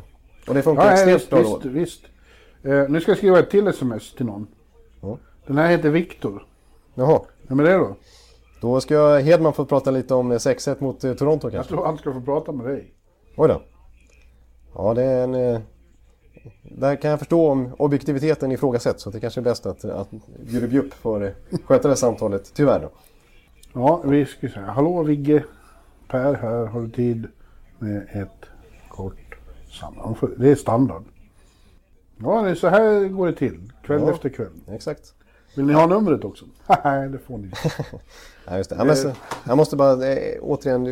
och 0.49 0.55
det 0.55 0.63
funkar 0.63 0.85
Ja, 0.85 0.93
extremt 0.93 1.31
bra 1.31 1.39
visst, 1.39 1.63
då. 1.63 1.69
visst. 1.69 2.03
Eh, 2.63 2.89
nu 2.89 3.01
ska 3.01 3.11
jag 3.11 3.19
skriva 3.19 3.39
ett 3.39 3.51
till 3.51 3.67
sms 3.69 4.15
till 4.15 4.27
någon. 4.27 4.47
Ja. 5.01 5.19
Den 5.47 5.59
här 5.59 5.71
heter 5.71 5.91
Viktor. 5.91 6.47
Jaha. 6.95 7.21
Vem 7.43 7.61
är 7.61 7.65
det 7.65 7.73
då? 7.75 7.97
Då 8.61 8.81
ska 8.81 9.17
Hedman 9.19 9.53
få 9.53 9.65
prata 9.65 9.91
lite 9.91 10.15
om 10.15 10.33
6-1 10.33 10.77
mot 10.79 11.05
eh, 11.05 11.15
Toronto 11.15 11.47
Jag 11.47 11.53
kanske. 11.53 11.73
tror 11.75 11.85
han 11.85 11.99
ska 11.99 12.13
få 12.13 12.21
prata 12.21 12.53
med 12.53 12.67
dig. 12.67 12.93
Oj 13.37 13.49
då. 13.49 13.63
Ja, 14.75 14.95
det 14.95 15.03
är 15.03 15.25
en... 15.25 15.35
eh, 15.35 15.61
Där 16.63 16.97
kan 16.97 17.11
jag 17.11 17.19
förstå 17.19 17.49
om 17.51 17.75
objektiviteten 17.79 18.53
ifrågasätts. 18.53 19.03
Så 19.03 19.11
det 19.11 19.21
kanske 19.21 19.41
är 19.41 19.43
bäst 19.43 19.67
att, 19.67 19.85
att 19.85 20.09
Jure 20.47 20.67
Bjupp 20.69 20.95
får 20.95 21.25
eh, 21.25 21.31
sköta 21.65 21.89
det 21.89 21.97
samtalet, 21.97 22.53
tyvärr 22.55 22.81
då. 22.81 22.91
Ja, 23.77 24.03
vi 24.05 24.27
ska 24.27 24.49
säga. 24.49 24.67
Hallå 24.67 25.03
Vigge. 25.03 25.45
Per 26.09 26.35
här. 26.35 26.67
Har 26.67 26.81
du 26.81 26.89
tid 26.91 27.27
med 27.79 28.07
ett 28.13 28.47
kort 28.89 29.37
samtal? 29.81 30.31
Det 30.39 30.51
är 30.51 30.55
standard. 30.55 31.03
Ja, 32.23 32.43
det 32.43 32.51
är 32.51 32.55
så 32.55 32.69
här 32.69 33.09
går 33.09 33.27
det 33.27 33.33
till. 33.33 33.73
Kväll 33.83 34.01
Ja. 34.03 34.11
efter 34.11 34.29
kväll. 34.29 34.53
Exakt. 34.71 35.15
Vill 35.57 35.65
ni 35.67 35.73
ha 35.73 35.87
numret 35.87 36.25
också? 36.25 36.45
Nej, 36.85 37.09
det 37.09 37.19
får 37.19 37.39
ni. 37.39 37.51
Ja, 38.49 38.57
just 38.57 38.71
det. 38.71 38.77
Ja, 38.79 38.85
men 38.85 38.97
så, 38.97 39.13
jag 39.47 39.57
måste 39.57 39.77
bara, 39.77 40.07
eh, 40.13 40.39
återigen 40.43 40.83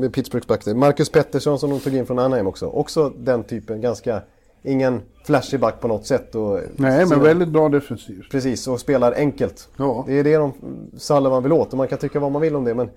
med 0.00 0.12
Pittsburghs 0.12 0.46
back. 0.46 0.66
Marcus 0.66 1.10
Pettersson 1.10 1.58
som 1.58 1.70
de 1.70 1.80
tog 1.80 1.94
in 1.94 2.06
från 2.06 2.18
Anaheim 2.18 2.46
också. 2.46 2.66
Också 2.66 3.10
den 3.18 3.44
typen, 3.44 3.80
ganska, 3.80 4.22
ingen 4.62 5.02
flashig 5.24 5.60
back 5.60 5.80
på 5.80 5.88
något 5.88 6.06
sätt. 6.06 6.34
Och, 6.34 6.60
Nej, 6.76 7.06
men 7.06 7.22
väldigt 7.22 7.48
bra 7.48 7.68
defensivt. 7.68 8.30
Precis, 8.30 8.68
och 8.68 8.80
spelar 8.80 9.12
enkelt. 9.12 9.68
Ja. 9.76 10.04
Det 10.06 10.12
är 10.18 10.24
det 10.24 10.36
de, 10.36 10.52
Sullivan 10.96 11.42
vill 11.42 11.52
åt 11.52 11.72
och 11.72 11.76
man 11.76 11.88
kan 11.88 11.98
tycka 11.98 12.20
vad 12.20 12.32
man 12.32 12.42
vill 12.42 12.56
om 12.56 12.64
det. 12.64 12.74
Men 12.74 12.90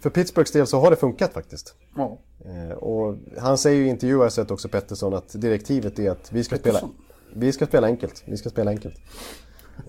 för 0.00 0.10
Pittsburghs 0.10 0.52
del 0.52 0.66
så 0.66 0.80
har 0.80 0.90
det 0.90 0.96
funkat 0.96 1.32
faktiskt. 1.32 1.74
Ja. 1.96 2.18
Eh, 2.44 2.76
och 2.76 3.16
han 3.38 3.58
säger 3.58 3.76
ju 3.78 3.86
i 3.86 3.88
intervjuer, 3.88 4.22
jag 4.22 4.32
sett 4.32 4.50
också 4.50 4.68
Pettersson, 4.68 5.14
att 5.14 5.40
direktivet 5.40 5.98
är 5.98 6.10
att 6.10 6.32
vi 6.32 6.44
ska, 6.44 6.56
spela, 6.56 6.80
vi 7.34 7.52
ska 7.52 7.66
spela 7.66 7.86
enkelt. 7.86 8.22
Vi 8.26 8.36
ska 8.36 8.48
spela 8.48 8.70
enkelt. 8.70 8.94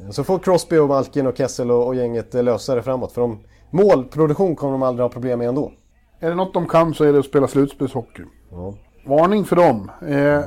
Eh, 0.01 0.09
Så 0.09 0.23
får 0.23 0.39
Crosby 0.39 0.77
och 0.77 0.87
Malkin 0.87 1.27
och 1.27 1.37
Kessel 1.37 1.71
och, 1.71 1.87
och 1.87 1.95
gänget 1.95 2.35
eh, 2.35 2.43
lösa 2.43 2.75
det 2.75 2.83
framåt. 2.83 3.11
För 3.11 3.21
de, 3.21 3.39
målproduktion 3.71 4.55
kommer 4.55 4.71
de 4.71 4.83
aldrig 4.83 5.03
ha 5.03 5.09
problem 5.09 5.39
med 5.39 5.47
ändå. 5.47 5.71
Är 6.19 6.29
det 6.29 6.35
något 6.35 6.53
de 6.53 6.67
kan 6.67 6.93
så 6.93 7.03
är 7.03 7.13
det 7.13 7.19
att 7.19 7.25
spela 7.25 7.47
slutspelshockey. 7.47 8.23
Ja. 8.51 8.73
Varning 9.05 9.45
för 9.45 9.55
dem. 9.55 9.91
Eh, 10.07 10.41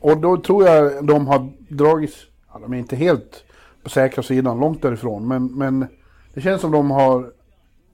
och 0.00 0.18
då 0.18 0.36
tror 0.36 0.66
jag 0.66 1.06
de 1.06 1.26
har 1.26 1.52
dragits, 1.68 2.16
ja, 2.52 2.58
de 2.58 2.72
är 2.72 2.78
inte 2.78 2.96
helt 2.96 3.44
på 3.82 3.90
säkra 3.90 4.22
sidan, 4.22 4.60
långt 4.60 4.82
därifrån. 4.82 5.28
Men, 5.28 5.46
men 5.46 5.86
det 6.34 6.40
känns 6.40 6.60
som 6.60 6.70
de 6.70 6.90
har 6.90 7.32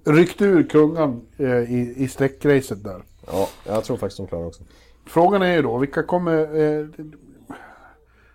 ryckt 0.05 0.43
ur 0.43 0.62
kungan 0.62 1.21
eh, 1.37 1.47
i, 1.49 1.95
i 1.97 2.09
sträckracet 2.09 2.85
där. 2.85 3.03
ja, 3.27 3.49
jag 3.67 3.85
tror 3.85 3.97
faktiskt 3.97 4.17
de 4.17 4.27
klarar 4.27 4.47
också. 4.47 4.62
Frågan 5.07 5.43
är 5.43 5.55
ju 5.55 5.62
då, 5.62 5.79
vilka 5.79 6.03
kommer... 6.03 6.61
Eh, 6.62 6.87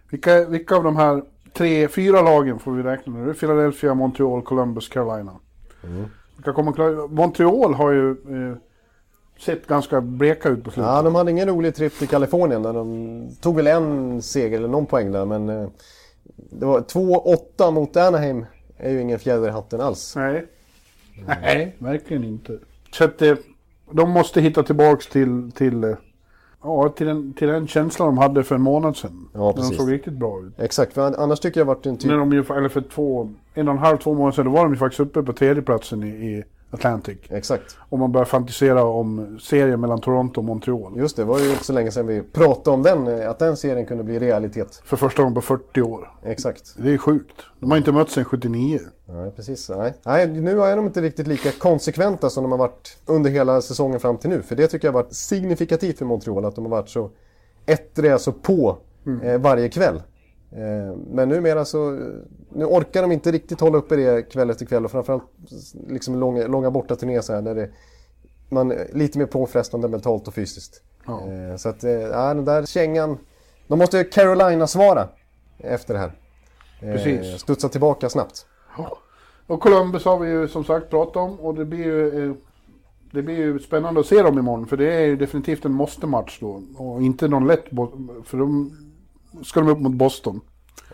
vilka, 0.10 0.45
vilka 0.45 0.75
av 0.75 0.84
de 0.84 0.95
här 0.95 1.23
tre, 1.53 1.88
fyra 1.88 2.21
lagen 2.21 2.60
får 2.60 2.71
vi 2.71 2.84
räkna 2.84 3.13
nu? 3.13 3.34
Philadelphia, 3.34 3.93
Montreal, 3.93 4.41
Columbus, 4.41 4.89
Carolina. 4.89 5.36
Vilka 6.36 6.53
kommer 6.53 6.71
klara... 6.71 7.08
Montreal 7.08 7.73
har 7.73 7.91
ju 7.91 8.10
eh, 8.12 8.58
sett 9.41 9.67
ganska 9.67 10.02
bleka 10.02 10.49
ut 10.49 10.63
på 10.63 10.71
slutet. 10.71 10.89
Ja, 10.89 11.02
de 11.02 11.15
hade 11.15 11.32
ingen 11.32 11.47
rolig 11.47 11.75
trip 11.75 11.93
till 11.93 12.08
Kalifornien. 12.08 12.63
Där 12.63 12.73
de 12.73 13.30
tog 13.41 13.56
väl 13.56 13.67
en 13.67 14.21
seger 14.21 14.58
eller 14.58 14.67
någon 14.67 14.86
poäng 14.86 15.12
där. 15.12 15.25
Men 15.25 15.49
eh, 15.49 15.69
det 16.36 16.65
var 16.65 16.80
2-8 16.82 17.71
mot 17.71 17.97
Anaheim. 17.97 18.45
är 18.78 18.91
ju 18.91 19.02
ingen 19.02 19.19
fjäder 19.19 19.47
i 19.47 19.52
hatten 19.52 19.82
alls. 19.82 20.15
Nej. 20.15 20.45
Nej, 21.25 21.75
verkligen 21.80 22.23
inte. 22.23 22.58
Så 22.91 23.04
att 23.04 23.21
eh, 23.21 23.36
de 23.91 24.10
måste 24.10 24.41
hitta 24.41 24.63
tillbaks 24.63 25.08
till, 25.08 25.52
till, 25.52 25.84
eh, 25.84 25.95
ja, 26.63 26.89
till, 26.89 27.08
den, 27.08 27.34
till 27.34 27.47
den 27.47 27.67
känslan 27.67 28.08
de 28.08 28.17
hade 28.17 28.43
för 28.43 28.56
en 28.56 28.62
månad 28.62 28.97
sedan. 28.97 29.30
Ja, 29.34 29.39
när 29.39 29.45
de 29.45 29.54
precis. 29.54 29.78
såg 29.78 29.91
riktigt 29.91 30.13
bra 30.13 30.41
ut. 30.41 30.60
Exakt, 30.60 30.93
för 30.93 31.21
annars 31.21 31.39
tycker 31.39 31.60
jag 31.60 31.65
varit 31.65 31.86
en 31.86 31.97
typ... 31.97 32.10
När 32.12 32.17
de 32.17 32.34
ju, 32.34 32.43
eller 32.58 32.69
för 32.69 32.82
två, 32.82 33.30
en 33.54 33.67
och 33.67 33.73
en 33.73 33.80
halv, 33.80 33.97
två 33.97 34.13
månader 34.13 34.32
sedan, 34.32 34.45
då 34.45 34.52
var 34.52 34.63
de 34.63 34.73
ju 34.73 34.80
faktiskt 34.80 34.99
uppe 34.99 35.23
på 35.23 35.34
tredjeplatsen 35.34 36.04
i, 36.04 36.08
i 36.08 36.43
Atlantic. 36.71 37.17
Exakt. 37.29 37.77
Om 37.89 37.99
man 37.99 38.12
börjar 38.12 38.25
fantisera 38.25 38.84
om 38.84 39.39
serien 39.41 39.82
mellan 39.82 40.01
Toronto 40.01 40.41
och 40.41 40.45
Montreal. 40.45 40.97
Just 40.97 41.15
det, 41.15 41.21
det 41.21 41.25
var 41.25 41.39
ju 41.39 41.51
inte 41.51 41.63
så 41.63 41.73
länge 41.73 41.91
sedan 41.91 42.08
vi 42.08 42.21
pratade 42.21 42.73
om 42.73 42.84
den, 42.84 43.08
eh, 43.08 43.29
att 43.29 43.39
den 43.39 43.58
serien 43.58 43.86
kunde 43.86 44.03
bli 44.03 44.19
realitet. 44.19 44.82
För 44.86 44.97
första 44.97 45.21
gången 45.21 45.36
på 45.36 45.41
40 45.41 45.82
år. 45.82 46.12
Exakt. 46.25 46.73
Det 46.77 46.93
är 46.93 46.97
sjukt. 46.97 47.36
De 47.60 47.71
har 47.71 47.77
inte 47.77 47.91
mötts 47.91 48.13
sedan 48.13 48.25
79. 48.25 48.79
Nej, 49.05 49.32
precis. 49.32 49.69
Nej. 49.69 49.93
Nej, 50.03 50.27
nu 50.27 50.62
är 50.62 50.75
de 50.75 50.86
inte 50.86 51.01
riktigt 51.01 51.27
lika 51.27 51.51
konsekventa 51.51 52.29
som 52.29 52.43
de 52.43 52.51
har 52.51 52.60
varit 52.60 52.97
under 53.05 53.29
hela 53.29 53.62
säsongen 53.62 53.99
fram 53.99 54.17
till 54.17 54.29
nu. 54.29 54.41
För 54.41 54.55
det 54.55 54.67
tycker 54.67 54.88
jag 54.88 54.93
har 54.93 55.03
varit 55.03 55.13
signifikativt 55.13 55.97
för 55.97 56.05
Montreal, 56.05 56.45
att 56.45 56.55
de 56.55 56.65
har 56.65 56.71
varit 56.71 56.89
så 56.89 57.10
ettriga, 57.65 58.19
så 58.19 58.32
på 58.32 58.77
eh, 59.23 59.41
varje 59.41 59.69
kväll. 59.69 60.01
Eh, 60.51 60.97
men 61.12 61.29
numera 61.29 61.65
så, 61.65 61.91
nu 62.49 62.65
orkar 62.65 63.01
de 63.01 63.12
inte 63.12 63.31
riktigt 63.31 63.59
hålla 63.59 63.77
uppe 63.77 63.95
det 63.95 64.21
kväll 64.21 64.49
efter 64.49 64.65
kväll 64.65 64.85
och 64.85 64.91
framförallt 64.91 65.23
liksom 65.88 66.19
långa, 66.19 66.47
långa 66.47 66.71
bortaturnéer 66.71 67.21
så 67.21 67.33
här 67.33 67.41
där 67.41 67.55
det, 67.55 67.69
man 68.49 68.71
är 68.71 68.88
lite 68.93 69.19
mer 69.19 69.25
påfrestande 69.25 69.88
mentalt 69.88 70.27
och 70.27 70.33
fysiskt. 70.33 70.81
Ja. 71.05 71.27
Eh, 71.27 71.55
så 71.55 71.69
att, 71.69 71.83
eh, 71.83 71.91
ja, 71.91 72.33
den 72.33 72.45
där 72.45 72.65
kängan, 72.65 73.17
de 73.67 73.79
måste 73.79 74.03
Carolina 74.03 74.67
svara 74.67 75.07
efter 75.57 75.93
det 75.93 75.99
här. 75.99 76.12
Precis. 76.79 77.41
Studsa 77.41 77.69
tillbaka 77.69 78.09
snabbt. 78.09 78.45
Och 79.47 79.62
Columbus 79.62 80.05
har 80.05 80.19
vi 80.19 80.29
ju 80.29 80.47
som 80.47 80.63
sagt 80.63 80.89
pratat 80.89 81.15
om 81.17 81.39
och 81.39 81.55
det 81.55 81.65
blir 81.65 81.85
ju, 81.85 82.35
det 83.12 83.21
blir 83.21 83.38
ju 83.38 83.59
spännande 83.59 83.99
att 83.99 84.05
se 84.05 84.21
dem 84.21 84.39
imorgon 84.39 84.67
för 84.67 84.77
det 84.77 84.93
är 84.93 85.05
ju 85.05 85.15
definitivt 85.15 85.65
en 85.65 85.71
måste-match 85.71 86.38
då. 86.41 86.63
Och 86.77 87.01
inte 87.01 87.27
någon 87.27 87.47
lätt, 87.47 87.65
för 88.25 88.38
de 88.38 88.71
ska 89.43 89.59
de 89.59 89.69
upp 89.69 89.79
mot 89.79 89.93
Boston. 89.93 90.41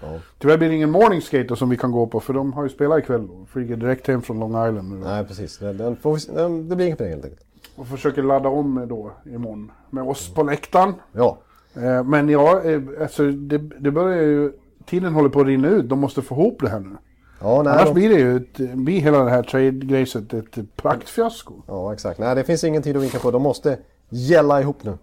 Ja. 0.02 0.08
Tyvärr 0.40 0.58
blir 0.58 0.70
det 0.70 0.76
ingen 0.76 0.92
morning 0.92 1.22
skater 1.22 1.56
som 1.56 1.70
vi 1.70 1.78
kan 1.78 1.92
gå 1.92 2.08
på 2.08 2.20
för 2.20 2.34
de 2.34 2.54
har 2.54 2.64
ju 2.64 2.70
spelat 2.70 3.00
ikväll. 3.00 3.28
Flyger 3.48 3.76
direkt 3.76 4.08
hem 4.08 4.22
från 4.22 4.40
Long 4.40 4.68
Island 4.68 4.90
nu. 4.92 4.96
Nej, 4.96 5.26
precis. 5.26 5.58
Den, 5.58 5.78
den 5.78 5.96
får, 5.96 6.14
vi- 6.16 6.36
den, 6.36 6.70
det 6.70 6.76
blir 6.76 6.86
inget 6.86 7.00
det 7.00 7.08
helt 7.08 7.24
enkelt. 7.26 7.42
Och 7.76 7.88
försöker 7.88 8.24
ladda 8.24 8.50
om 8.50 8.86
då 8.90 9.12
imorgon 9.26 9.72
med 9.90 10.04
oss 10.04 10.34
på 10.34 10.44
läktaren. 10.44 10.94
Ja, 11.12 11.38
Eh, 11.78 12.04
Men 12.04 12.30
ja, 12.30 12.62
eh, 12.64 12.82
alltså 13.02 13.32
det, 13.32 13.58
det 13.58 13.92
börjar 13.92 14.22
ju... 14.24 14.52
Tiden 14.86 15.14
håller 15.14 15.30
på 15.30 15.40
att 15.42 15.46
rinna 15.48 15.68
ut. 15.68 15.90
De 15.90 16.00
måste 16.00 16.22
få 16.22 16.36
ihop 16.36 16.58
det 16.62 16.70
här 16.70 16.80
nu. 16.80 16.90
ja, 17.42 17.62
nej, 17.64 17.74
Annars 17.74 17.86
de, 17.86 17.94
blir 17.94 18.10
det 18.10 18.16
ju 18.16 18.36
ett, 18.38 18.76
blir 18.78 19.00
hela 19.00 19.24
det 19.24 19.30
här 19.30 19.44
trade-grejset 19.44 20.34
ett 20.34 20.76
praktfiasko. 20.76 21.54
ja, 21.68 21.94
exakt. 21.94 22.20
Nej, 22.20 22.36
det 22.36 22.44
finns 22.44 22.64
ingen 22.64 22.84
tid 22.84 22.98
att 22.98 23.04
vinka 23.04 23.20
på. 23.20 23.32
De 23.32 23.42
måste 23.42 23.78
gälla 24.10 24.62
ihop 24.62 24.84
nu. 24.84 24.98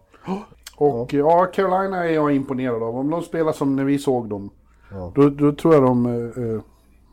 Och 0.77 1.15
ja. 1.15 1.47
Carolina 1.55 2.05
är 2.05 2.13
jag 2.13 2.33
imponerad 2.33 2.83
av. 2.83 2.97
Om 2.99 3.11
de 3.11 3.23
spelar 3.23 3.53
som 3.53 3.77
när 3.77 3.85
vi 3.85 3.99
såg 3.99 4.29
dem, 4.29 4.51
Ja. 4.91 5.13
då, 5.15 5.29
då 5.31 5.53
tror 5.53 5.75
jag 5.75 5.83
de 5.83 6.07
eh, 6.07 6.45
eh, 6.45 6.61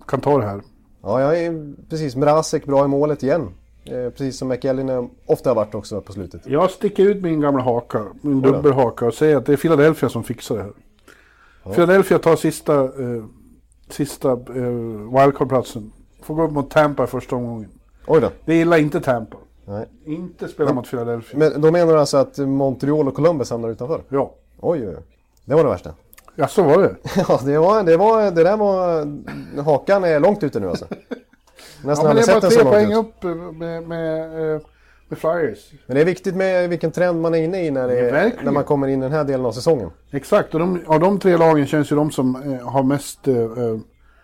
kan 0.07 0.21
ta 0.21 0.37
det 0.37 0.45
här. 0.45 0.61
Ja, 1.01 1.21
jag 1.21 1.39
är 1.43 1.73
precis. 1.89 2.15
Mrazek 2.15 2.65
bra 2.65 2.85
i 2.85 2.87
målet 2.87 3.23
igen. 3.23 3.47
Eh, 3.85 4.09
precis 4.09 4.37
som 4.37 4.47
McElhine 4.47 5.09
ofta 5.25 5.49
har 5.49 5.55
varit 5.55 5.75
också 5.75 6.01
på 6.01 6.13
slutet. 6.13 6.41
Jag 6.45 6.71
sticker 6.71 7.05
ut 7.05 7.23
min 7.23 7.41
gamla 7.41 7.63
haka, 7.63 8.05
min 8.21 8.41
dubbelhaka 8.41 9.05
och 9.05 9.13
säger 9.13 9.37
att 9.37 9.45
det 9.45 9.53
är 9.53 9.57
Philadelphia 9.57 10.09
som 10.09 10.23
fixar 10.23 10.55
det 10.57 10.61
här. 10.63 10.73
Philadelphia 11.73 12.19
tar 12.19 12.35
sista, 12.35 12.83
eh, 12.83 13.23
sista 13.89 14.31
eh, 14.31 15.17
wildcard-platsen. 15.17 15.91
Får 16.21 16.35
gå 16.35 16.43
upp 16.43 16.51
mot 16.51 16.69
Tampa 16.71 17.03
i 17.03 17.07
första 17.07 17.35
omgången. 17.35 17.69
Oj 18.07 18.21
då. 18.21 18.29
Det 18.45 18.55
gillar 18.55 18.77
inte 18.77 18.99
Tampa. 19.01 19.37
Nej. 19.69 19.85
Inte 20.05 20.47
spela 20.47 20.73
mot 20.73 20.89
Philadelphia. 20.89 21.39
Men 21.39 21.61
då 21.61 21.71
menar 21.71 21.93
du 21.93 21.99
alltså 21.99 22.17
att 22.17 22.37
Montreal 22.37 23.07
och 23.07 23.13
Columbus 23.13 23.49
hamnar 23.49 23.69
utanför? 23.69 24.01
Ja. 24.09 24.33
Oj, 24.59 24.87
oj. 24.87 24.95
Det 25.45 25.55
var 25.55 25.63
det 25.63 25.69
värsta. 25.69 25.93
Ja, 26.35 26.47
så 26.47 26.63
var 26.63 26.81
det. 26.81 26.95
Ja, 27.27 27.39
det, 27.45 27.57
var, 27.57 27.83
det, 27.83 27.97
var, 27.97 28.31
det 28.31 28.43
där 28.43 28.57
var... 28.57 29.61
Hakan 29.61 30.03
är 30.03 30.19
långt 30.19 30.43
ute 30.43 30.59
nu 30.59 30.69
alltså. 30.69 30.85
Nästan 31.83 32.07
Ja, 32.07 32.13
men 32.13 32.15
det 32.15 32.31
är 32.31 32.41
bara 32.41 32.49
tre 32.49 32.63
poäng 32.63 32.93
upp 32.93 33.23
eh, 33.23 33.35
med, 33.35 33.87
med, 33.87 34.53
eh, 34.55 34.61
med 35.07 35.17
Flyers. 35.19 35.71
Men 35.85 35.95
det 35.95 36.01
är 36.01 36.05
viktigt 36.05 36.35
med 36.35 36.69
vilken 36.69 36.91
trend 36.91 37.21
man 37.21 37.35
är 37.35 37.43
inne 37.43 37.65
i 37.65 37.71
när, 37.71 37.87
det, 37.87 38.33
Ja, 38.35 38.43
när 38.43 38.51
man 38.51 38.63
kommer 38.63 38.87
in 38.87 38.99
i 38.99 39.01
den 39.01 39.11
här 39.11 39.23
delen 39.23 39.45
av 39.45 39.51
säsongen. 39.51 39.89
Exakt, 40.11 40.53
och 40.53 40.59
de, 40.59 40.81
av 40.87 40.99
de 40.99 41.19
tre 41.19 41.37
lagen 41.37 41.67
känns 41.67 41.91
ju 41.91 41.95
de 41.95 42.11
som 42.11 42.35
eh, 42.35 42.69
har 42.69 42.83
mest, 42.83 43.27
eh, 43.27 43.35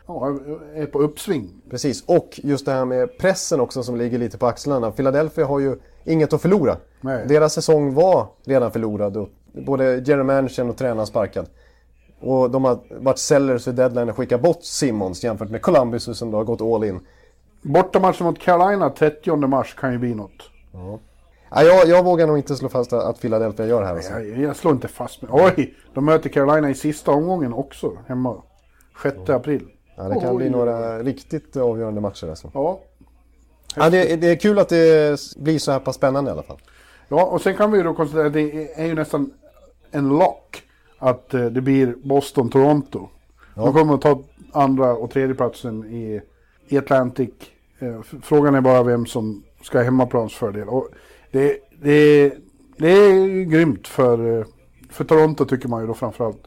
ja, 0.08 0.38
är 0.76 0.86
på 0.86 1.00
uppsving. 1.00 1.50
Precis, 1.70 2.04
och 2.06 2.40
just 2.44 2.66
det 2.66 2.72
här 2.72 2.86
med 2.86 3.18
pressen 3.18 3.60
också 3.60 3.84
som 3.84 3.96
ligger 3.96 4.18
lite 4.18 4.38
på 4.38 4.48
axlarna. 4.48 4.92
Philadelphia 4.92 5.46
har 5.46 5.60
ju 5.60 5.76
inget 6.04 6.34
att 6.34 6.42
förlora. 6.42 6.78
Nej. 7.02 7.26
Deras 7.28 7.54
säsong 7.54 7.94
var 7.94 8.28
redan 8.46 8.72
förlorad. 8.72 9.28
Både 9.54 9.96
Jerry 9.96 10.24
Manchin 10.24 10.70
och 10.70 10.78
tränaren 10.78 11.08
sparkad. 11.08 11.46
Och 12.20 12.52
de 12.52 12.66
har 12.66 12.80
varit 12.90 13.20
sellers 13.20 13.68
vid 13.68 13.76
deadline 13.76 14.10
och 14.10 14.18
skickat 14.18 14.42
bort 14.42 14.64
Simmons 14.64 15.24
jämfört 15.24 15.50
med 15.50 15.62
Columbus 15.62 16.18
som 16.18 16.32
då 16.32 16.38
har 16.38 16.44
gått 16.44 16.62
all 16.62 16.84
in. 16.84 17.00
Bortamatchen 17.62 18.26
mot 18.26 18.40
Carolina 18.40 18.90
30 18.90 19.36
mars 19.48 19.76
kan 19.76 19.92
ju 19.92 19.98
bli 19.98 20.16
något. 20.16 20.50
Ja, 21.50 21.64
jag, 21.64 21.88
jag 21.88 22.04
vågar 22.04 22.28
nog 22.28 22.38
inte 22.38 22.56
slå 22.56 22.70
fast 22.70 22.94
att 22.94 23.22
Philadelphia 23.22 23.66
gör 23.66 23.82
det 23.82 23.88
här. 23.88 23.96
Alltså. 23.96 24.20
Jag, 24.20 24.40
jag 24.40 24.56
slår 24.56 24.74
inte 24.74 24.88
fast 24.88 25.22
mig. 25.22 25.32
Oj! 25.34 25.76
De 25.94 26.06
möter 26.06 26.30
Carolina 26.30 26.70
i 26.70 26.76
sista 26.76 27.12
omgången 27.12 27.54
också, 27.54 27.98
hemma. 28.08 28.42
6 29.04 29.30
april. 29.30 29.68
Ja, 29.96 30.04
det 30.04 30.20
kan 30.20 30.30
Oj. 30.30 30.36
bli 30.38 30.50
några 30.50 31.00
riktigt 31.04 31.58
avgörande 31.58 32.02
matcher 32.02 32.30
alltså. 32.30 32.52
Ja. 32.54 32.80
Ja, 33.76 33.90
det, 33.90 34.16
det 34.16 34.28
är 34.28 34.36
kul 34.36 34.60
att 34.60 34.70
det 34.70 35.20
blir 35.38 35.60
så 35.60 35.72
här 35.72 35.80
pass 35.80 35.96
spännande 35.96 36.30
i 36.30 36.32
alla 36.32 36.44
fall. 36.44 36.62
ja, 37.08 37.26
och 37.26 37.42
sen 37.42 37.56
kan 37.58 37.72
vi 37.72 37.78
ju 37.78 37.84
då 37.84 37.94
konstatera 37.94 38.28
att 38.28 38.34
det 38.34 38.80
är 38.82 38.86
ju 38.86 38.96
nästan 38.96 39.32
en 39.92 40.10
lock 40.10 40.64
att 40.98 41.34
eh, 41.34 41.46
det 41.46 41.62
blir 41.62 41.96
Boston-Toronto. 42.04 43.08
De 43.56 43.74
kommer 43.74 43.94
att 43.94 44.02
ta 44.02 44.24
andra 44.52 44.94
och 44.96 45.12
tredje 45.12 45.36
platsen 45.36 45.86
i, 45.86 46.22
i 46.68 46.78
Atlantic. 46.78 47.30
Eh, 47.80 48.02
Frågan 48.22 48.56
är 48.56 48.62
bara 48.62 48.84
vem 48.84 49.06
som 49.06 49.44
ska 49.62 49.78
ha 49.78 49.86
hemmaplansfördel. 49.86 50.70
Och 50.70 50.90
det, 51.32 51.58
det, 51.82 52.34
det 52.78 52.90
är 52.90 53.44
grymt 53.44 53.88
för, 53.88 54.40
eh, 54.40 54.46
för 54.90 55.04
Toronto 55.04 55.46
tycker 55.46 55.68
man 55.68 55.82
ju 55.82 55.88
då 55.88 55.94
framförallt. 55.94 56.44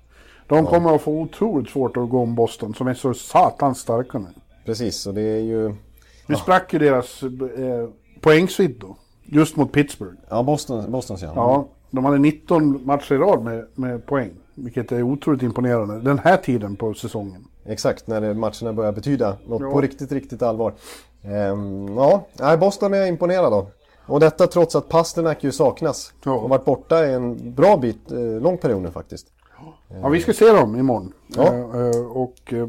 De 0.48 0.66
kommer 0.66 0.94
att 0.94 1.02
få 1.02 1.12
otroligt 1.20 1.70
svårt 1.70 1.96
att 1.96 2.08
gå 2.10 2.20
om 2.22 2.34
Boston 2.34 2.74
som 2.74 2.86
är 2.86 2.94
så 2.94 3.14
satans 3.14 3.78
starka 3.78 4.18
nu. 4.18 4.26
Precis, 4.64 5.06
och 5.06 5.14
det 5.14 5.22
är 5.22 5.40
ju... 5.40 5.74
Nu 6.26 6.36
sprack 6.36 6.72
ju 6.72 6.78
deras 6.78 7.22
eh, 7.22 7.88
poängsvidd 8.20 8.76
då. 8.80 8.96
Just 9.24 9.56
mot 9.56 9.72
Pittsburgh. 9.72 10.16
Ja, 10.28 10.42
Boston, 10.42 10.92
Bostons 10.92 11.22
ja. 11.22 11.32
Ja, 11.34 11.68
de 11.90 12.04
hade 12.04 12.18
19 12.18 12.86
matcher 12.86 13.12
i 13.14 13.18
rad 13.18 13.44
med, 13.44 13.66
med 13.74 14.06
poäng. 14.06 14.30
Vilket 14.54 14.92
är 14.92 15.02
otroligt 15.02 15.42
imponerande. 15.42 16.00
Den 16.00 16.18
här 16.18 16.36
tiden 16.36 16.76
på 16.76 16.94
säsongen. 16.94 17.44
Exakt, 17.66 18.06
när 18.06 18.20
det, 18.20 18.34
matcherna 18.34 18.72
börjar 18.72 18.92
betyda 18.92 19.36
något 19.46 19.60
Ja. 19.60 19.70
på 19.70 19.80
riktigt, 19.80 20.12
riktigt 20.12 20.42
allvar. 20.42 20.72
Ehm, 21.22 21.96
ja, 22.38 22.56
Boston 22.60 22.94
är 22.94 23.06
imponerad 23.06 23.52
av. 23.54 23.66
Och 24.06 24.20
detta 24.20 24.46
trots 24.46 24.76
att 24.76 24.88
Pasternak 24.88 25.44
ju 25.44 25.52
saknas. 25.52 26.12
Ja. 26.24 26.32
Och 26.32 26.48
varit 26.48 26.64
borta 26.64 27.06
i 27.06 27.12
en 27.12 27.54
bra 27.54 27.76
bit, 27.76 28.12
eh, 28.12 28.18
lång 28.18 28.58
period 28.58 28.82
nu 28.82 28.90
faktiskt. 28.90 29.26
Ja, 30.02 30.08
vi 30.08 30.20
ska 30.20 30.32
se 30.32 30.52
dem 30.52 30.76
imorgon. 30.76 31.12
Ja. 31.26 31.54
Eh, 31.54 31.60
eh, 31.60 32.06
och 32.06 32.52
eh, 32.52 32.66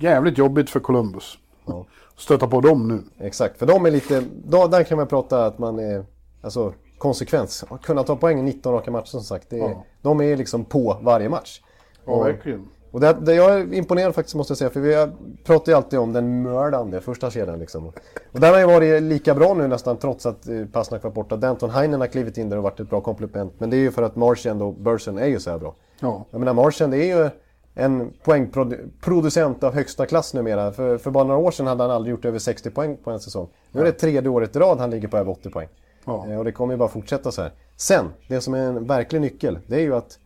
jävligt 0.00 0.38
jobbigt 0.38 0.70
för 0.70 0.80
Columbus. 0.80 1.38
Ja. 1.66 1.86
Stöta 2.16 2.48
på 2.48 2.60
dem 2.60 2.88
nu. 2.88 3.26
Exakt, 3.26 3.58
för 3.58 3.66
de 3.66 3.86
är 3.86 3.90
lite, 3.90 4.24
då, 4.44 4.66
där 4.66 4.84
kan 4.84 4.98
man 4.98 5.06
prata 5.06 5.46
att 5.46 5.58
man 5.58 5.78
är, 5.78 6.04
alltså 6.42 6.72
konsekvens. 6.98 7.64
Att 7.70 7.82
kunna 7.82 8.02
ta 8.02 8.16
poäng 8.16 8.38
i 8.38 8.42
19 8.42 8.72
raka 8.72 8.90
matcher 8.90 9.06
som 9.06 9.22
sagt. 9.22 9.50
Det 9.50 9.60
är, 9.60 9.70
Ja. 9.70 9.84
De 10.02 10.20
är 10.20 10.36
liksom 10.36 10.64
på 10.64 10.98
varje 11.02 11.28
match. 11.28 11.60
Ja, 12.04 12.22
verkligen. 12.22 12.68
Och 12.90 13.00
det, 13.00 13.16
det 13.20 13.34
jag 13.34 13.60
är 13.60 13.74
imponerad 13.74 14.14
faktiskt 14.14 14.34
måste 14.36 14.50
jag 14.50 14.58
säga, 14.58 14.70
för 14.70 14.80
vi 14.80 15.06
pratar 15.44 15.72
ju 15.72 15.76
alltid 15.76 15.98
om 15.98 16.12
den 16.12 16.42
mördande 16.42 17.00
första 17.00 17.30
kedjan 17.30 17.58
liksom. 17.58 17.86
Och 18.32 18.40
den 18.40 18.52
har 18.52 18.60
ju 18.60 18.66
varit 18.66 19.02
lika 19.02 19.34
bra 19.34 19.54
nu 19.54 19.68
nästan 19.68 19.96
trots 19.96 20.26
att 20.26 20.48
eh, 20.48 20.64
Pasnak 20.72 21.02
var 21.02 21.10
borta. 21.10 21.36
Danton 21.36 21.70
Heinen 21.70 22.00
har 22.00 22.08
klivit 22.08 22.38
in 22.38 22.48
där 22.48 22.56
och 22.56 22.62
varit 22.62 22.80
ett 22.80 22.90
bra 22.90 23.00
komplement. 23.00 23.52
Men 23.58 23.70
det 23.70 23.76
är 23.76 23.78
ju 23.78 23.90
för 23.90 24.02
att 24.02 24.16
Marchand 24.16 24.62
och 24.62 24.74
Bursen 24.74 25.18
är 25.18 25.26
ju 25.26 25.40
så 25.40 25.50
här 25.50 25.58
bra. 25.58 25.74
Ja. 26.00 26.24
Jag 26.30 26.38
menar 26.38 26.54
Marchand 26.54 26.94
är 26.94 27.04
ju 27.22 27.30
en 27.74 28.10
poängproducent 28.22 29.64
av 29.64 29.74
högsta 29.74 30.06
klass 30.06 30.34
numera. 30.34 30.72
För, 30.72 30.98
för 30.98 31.10
bara 31.10 31.24
några 31.24 31.38
år 31.40 31.50
sedan 31.50 31.66
hade 31.66 31.82
han 31.82 31.90
aldrig 31.90 32.10
gjort 32.10 32.24
över 32.24 32.38
60 32.38 32.70
poäng 32.70 32.96
på 33.04 33.10
en 33.10 33.20
säsong. 33.20 33.48
Nu 33.72 33.80
är 33.80 33.84
det 33.84 33.92
tredje 33.92 34.30
året 34.30 34.56
i 34.56 34.58
rad 34.58 34.78
han 34.78 34.90
ligger 34.90 35.08
på 35.08 35.16
över 35.16 35.32
80 35.32 35.50
poäng. 35.50 35.68
Ja. 36.04 36.26
Eh, 36.28 36.38
Och 36.38 36.44
det 36.44 36.52
kommer 36.52 36.74
ju 36.74 36.78
bara 36.78 36.88
fortsätta 36.88 37.32
så 37.32 37.42
här. 37.42 37.52
Sen, 37.76 38.06
det 38.28 38.40
som 38.40 38.54
är 38.54 38.58
en 38.58 38.86
verklig 38.86 39.20
nyckel, 39.20 39.58
det 39.66 39.76
är 39.76 39.80
ju 39.80 39.94
att 39.94 40.18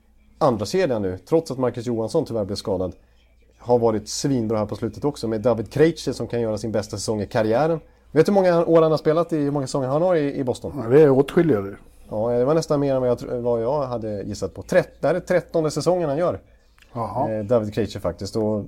andra 0.42 0.66
kedjan 0.66 1.02
nu, 1.02 1.18
trots 1.18 1.50
att 1.50 1.58
Marcus 1.58 1.86
Johansson 1.86 2.24
tyvärr 2.24 2.44
blev 2.44 2.56
skadad, 2.56 2.92
har 3.58 3.78
varit 3.78 4.08
svinbra 4.08 4.58
här 4.58 4.66
på 4.66 4.76
slutet 4.76 5.04
också 5.04 5.28
med 5.28 5.40
David 5.40 5.72
Krejci 5.72 6.14
som 6.14 6.26
kan 6.26 6.40
göra 6.40 6.58
sin 6.58 6.72
bästa 6.72 6.96
säsong 6.96 7.20
i 7.20 7.26
karriären. 7.26 7.80
Vet 8.12 8.26
du 8.26 8.32
hur 8.32 8.34
många 8.34 8.64
år 8.64 8.82
han 8.82 8.90
har 8.90 8.98
spelat 8.98 9.32
i, 9.32 9.36
hur 9.36 9.50
många 9.50 9.66
säsonger 9.66 9.88
han 9.88 10.02
har 10.02 10.16
i, 10.16 10.34
i 10.34 10.44
Boston? 10.44 10.72
Ja, 10.82 10.88
det 10.88 11.00
är 11.00 11.10
åtskilliga 11.10 11.60
det. 11.60 11.76
Ja, 12.08 12.30
det 12.30 12.44
var 12.44 12.54
nästan 12.54 12.80
mer 12.80 12.94
än 12.94 13.00
vad 13.00 13.10
jag, 13.10 13.40
vad 13.40 13.62
jag 13.62 13.86
hade 13.86 14.22
gissat 14.22 14.54
på. 14.54 14.62
Trett, 14.62 15.00
det 15.00 15.06
här 15.06 15.14
är 15.14 15.20
trettonde 15.20 15.70
säsongen 15.70 16.08
han 16.08 16.18
gör, 16.18 16.40
eh, 16.94 17.44
David 17.44 17.74
Krejci 17.74 18.00
faktiskt. 18.00 18.36
Och 18.36 18.64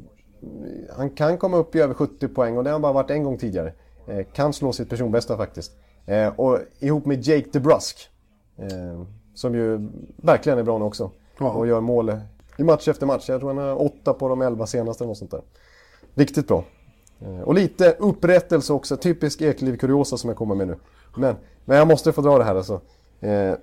han 0.96 1.10
kan 1.10 1.38
komma 1.38 1.56
upp 1.56 1.74
i 1.74 1.80
över 1.80 1.94
70 1.94 2.28
poäng 2.28 2.56
och 2.56 2.64
det 2.64 2.70
har 2.70 2.74
han 2.74 2.82
bara 2.82 2.92
varit 2.92 3.10
en 3.10 3.22
gång 3.22 3.38
tidigare. 3.38 3.72
Eh, 4.06 4.26
kan 4.32 4.52
slå 4.52 4.72
sitt 4.72 4.90
personbästa 4.90 5.36
faktiskt. 5.36 5.72
Eh, 6.06 6.28
och 6.40 6.58
ihop 6.78 7.06
med 7.06 7.26
Jake 7.26 7.48
DeBrusk, 7.52 8.08
eh, 8.56 9.02
som 9.34 9.54
ju 9.54 9.88
verkligen 10.16 10.58
är 10.58 10.62
bra 10.62 10.78
nu 10.78 10.84
också. 10.84 11.10
Ja. 11.38 11.50
Och 11.50 11.66
gör 11.66 11.80
mål 11.80 12.12
i 12.58 12.62
match 12.62 12.88
efter 12.88 13.06
match. 13.06 13.28
Jag 13.28 13.40
tror 13.40 13.54
han 13.54 13.58
har 13.58 13.82
åtta 13.82 14.14
på 14.14 14.28
de 14.28 14.42
elva 14.42 14.66
senaste 14.66 15.04
eller 15.04 15.08
något 15.08 15.18
sånt 15.18 15.30
där. 15.30 15.42
Riktigt 16.14 16.48
bra. 16.48 16.64
Eh, 17.20 17.40
och 17.40 17.54
lite 17.54 17.96
upprättelse 17.98 18.72
också, 18.72 18.96
typisk 18.96 19.42
Ekliv 19.42 19.76
kuriosa 19.76 20.16
som 20.16 20.30
jag 20.30 20.36
kommer 20.36 20.54
med 20.54 20.66
nu. 20.66 20.76
Men, 21.16 21.36
men 21.64 21.76
jag 21.76 21.88
måste 21.88 22.12
få 22.12 22.20
dra 22.20 22.38
det 22.38 22.44
här 22.44 22.54
alltså. 22.54 22.80
Eh, 23.20 23.54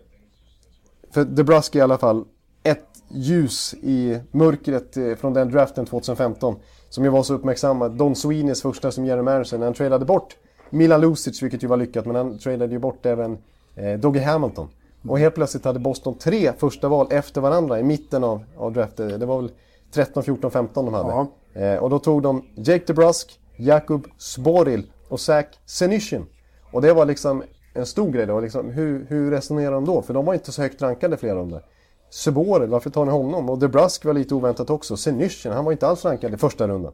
för 1.11 1.25
DeBrusk 1.25 1.75
i 1.75 1.81
alla 1.81 1.97
fall 1.97 2.25
ett 2.63 2.87
ljus 3.07 3.73
i 3.73 4.19
mörkret 4.31 4.97
eh, 4.97 5.15
från 5.15 5.33
den 5.33 5.51
draften 5.51 5.85
2015. 5.85 6.55
Som 6.89 7.03
ju 7.03 7.09
var 7.09 7.23
så 7.23 7.33
uppmärksammad. 7.33 7.91
Don 7.91 8.15
Sweeneys 8.15 8.61
första 8.61 8.91
som 8.91 9.05
general 9.05 9.25
manager 9.25 9.57
när 9.57 9.65
han 9.65 9.73
tradeade 9.73 10.05
bort 10.05 10.35
Milan 10.69 11.01
Lucic, 11.01 11.43
vilket 11.43 11.63
ju 11.63 11.67
var 11.67 11.77
lyckat, 11.77 12.05
men 12.05 12.15
han 12.15 12.37
tradeade 12.37 12.73
ju 12.73 12.79
bort 12.79 13.05
även 13.05 13.37
eh, 13.75 13.99
Dougie 13.99 14.23
Hamilton. 14.23 14.69
Och 15.07 15.19
helt 15.19 15.35
plötsligt 15.35 15.65
hade 15.65 15.79
Boston 15.79 16.17
tre 16.17 16.53
första 16.57 16.89
val 16.89 17.07
efter 17.11 17.41
varandra 17.41 17.79
i 17.79 17.83
mitten 17.83 18.23
av, 18.23 18.43
av 18.57 18.73
draften. 18.73 19.19
Det 19.19 19.25
var 19.25 19.41
väl 19.41 19.51
13, 19.91 20.23
14, 20.23 20.51
15 20.51 20.85
de 20.85 20.93
hade. 20.93 21.09
Ja. 21.09 21.27
Eh, 21.61 21.75
och 21.75 21.89
då 21.89 21.99
tog 21.99 22.21
de 22.21 22.45
Jake 22.55 22.83
DeBrusk, 22.87 23.39
Jakub 23.55 24.07
Sporil 24.17 24.91
och 25.07 25.19
Zach 25.19 25.45
Senyshyn. 25.65 26.25
Och 26.71 26.81
det 26.81 26.93
var 26.93 27.05
liksom 27.05 27.43
en 27.73 27.85
stor 27.85 28.11
grej 28.11 28.25
då. 28.25 28.39
Liksom, 28.39 28.69
hur, 28.69 29.05
hur 29.09 29.31
resonerar 29.31 29.71
de 29.71 29.85
då? 29.85 30.01
För 30.01 30.13
de 30.13 30.25
var 30.25 30.33
inte 30.33 30.51
så 30.51 30.61
högt 30.61 30.81
rankade 30.81 31.17
flera 31.17 31.33
av 31.33 31.39
dem 31.39 31.51
där. 31.51 31.65
Suboril, 32.09 32.69
varför 32.69 32.89
tar 32.89 33.05
ni 33.05 33.11
honom? 33.11 33.49
Och 33.49 33.59
DeBrusk 33.59 34.05
var 34.05 34.13
lite 34.13 34.35
oväntat 34.35 34.69
också. 34.69 34.97
Senyshyn, 34.97 35.51
han 35.51 35.65
var 35.65 35.71
inte 35.71 35.87
alls 35.87 36.05
rankad 36.05 36.33
i 36.33 36.37
första 36.37 36.67
rundan. 36.67 36.93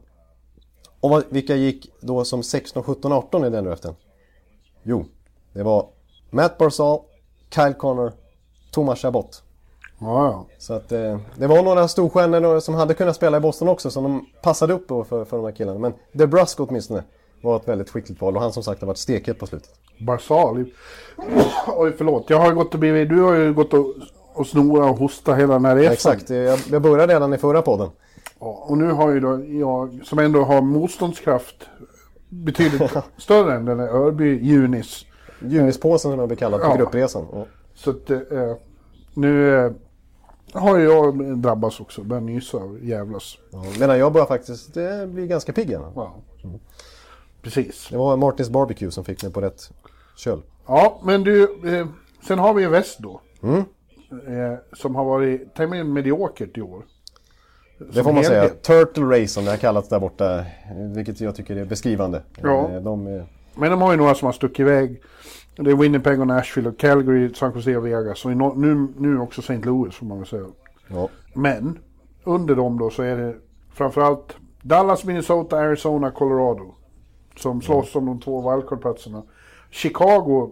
Och 1.00 1.10
vad, 1.10 1.24
vilka 1.28 1.54
gick 1.54 1.92
då 2.00 2.24
som 2.24 2.42
16, 2.42 2.82
17, 2.82 3.12
18 3.12 3.44
i 3.44 3.50
den 3.50 3.64
draften? 3.64 3.94
Jo, 4.82 5.04
det 5.52 5.62
var 5.62 5.88
Matt 6.30 6.58
Barzal, 6.58 7.00
Kyle 7.50 7.74
Connor, 7.74 8.12
Thomas 8.70 8.98
Chabot. 8.98 9.42
Ja, 10.00 10.26
ja. 10.26 10.46
Så 10.58 10.74
att 10.74 10.92
eh, 10.92 11.18
det 11.36 11.46
var 11.46 11.62
några 11.62 11.88
storstjärnor 11.88 12.60
som 12.60 12.74
hade 12.74 12.94
kunnat 12.94 13.16
spela 13.16 13.36
i 13.36 13.40
Boston 13.40 13.68
också 13.68 13.90
som 13.90 14.02
de 14.02 14.26
passade 14.42 14.74
upp 14.74 14.88
för, 14.88 15.24
för 15.24 15.36
de 15.36 15.44
här 15.44 15.52
killarna. 15.52 15.78
Men 15.78 15.94
DeBrusk 16.12 16.60
åtminstone 16.60 17.02
var 17.42 17.56
ett 17.56 17.68
väldigt 17.68 17.90
skickligt 17.90 18.20
val 18.20 18.36
och 18.36 18.42
han 18.42 18.52
som 18.52 18.62
sagt 18.62 18.80
har 18.80 18.86
varit 18.86 18.98
stekhet 18.98 19.38
på 19.38 19.46
slutet. 19.46 19.70
Barsal. 19.98 20.64
Oj, 21.76 21.92
förlåt. 21.98 22.30
Jag 22.30 22.40
har 22.40 22.52
gått 22.52 22.74
och 22.74 22.80
blivit... 22.80 23.08
Du 23.08 23.20
har 23.20 23.34
ju 23.34 23.54
gått 23.54 23.74
och, 23.74 23.94
och 24.34 24.46
snora 24.46 24.90
och 24.90 24.98
hosta 24.98 25.34
hela 25.34 25.52
den 25.52 25.64
här 25.64 25.76
resan. 25.76 25.92
Exakt, 25.92 26.30
eh, 26.30 26.36
jag, 26.36 26.58
jag 26.70 26.82
började 26.82 27.14
redan 27.14 27.34
i 27.34 27.38
förra 27.38 27.62
podden. 27.62 27.88
Ja, 28.40 28.64
och 28.68 28.78
nu 28.78 28.92
har 28.92 29.10
ju 29.10 29.20
då 29.20 29.44
jag, 29.46 30.00
som 30.04 30.18
ändå 30.18 30.44
har 30.44 30.60
motståndskraft 30.60 31.68
betydligt 32.28 32.92
större 33.16 33.54
än 33.54 33.64
den 33.64 33.78
här 33.80 33.88
Örby 33.88 34.38
Junis. 34.42 35.04
Junispåsen 35.40 36.10
som 36.10 36.18
jag 36.20 36.28
blir 36.28 36.36
kallad 36.38 36.60
på 36.60 36.66
Ja. 36.66 36.76
gruppresan. 36.76 37.26
Och, 37.26 37.46
Så 37.74 37.90
att 37.90 38.10
eh, 38.10 38.20
nu 39.14 39.58
eh, 39.66 39.72
har 40.52 40.78
jag 40.78 41.36
drabbats 41.38 41.80
också. 41.80 42.02
Börjat 42.02 42.22
nysa 42.24 42.56
och 42.56 42.78
jävlas. 42.78 43.38
ja, 43.50 43.64
medan 43.80 43.98
jag 43.98 44.12
börjar 44.12 44.26
faktiskt 44.26 44.76
eh, 44.76 45.06
bli 45.06 45.26
ganska 45.26 45.52
pigg 45.52 45.68
igen. 45.68 45.82
Ja. 45.94 46.14
Precis. 47.42 47.88
Det 47.90 47.96
var 47.96 48.16
Martins 48.16 48.50
Barbecue 48.50 48.90
som 48.90 49.04
fick 49.04 49.22
mig 49.22 49.32
på 49.32 49.40
rätt 49.40 49.70
köl. 50.16 50.42
Ja, 50.66 51.00
men 51.04 51.24
du, 51.24 51.42
eh, 51.78 51.86
sen 52.28 52.38
har 52.38 52.54
vi 52.54 52.62
ju 52.62 52.68
väst 52.68 52.98
då. 52.98 53.20
Eh, 53.42 54.58
som 54.72 54.94
har 54.94 55.04
varit 55.04 55.54
tämligen 55.54 55.92
mediokert 55.92 56.56
i 56.58 56.60
år. 56.62 56.82
Det 57.92 58.02
får 58.02 58.12
man 58.12 58.24
säga. 58.24 58.48
Turtle 58.48 59.04
Race 59.04 59.28
som 59.28 59.44
det 59.44 59.50
har 59.50 59.56
kallats 59.58 59.88
där 59.88 60.00
borta. 60.00 60.44
Vilket 60.94 61.20
jag 61.20 61.34
tycker 61.34 61.56
är 61.56 61.64
beskrivande. 61.64 62.22
Ja. 62.42 62.70
Eh, 62.70 62.80
De, 62.82 63.22
Men 63.58 63.70
de 63.70 63.80
har 63.80 63.90
ju 63.90 63.96
några 63.96 64.14
som 64.14 64.26
har 64.26 64.32
stuckit 64.32 64.60
iväg. 64.60 65.02
Det 65.56 65.70
är 65.70 65.76
Winnipeg 65.76 66.20
och 66.20 66.26
Nashville 66.26 66.68
och 66.68 66.78
Calgary, 66.78 67.34
San 67.34 67.52
Jose 67.54 67.76
och 67.76 67.86
Vegas. 67.86 68.24
Och 68.24 68.30
no- 68.30 68.56
nu, 68.56 68.88
nu 68.96 69.18
också 69.20 69.40
St. 69.40 69.56
Louis 69.56 69.94
får 69.94 70.06
man 70.06 70.18
väl 70.18 70.26
säga. 70.26 70.46
ja. 70.88 71.08
Men 71.34 71.78
under 72.24 72.54
dem 72.56 72.78
då 72.78 72.90
så 72.90 73.02
är 73.02 73.16
det 73.16 73.34
framförallt 73.72 74.36
Dallas, 74.62 75.04
Minnesota, 75.04 75.58
Arizona, 75.58 76.10
Colorado. 76.10 76.74
Som 77.36 77.62
slåss 77.62 77.96
om 77.96 78.06
de 78.06 78.20
två 78.20 78.50
wildcard-platserna. 78.50 79.22
Chicago 79.70 80.50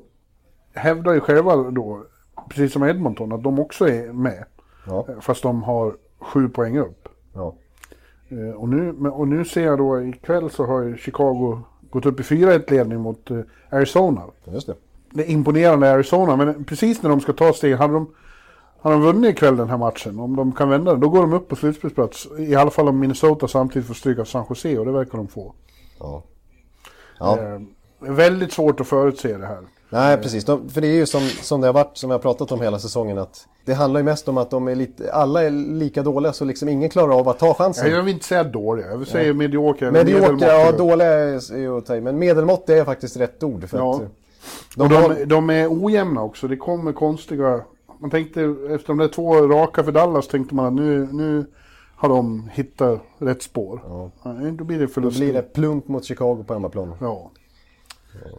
hävdar 0.75 1.15
ju 1.15 1.21
själva 1.21 1.57
då, 1.57 2.05
precis 2.49 2.73
som 2.73 2.83
Edmonton, 2.85 3.33
att 3.33 3.43
de 3.43 3.59
också 3.59 3.89
är 3.89 4.13
med. 4.13 4.45
Ja. 4.87 5.07
Fast 5.21 5.43
de 5.43 5.63
har 5.63 5.97
sju 6.21 6.49
poäng 6.49 6.79
upp. 6.79 7.09
Ja. 7.35 7.55
Eh, 8.29 8.51
Och 8.57 8.69
nu, 8.69 8.91
och 9.11 9.29
nu 9.29 9.45
ser 9.45 9.65
jag 9.65 9.79
då 9.79 10.03
ikväll 10.03 10.51
så 10.51 10.65
har 10.67 10.97
Chicago 10.97 11.59
gått 11.97 12.07
upp 12.07 12.21
i 12.21 12.23
4-1 12.23 12.71
ledning 12.71 13.01
mot 13.01 13.31
eh, 13.31 13.41
Arizona. 13.71 14.23
Just 14.45 14.67
det. 14.67 14.75
det 15.11 15.31
imponerande 15.31 15.93
Arizona. 15.93 16.37
Men 16.37 16.65
precis 16.65 17.03
när 17.03 17.11
de 17.11 17.21
ska 17.21 17.33
ta 17.33 17.53
steg, 17.53 17.77
hade 17.77 17.93
de, 17.93 18.15
hade 18.83 18.95
de 18.95 19.03
vunnit 19.03 19.31
ikväll 19.31 19.57
den 19.57 19.71
här 19.71 19.79
matchen, 19.79 20.21
om 20.21 20.37
de 20.37 20.53
kan 20.53 20.69
vända 20.69 20.95
det, 20.95 21.01
då 21.01 21.09
går 21.09 21.21
de 21.21 21.33
upp 21.33 21.49
på 21.49 21.57
slutspelsplats. 21.57 22.29
I 22.39 22.55
alla 22.55 22.71
fall 22.71 22.89
om 22.89 22.99
Minnesota 22.99 23.49
samtidigt 23.49 23.89
får 23.89 23.95
stryka 23.95 24.25
San 24.25 24.47
Jose 24.49 24.79
och 24.79 24.87
det 24.87 24.93
verkar 24.93 25.19
de 25.19 25.29
få. 25.29 25.55
Ja. 25.99 26.23
Ja. 27.19 27.39
Eh, 27.39 27.61
väldigt 27.99 28.53
svårt 28.53 28.81
att 28.81 28.87
förutse 28.87 29.37
det 29.37 29.47
här. 29.47 29.63
Nej, 29.91 30.17
precis. 30.17 30.45
De, 30.45 30.69
för 30.69 30.81
det 30.81 30.87
är 30.87 30.93
ju 30.95 31.07
som, 31.07 31.21
som 31.21 31.61
det 31.61 31.67
har 31.69 31.73
varit, 31.75 31.97
som 31.97 32.11
jag 32.11 32.15
har 32.19 32.23
pratat 32.23 32.53
om 32.53 32.61
hela 32.61 32.79
säsongen, 32.79 33.19
att 33.19 33.47
det 33.65 33.75
handlar 33.75 34.01
ju 34.01 34.05
mest 34.05 34.29
om 34.29 34.39
att 34.39 34.51
de 34.51 34.69
är 34.69 34.75
lite, 34.75 35.13
alla 35.13 35.43
är 35.43 35.51
lika 35.51 36.03
dåliga 36.03 36.33
så 36.33 36.45
liksom 36.45 36.69
ingen 36.69 36.91
klarar 36.91 37.19
av 37.19 37.29
att 37.29 37.39
ta 37.39 37.55
chansen. 37.55 37.91
Jag 37.91 38.03
vill 38.03 38.15
inte 38.15 38.27
säga 38.27 38.45
dåliga, 38.45 38.87
jag 38.87 38.99
vill 38.99 39.07
säga 39.07 39.35
mediokra. 39.35 39.91
Mediokra, 39.91 40.47
ja 40.49 40.73
dåliga 40.73 41.09
är 41.13 41.57
ju 41.57 41.79
att 41.79 41.87
ta 41.87 41.95
men 42.01 42.19
medelmått 42.19 42.69
är 42.71 42.85
faktiskt 42.85 43.17
rätt 43.17 43.43
ord. 43.43 43.69
För 43.69 43.79
Ja. 43.79 43.95
att, 43.95 44.01
De, 44.01 44.09
de 44.77 44.89
de, 44.89 44.95
har, 45.03 45.25
de 45.27 45.51
är 45.51 45.69
ojämna 45.85 46.23
också, 46.23 46.49
det 46.49 46.57
kommer 46.57 46.93
konstiga... 46.93 47.61
Man 47.99 48.11
tänkte, 48.11 48.41
efter 48.71 48.87
de 48.89 48.99
där 48.99 49.09
två 49.09 49.35
raka 49.49 49.85
för 49.85 49.93
Dallas 49.93 50.29
tänkte 50.29 50.55
man 50.55 50.67
att 50.67 50.73
nu, 50.73 51.09
nu 51.13 51.47
har 51.97 52.09
de 52.09 52.49
hittat 52.53 53.01
rätt 53.19 53.43
spår. 53.43 53.81
Ja. 53.89 54.11
Då 54.59 54.65
blir 54.65 54.79
det 54.79 54.87
då 54.87 54.93
förlust. 54.93 55.17
blir 55.19 55.33
det 55.33 55.43
plump 55.43 55.89
mot 55.89 56.05
Chicago 56.05 56.45
på 56.47 56.53
hemmaplan. 56.55 56.95
Ja. 57.01 57.31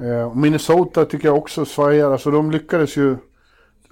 Eh, 0.02 0.36
Minnesota 0.36 1.06
tycker 1.06 1.28
jag 1.28 1.38
också 1.38 1.66
svajar, 1.66 2.12
alltså 2.12 2.32
de 2.32 2.52
lyckades 2.52 2.98
ju 2.98 3.18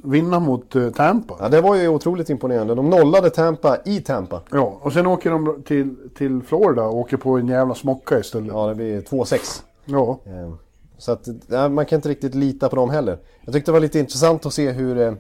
vinna 0.04 0.40
mot 0.40 0.76
eh, 0.76 0.90
Tampa. 0.90 1.38
Ja, 1.40 1.50
det 1.50 1.62
var 1.62 1.76
ju 1.76 1.88
otroligt 1.88 2.30
imponerande. 2.30 2.76
De 2.76 2.90
nollade 2.90 3.30
Tampa 3.30 3.78
i 3.86 4.02
Tampa. 4.02 4.42
Ja, 4.52 4.80
och 4.82 4.94
sen 4.94 5.08
åker 5.08 5.30
de 5.32 5.64
till, 5.66 5.96
till 6.18 6.42
Florida 6.44 6.84
och 6.84 6.98
åker 6.98 7.18
på 7.18 7.38
en 7.38 7.48
jävla 7.48 7.76
smocka 7.76 8.20
istället. 8.20 8.48
Ja, 8.48 8.68
det 8.68 8.76
blir 8.76 9.02
2-6. 9.02 9.64
Ja. 9.86 10.20
Eh, 10.26 10.54
Så 10.98 11.12
att 11.12 11.28
ja, 11.48 11.70
man 11.70 11.86
kan 11.86 11.98
inte 11.98 12.10
riktigt 12.10 12.36
lita 12.36 12.70
på 12.70 12.76
dem 12.76 12.90
heller. 12.90 13.18
Jag 13.42 13.54
tyckte 13.54 13.72
det 13.72 13.74
var 13.74 13.80
lite 13.80 14.00
intressant 14.00 14.46
att 14.46 14.54
se 14.54 14.72
hur, 14.72 14.98
eh, 15.02 15.14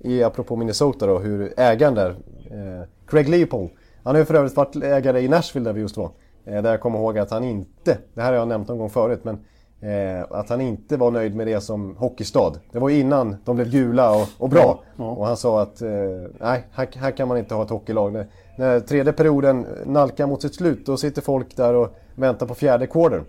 i, 0.00 0.22
apropå 0.22 0.56
Minnesota 0.56 1.06
då, 1.06 1.18
hur 1.18 1.52
ägaren 1.56 1.94
där, 1.94 2.10
eh, 2.50 2.88
Craig 3.06 3.28
Leopold, 3.28 3.70
han 4.02 4.14
har 4.14 4.20
ju 4.20 4.24
för 4.24 4.34
övrigt 4.34 4.56
varit 4.56 4.76
ägare 4.76 5.20
i 5.20 5.28
Nashville 5.28 5.64
där 5.68 5.72
vi 5.74 5.80
just 5.80 5.96
var. 5.96 6.10
Eh, 6.44 6.62
där 6.62 6.70
jag 6.70 6.80
kommer 6.80 6.98
ihåg 6.98 7.18
att 7.18 7.30
han 7.30 7.44
inte, 7.44 7.98
det 8.14 8.20
här 8.20 8.28
har 8.32 8.38
jag 8.38 8.48
nämnt 8.48 8.68
någon 8.68 8.78
gång 8.78 8.90
förut, 8.90 9.20
men 9.22 9.38
eh, 9.82 10.24
att 10.30 10.48
han 10.48 10.60
inte 10.60 10.96
var 10.96 11.10
nöjd 11.10 11.36
med 11.36 11.46
det 11.46 11.60
som 11.60 11.96
hockeystad. 11.96 12.52
Det 12.72 12.78
var 12.78 12.90
innan 12.90 13.36
de 13.44 13.56
blev 13.56 13.70
gula 13.70 14.10
och, 14.10 14.28
och 14.38 14.48
bra. 14.48 14.60
Ja, 14.96 15.04
ja. 15.04 15.10
Och 15.10 15.26
han 15.26 15.36
sa 15.36 15.62
att, 15.62 15.82
eh, 15.82 15.90
nej, 16.40 16.66
här, 16.72 16.88
här 16.96 17.10
kan 17.10 17.28
man 17.28 17.38
inte 17.38 17.54
ha 17.54 17.62
ett 17.62 17.70
hockeylag. 17.70 18.12
När, 18.12 18.26
när 18.58 18.80
tredje 18.80 19.12
perioden 19.12 19.66
nalkar 19.86 20.26
mot 20.26 20.42
sitt 20.42 20.54
slut, 20.54 20.86
då 20.86 20.96
sitter 20.96 21.22
folk 21.22 21.56
där 21.56 21.74
och 21.74 21.88
väntar 22.14 22.46
på 22.46 22.54
fjärde 22.54 22.86
quarter. 22.86 23.24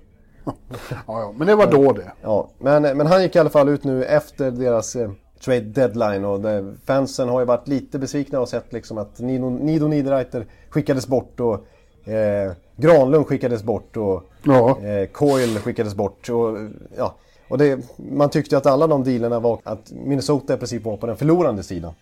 Ja, 0.89 1.21
ja, 1.21 1.33
men 1.37 1.47
det 1.47 1.55
var 1.55 1.71
då 1.71 1.93
det. 1.93 2.11
Ja, 2.21 2.49
men, 2.57 2.81
men 2.97 3.07
han 3.07 3.21
gick 3.21 3.35
i 3.35 3.39
alla 3.39 3.49
fall 3.49 3.69
ut 3.69 3.83
nu 3.83 4.05
efter 4.05 4.51
deras 4.51 4.95
eh, 4.95 5.11
trade 5.45 5.61
deadline 5.61 6.25
och 6.25 6.39
fansen 6.85 7.29
har 7.29 7.39
ju 7.39 7.45
varit 7.45 7.67
lite 7.67 7.99
besvikna 7.99 8.39
och 8.39 8.49
sett 8.49 8.73
liksom 8.73 8.97
att 8.97 9.19
Nido, 9.19 9.49
Nido 9.49 9.87
Niederreiter 9.87 10.45
skickades 10.69 11.07
bort 11.07 11.39
och 11.39 11.53
eh, 12.09 12.51
Granlund 12.75 13.27
skickades 13.27 13.63
bort 13.63 13.97
och 13.97 14.23
Ja. 14.43 14.79
eh, 14.79 15.59
skickades 15.61 15.95
bort. 15.95 16.29
Och, 16.29 16.57
ja, 16.97 17.15
och 17.47 17.57
det, 17.57 17.79
man 17.97 18.29
tyckte 18.29 18.57
att 18.57 18.65
alla 18.65 18.87
de 18.87 19.03
dealerna 19.03 19.39
var 19.39 19.59
att 19.63 19.91
Minnesota 19.91 20.53
i 20.53 20.57
princip 20.57 20.83
var 20.83 20.97
på 20.97 21.07
den 21.07 21.17
förlorande 21.17 21.63
sidan. 21.63 21.93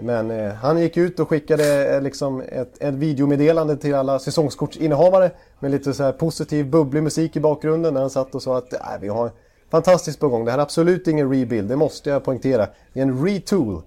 Men 0.00 0.30
eh, 0.30 0.52
han 0.52 0.80
gick 0.80 0.96
ut 0.96 1.20
och 1.20 1.28
skickade 1.28 1.94
eh, 1.94 2.02
liksom 2.02 2.40
ett, 2.40 2.82
ett 2.82 2.94
videomeddelande 2.94 3.76
till 3.76 3.94
alla 3.94 4.18
säsongskortsinnehavare 4.18 5.30
med 5.60 5.70
lite 5.70 5.94
så 5.94 6.02
här 6.02 6.12
positiv 6.12 6.70
bubblig 6.70 7.02
musik 7.02 7.36
i 7.36 7.40
bakgrunden 7.40 7.94
där 7.94 8.00
han 8.00 8.10
satt 8.10 8.34
och 8.34 8.42
sa 8.42 8.58
att 8.58 8.72
äh, 8.72 8.80
vi 9.00 9.08
har 9.08 9.30
fantastiskt 9.70 10.20
på 10.20 10.28
gång. 10.28 10.44
Det 10.44 10.50
här 10.50 10.58
är 10.58 10.62
absolut 10.62 11.08
ingen 11.08 11.32
rebuild, 11.32 11.68
det 11.68 11.76
måste 11.76 12.10
jag 12.10 12.24
poängtera. 12.24 12.66
Det 12.92 13.00
är 13.00 13.02
en 13.02 13.26
retool. 13.26 13.82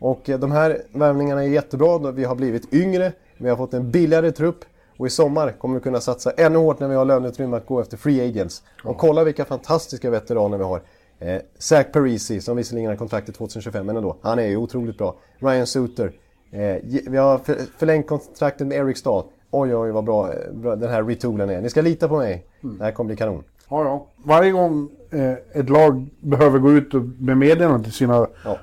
Och 0.00 0.30
eh, 0.30 0.38
de 0.38 0.52
här 0.52 0.82
värvningarna 0.92 1.44
är 1.44 1.48
jättebra. 1.48 1.98
Vi 1.98 2.24
har 2.24 2.34
blivit 2.34 2.74
yngre, 2.74 3.12
vi 3.36 3.48
har 3.48 3.56
fått 3.56 3.74
en 3.74 3.90
billigare 3.90 4.32
trupp 4.32 4.64
och 4.96 5.06
i 5.06 5.10
sommar 5.10 5.52
kommer 5.52 5.74
vi 5.74 5.80
kunna 5.80 6.00
satsa 6.00 6.30
ännu 6.30 6.58
hårt 6.58 6.80
när 6.80 6.88
vi 6.88 6.94
har 6.94 7.04
löneutrymme 7.04 7.56
att 7.56 7.66
gå 7.66 7.80
efter 7.80 7.96
free 7.96 8.28
agents. 8.28 8.62
Och 8.84 8.98
kolla 8.98 9.24
vilka 9.24 9.44
fantastiska 9.44 10.10
veteraner 10.10 10.58
vi 10.58 10.64
har. 10.64 10.80
Eh, 11.18 11.40
Zach 11.58 11.86
Parisi, 11.92 12.40
som 12.40 12.56
visserligen 12.56 12.90
har 12.90 12.96
kontraktet 12.96 13.34
2025, 13.34 13.86
men 13.86 13.96
ändå. 13.96 14.16
Han 14.22 14.38
är 14.38 14.46
ju 14.46 14.56
otroligt 14.56 14.98
bra. 14.98 15.16
Ryan 15.38 15.66
Suter. 15.66 16.12
Eh, 16.50 16.76
vi 17.06 17.16
har 17.16 17.38
för, 17.38 17.56
förlängt 17.78 18.06
kontraktet 18.06 18.66
med 18.66 18.78
Eric 18.78 18.98
Stahl. 18.98 19.24
Oj, 19.50 19.76
oj, 19.76 19.90
vad 19.90 20.04
bra, 20.04 20.32
eh, 20.32 20.52
bra 20.52 20.76
den 20.76 20.90
här 20.90 21.02
retoolen 21.02 21.50
är. 21.50 21.60
Ni 21.60 21.70
ska 21.70 21.80
lita 21.82 22.08
på 22.08 22.16
mig. 22.16 22.46
Det 22.60 22.84
här 22.84 22.92
kommer 22.92 23.08
bli 23.08 23.16
kanon. 23.16 23.44
Ja, 23.68 23.84
ja. 23.84 24.06
Varje 24.24 24.50
gång 24.50 24.88
eh, 25.10 25.32
ett 25.52 25.68
lag 25.68 26.06
behöver 26.20 26.58
gå 26.58 26.72
ut 26.72 26.94
och 26.94 27.02
med 27.18 27.36
meddelanden 27.36 27.82
till 27.84 27.92
sina, 27.92 28.26
Ja. 28.44 28.58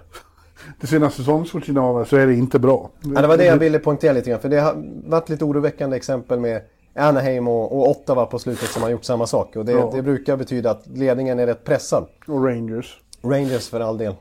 Till 0.80 0.88
sina 0.88 1.09
säsongskortsinnehavare 1.09 2.05
så 2.05 2.18
är 2.18 2.28
det 2.28 2.34
inte 2.34 2.59
bra. 2.59 2.89
Ja, 3.16 3.22
det 3.22 3.28
var 3.28 3.38
det 3.38 3.45
jag 3.45 3.57
ville 3.57 3.80
poängtera 3.80 4.14
lite 4.14 4.30
grann. 4.30 4.39
För 4.39 4.49
det 4.49 4.59
har 4.59 4.76
varit 5.09 5.30
lite 5.30 5.45
oroväckande 5.45 5.97
exempel 5.97 6.39
med 6.39 6.62
Anaheim 6.95 7.47
och, 7.47 7.72
och 7.80 7.89
Ottawa 7.89 8.26
på 8.26 8.39
slutet 8.39 8.70
som 8.70 8.82
har 8.84 8.89
gjort 8.89 9.03
samma 9.03 9.28
sak. 9.28 9.55
Och 9.55 9.66
det, 9.66 9.72
Ja. 9.72 9.91
det 9.95 10.01
brukar 10.01 10.38
betyda 10.38 10.72
att 10.72 10.88
ledningen 10.88 11.39
är 11.39 11.47
rätt 11.47 11.64
pressad. 11.64 12.07
Och 12.28 12.45
Rangers. 12.45 13.01
Rangers 13.24 13.70
för 13.70 13.80
all 13.80 13.97
del. 13.97 14.16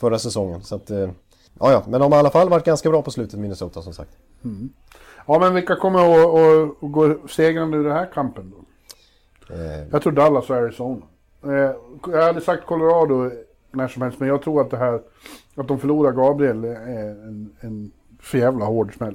Förra 0.00 0.18
säsongen. 0.18 0.62
Så 0.62 0.74
att, 0.74 0.90
eh, 0.90 0.98
ja, 1.60 1.72
ja. 1.72 1.82
Men 1.88 2.00
de 2.00 2.12
har 2.12 2.18
i 2.18 2.20
alla 2.20 2.30
fall 2.30 2.48
varit 2.48 2.64
ganska 2.64 2.90
bra 2.90 3.02
på 3.02 3.10
slutet, 3.10 3.38
Minnesota 3.40 3.82
som 3.82 3.92
sagt. 3.92 4.10
Ja, 5.26 5.38
men 5.38 5.54
vilka 5.54 5.76
kommer 5.76 5.98
att, 5.98 6.26
att, 6.26 6.84
att 6.84 6.92
gå 6.92 7.16
segrande 7.28 7.76
ur 7.76 7.84
den 7.84 7.92
här 7.92 8.10
kampen 8.14 8.50
då? 8.56 8.64
Eh, 9.54 9.88
Jag 9.92 10.02
tror 10.02 10.12
Dallas 10.12 10.50
och 10.50 10.56
Arizona. 10.56 11.02
Eh, 11.44 11.70
jag 12.12 12.22
hade 12.22 12.40
sagt 12.40 12.66
Colorado 12.66 13.30
när 13.76 13.88
som 13.88 14.02
helst, 14.02 14.20
men 14.20 14.28
jag 14.28 14.42
tror 14.42 14.60
att 14.60 14.70
det 14.70 14.76
här, 14.76 15.00
att 15.54 15.68
de 15.68 15.78
förlorar 15.78 16.12
Gabriel 16.12 16.64
är 16.64 17.10
en, 17.10 17.50
en 17.60 17.90
för 18.20 18.38
jävla 18.38 18.64
hård 18.64 18.96
smäll. 18.96 19.14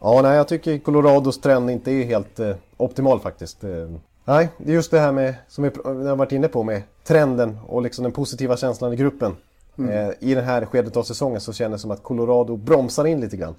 Ja, 0.00 0.20
nej, 0.22 0.36
jag 0.36 0.48
tycker 0.48 0.78
Colorados 0.78 1.40
trend 1.40 1.70
inte 1.70 1.92
är 1.92 2.04
helt 2.04 2.40
eh, 2.40 2.56
optimal 2.76 3.20
faktiskt. 3.20 3.64
Eh, 3.64 3.90
nej, 4.24 4.48
det 4.58 4.70
är 4.70 4.74
just 4.74 4.90
det 4.90 4.98
här 4.98 5.12
med, 5.12 5.34
som 5.48 5.64
vi 5.64 5.70
har 6.08 6.16
varit 6.16 6.32
inne 6.32 6.48
på, 6.48 6.62
med 6.62 6.82
trenden 7.04 7.58
och 7.66 7.82
liksom 7.82 8.02
den 8.02 8.12
positiva 8.12 8.56
känslan 8.56 8.92
i 8.92 8.96
gruppen. 8.96 9.36
Eh, 9.78 10.10
I 10.20 10.34
det 10.34 10.42
här 10.42 10.64
skedet 10.66 10.96
av 10.96 11.02
säsongen 11.02 11.40
så 11.40 11.52
känns 11.52 11.72
det 11.72 11.78
som 11.78 11.90
att 11.90 12.02
Colorado 12.02 12.56
bromsar 12.56 13.06
in 13.06 13.20
lite 13.20 13.36
grann. 13.36 13.54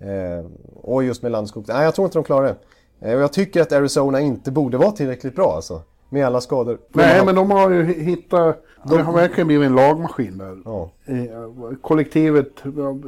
Eh, 0.00 0.46
och 0.82 1.04
just 1.04 1.22
med 1.22 1.32
Landskog. 1.32 1.64
Nej, 1.68 1.84
jag 1.84 1.94
tror 1.94 2.04
inte 2.04 2.18
de 2.18 2.24
klarar 2.24 2.46
det. 2.46 2.56
Eh, 3.08 3.14
och 3.16 3.22
jag 3.22 3.32
tycker 3.32 3.62
att 3.62 3.72
Arizona 3.72 4.20
inte 4.20 4.50
borde 4.50 4.76
vara 4.76 4.90
tillräckligt 4.90 5.36
bra 5.36 5.52
alltså. 5.54 5.82
Med 6.14 6.26
alla 6.26 6.40
skador. 6.40 6.78
Nej, 6.92 7.24
men 7.24 7.34
de 7.34 7.50
har 7.50 7.70
ju 7.70 7.84
hittat... 7.84 8.64
De 8.88 9.00
har 9.02 9.12
verkligen 9.12 9.46
blivit 9.46 9.66
en 9.66 9.74
lagmaskin 9.74 10.38
där. 10.38 10.58
Ja. 10.64 10.90
Eh, 11.04 11.76
kollektivet, 11.82 12.48
ja, 12.62 12.98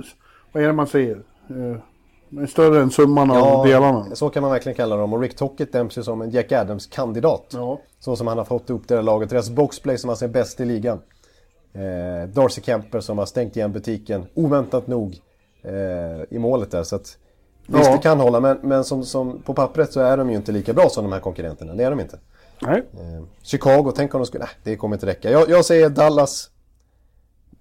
vad 0.52 0.62
är 0.62 0.66
det 0.66 0.72
man 0.72 0.86
säger? 0.86 1.22
Eh, 1.50 2.42
är 2.42 2.46
större 2.46 2.82
än 2.82 2.90
summan 2.90 3.30
av 3.30 3.66
delarna. 3.66 4.06
så 4.14 4.30
kan 4.30 4.42
man 4.42 4.50
verkligen 4.52 4.76
kalla 4.76 4.96
dem. 4.96 5.12
Och 5.12 5.20
Rick 5.20 5.36
Tockett 5.36 5.72
döms 5.72 5.98
ju 5.98 6.02
som 6.02 6.22
en 6.22 6.30
Jack 6.30 6.52
Adams-kandidat. 6.52 7.50
Ja. 7.52 7.80
Så 8.00 8.16
som 8.16 8.26
han 8.26 8.38
har 8.38 8.44
fått 8.44 8.70
ihop 8.70 8.82
det 8.88 8.94
här 8.94 9.02
laget. 9.02 9.30
Deras 9.30 9.50
boxplay 9.50 9.98
som 9.98 10.10
alltså 10.10 10.24
är 10.24 10.28
bäst 10.28 10.60
i 10.60 10.64
ligan. 10.64 10.98
Eh, 11.72 12.28
Darcy 12.28 12.62
Kemper 12.62 13.00
som 13.00 13.18
har 13.18 13.26
stängt 13.26 13.56
igen 13.56 13.72
butiken, 13.72 14.26
oväntat 14.34 14.86
nog, 14.86 15.16
eh, 15.62 16.36
i 16.36 16.38
målet 16.38 16.70
där. 16.70 16.82
Så 16.82 16.96
att, 16.96 17.16
visst, 17.66 17.84
Ja. 17.84 17.92
det 17.92 17.98
kan 18.02 18.20
hålla, 18.20 18.40
men, 18.40 18.58
men 18.62 18.84
som, 18.84 19.04
som 19.04 19.42
på 19.42 19.54
pappret 19.54 19.92
så 19.92 20.00
är 20.00 20.16
de 20.16 20.30
ju 20.30 20.36
inte 20.36 20.52
lika 20.52 20.72
bra 20.72 20.88
som 20.88 21.04
de 21.04 21.12
här 21.12 21.20
konkurrenterna. 21.20 21.74
Det 21.74 21.84
är 21.84 21.90
de 21.90 22.00
inte. 22.00 22.18
Nej. 22.60 22.86
Eh, 22.92 23.24
Chicago, 23.42 23.92
tänk 23.96 24.14
om 24.14 24.20
de 24.20 24.26
skulle... 24.26 24.44
Nej, 24.44 24.54
det 24.62 24.76
kommer 24.76 24.96
inte 24.96 25.06
räcka. 25.06 25.30
Jag, 25.30 25.48
jag 25.50 25.64
säger 25.64 25.88
Dallas... 25.88 26.50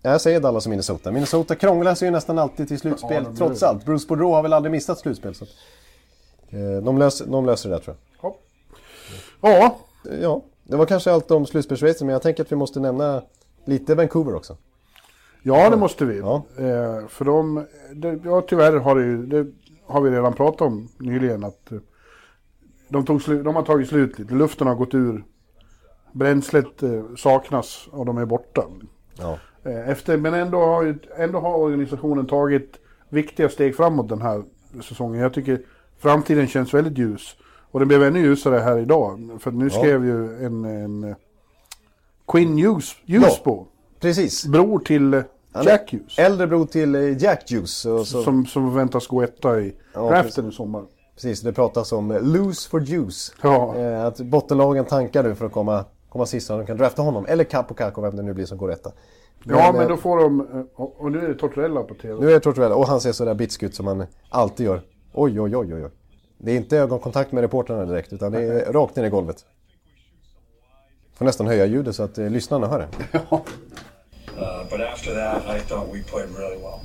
Jag 0.02 0.22
säger 0.22 0.40
Dallas 0.40 0.66
och 0.66 0.70
Minnesota. 0.70 1.12
Minnesota 1.12 1.56
krånglar 1.56 1.96
sig 1.96 2.08
ju 2.08 2.12
nästan 2.12 2.40
alltid 2.40 2.68
till 2.68 2.80
slutspel, 2.80 3.24
gör 3.24 3.34
trots 3.34 3.60
det. 3.60 3.68
allt. 3.68 3.86
Bruce 3.86 4.08
Boudreau 4.08 4.32
har 4.34 4.42
väl 4.42 4.54
aldrig 4.54 4.72
missat 4.72 5.00
slutspel. 5.00 5.36
Så 5.36 5.44
att, 5.44 5.50
eh, 6.50 6.84
de, 6.84 6.98
löser, 6.98 7.26
de 7.26 7.46
löser 7.46 7.70
det 7.70 7.76
där 7.76 7.82
tror 7.84 7.96
jag. 8.22 8.32
Ja. 9.42 9.50
ja, 9.52 9.78
Ja, 10.22 10.42
det 10.64 10.76
var 10.76 10.86
kanske 10.86 11.12
allt 11.12 11.32
om 11.32 11.46
slutspelsracen, 11.46 12.08
men 12.08 12.14
jag 12.14 12.22
tänker 12.22 12.44
att 12.44 12.52
vi 12.52 12.56
måste 12.56 12.80
nämna 12.80 13.22
lite 13.66 13.96
Vancouver 13.96 14.36
också. 14.36 14.58
Ja, 15.44 15.70
det 15.70 15.78
måste 15.78 16.06
vi. 16.06 16.18
Ja. 16.20 16.44
Eh, 16.58 17.08
för 17.08 17.26
de, 17.26 17.66
det, 17.94 18.20
ja 18.24 18.42
tyvärr 18.48 18.74
har 18.74 18.96
det 18.96 19.02
ju, 19.02 19.26
det 19.26 19.52
har 19.86 20.02
vi 20.02 20.10
redan 20.12 20.34
pratat 20.34 20.62
om 20.62 20.88
nyligen 20.98 21.44
att 21.44 21.72
eh, 21.72 21.78
de, 22.96 23.06
tog 23.06 23.22
slu, 23.22 23.44
de 23.44 23.56
har 23.56 23.64
tagit 23.64 23.90
slut 23.90 24.20
lite. 24.20 24.34
Luften 24.34 24.68
har 24.68 24.76
gått 24.76 24.94
ur. 24.94 25.24
Bränslet 26.12 26.84
eh, 26.84 27.04
saknas 27.18 27.88
och 27.92 28.06
de 28.06 28.18
är 28.18 28.26
borta. 28.26 28.64
Ja. 29.18 29.40
Eh, 29.64 29.90
efter, 29.90 30.18
men 30.18 30.34
ändå 30.34 30.66
har, 30.66 30.98
ändå 31.18 31.40
har 31.40 31.56
organisationen 31.56 32.28
tagit 32.28 32.80
viktiga 33.10 33.50
steg 33.50 33.76
framåt 33.76 34.10
den 34.10 34.22
här 34.22 34.44
säsongen. 34.84 35.22
Jag 35.22 35.34
tycker 35.34 35.62
framtiden 36.00 36.48
känns 36.48 36.74
väldigt 36.74 36.98
ljus. 36.98 37.36
Och 37.72 37.80
den 37.80 37.88
blev 37.88 38.04
ännu 38.04 38.20
ljusare 38.20 38.60
här 38.60 38.78
idag. 38.78 39.38
För 39.40 39.52
nu 39.52 39.70
skrev 39.70 40.06
ju 40.06 40.46
en, 40.46 40.66
en 40.66 41.04
eh, 41.04 41.16
Quinn 42.28 42.58
Hughes, 42.58 42.96
Hughes 43.08 43.42
Precis. 44.00 44.46
bror 44.46 44.80
till 44.80 45.24
Jack 45.66 45.92
Hughes. 45.92 46.20
Äldre 46.20 46.48
bror 46.48 46.66
till 46.66 47.18
Jack. 47.22 47.52
Och 47.62 47.70
så, 47.70 48.04
Som, 48.04 48.46
som 48.46 48.72
förväntas 48.72 49.08
gå 49.08 49.22
etta 49.22 49.62
i 49.62 49.76
Ja, 49.94 50.10
draften 50.10 50.50
i 50.50 50.52
sommar. 50.52 50.84
Precis, 51.16 51.42
det 51.42 51.54
pratas 51.54 51.92
om 51.92 52.20
lose 52.22 52.70
for 52.70 52.82
juice. 52.82 53.34
Ja. 53.42 53.76
Eh, 53.78 54.06
att 54.06 54.18
bottenlagen 54.20 54.86
tankar 54.86 55.24
nu 55.24 55.36
för 55.36 55.46
att 55.46 55.52
komma, 55.52 55.86
komma 56.10 56.26
sist 56.26 56.48
så 56.48 56.58
de 56.58 56.66
kan 56.66 56.78
drafta 56.78 57.02
honom. 57.02 57.26
Eller 57.26 57.44
Capo 57.44 57.74
Caco, 57.74 58.02
vem 58.02 58.16
det 58.16 58.22
nu 58.24 58.34
blir 58.34 58.46
som 58.46 58.58
går 58.58 58.72
etta. 58.72 58.92
Ja, 59.44 59.72
men 59.72 59.82
eh, 59.82 59.88
då 59.88 59.98
får 59.98 60.18
de... 60.18 60.42
eh, 60.42 60.82
Och 60.86 61.12
nu 61.12 61.24
är 61.26 61.28
det 61.28 61.36
Tortorella 61.36 61.84
på 61.84 61.94
TV. 61.94 62.20
Nu 62.20 62.30
är 62.30 62.34
det 62.34 62.40
Tortorella 62.40 62.76
och 62.76 62.88
han 62.88 63.02
ser 63.02 63.12
sådär 63.12 63.34
bitsk 63.34 63.64
ut 63.64 63.76
som 63.76 63.88
han 63.88 64.06
alltid 64.30 64.66
gör. 64.66 64.82
Oj, 65.14 65.42
oj, 65.42 65.56
oj, 65.58 65.74
oj. 65.74 65.84
oj. 65.86 65.92
Det 66.38 66.52
är 66.52 66.56
inte 66.56 66.78
ögonkontakt 66.78 67.32
med 67.32 67.42
reportrarna 67.42 67.86
direkt 67.86 68.14
utan 68.14 68.32
det 68.32 68.42
är 68.42 68.74
rakt 68.74 68.96
ner 68.96 69.04
i 69.04 69.10
golvet. 69.10 69.46
Får 71.18 71.26
nästan 71.26 71.48
höja 71.48 71.66
ljudet 71.66 71.96
så 71.96 72.04
att 72.04 72.18
eh, 72.18 72.30
lyssnarna 72.30 72.68
hör 72.68 72.80
det. 72.80 73.20
Uh, 74.38 74.64
but 74.70 74.82
after 74.94 75.14
that, 75.16 75.44
I 75.58 75.60
thought 75.62 75.88
we 75.94 76.04
played 76.04 76.30
really 76.38 76.58
well. 76.58 76.80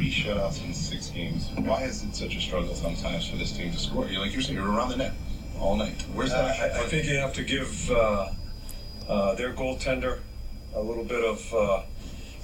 Three 0.00 0.10
shutouts 0.10 0.64
in 0.64 0.72
six 0.72 1.10
games. 1.10 1.50
Why 1.58 1.82
is 1.82 2.02
it 2.02 2.16
such 2.16 2.34
a 2.34 2.40
struggle 2.40 2.74
sometimes 2.74 3.28
for 3.28 3.36
this 3.36 3.52
team 3.52 3.70
to 3.70 3.78
score? 3.78 4.06
You're 4.06 4.22
like 4.22 4.32
you're 4.32 4.40
saying, 4.40 4.56
you're 4.56 4.66
around 4.66 4.88
the 4.88 4.96
net 4.96 5.12
all 5.58 5.76
night. 5.76 6.06
Where's 6.14 6.32
Uh, 6.32 6.40
that? 6.40 6.74
I, 6.74 6.84
I 6.84 6.86
think 6.86 7.04
you 7.04 7.16
have 7.16 7.34
to 7.34 7.42
give 7.44 7.90
uh, 7.90 8.30
uh, 9.06 9.34
their 9.34 9.52
goaltender 9.52 10.20
a 10.74 10.80
little 10.80 11.04
bit 11.04 11.22
of 11.22 11.52
uh, 11.52 11.82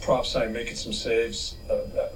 props 0.02 0.34
by 0.34 0.48
making 0.48 0.74
some 0.76 0.92
saves. 0.92 1.56
Uh, 1.70 1.76
uh, 1.98 2.08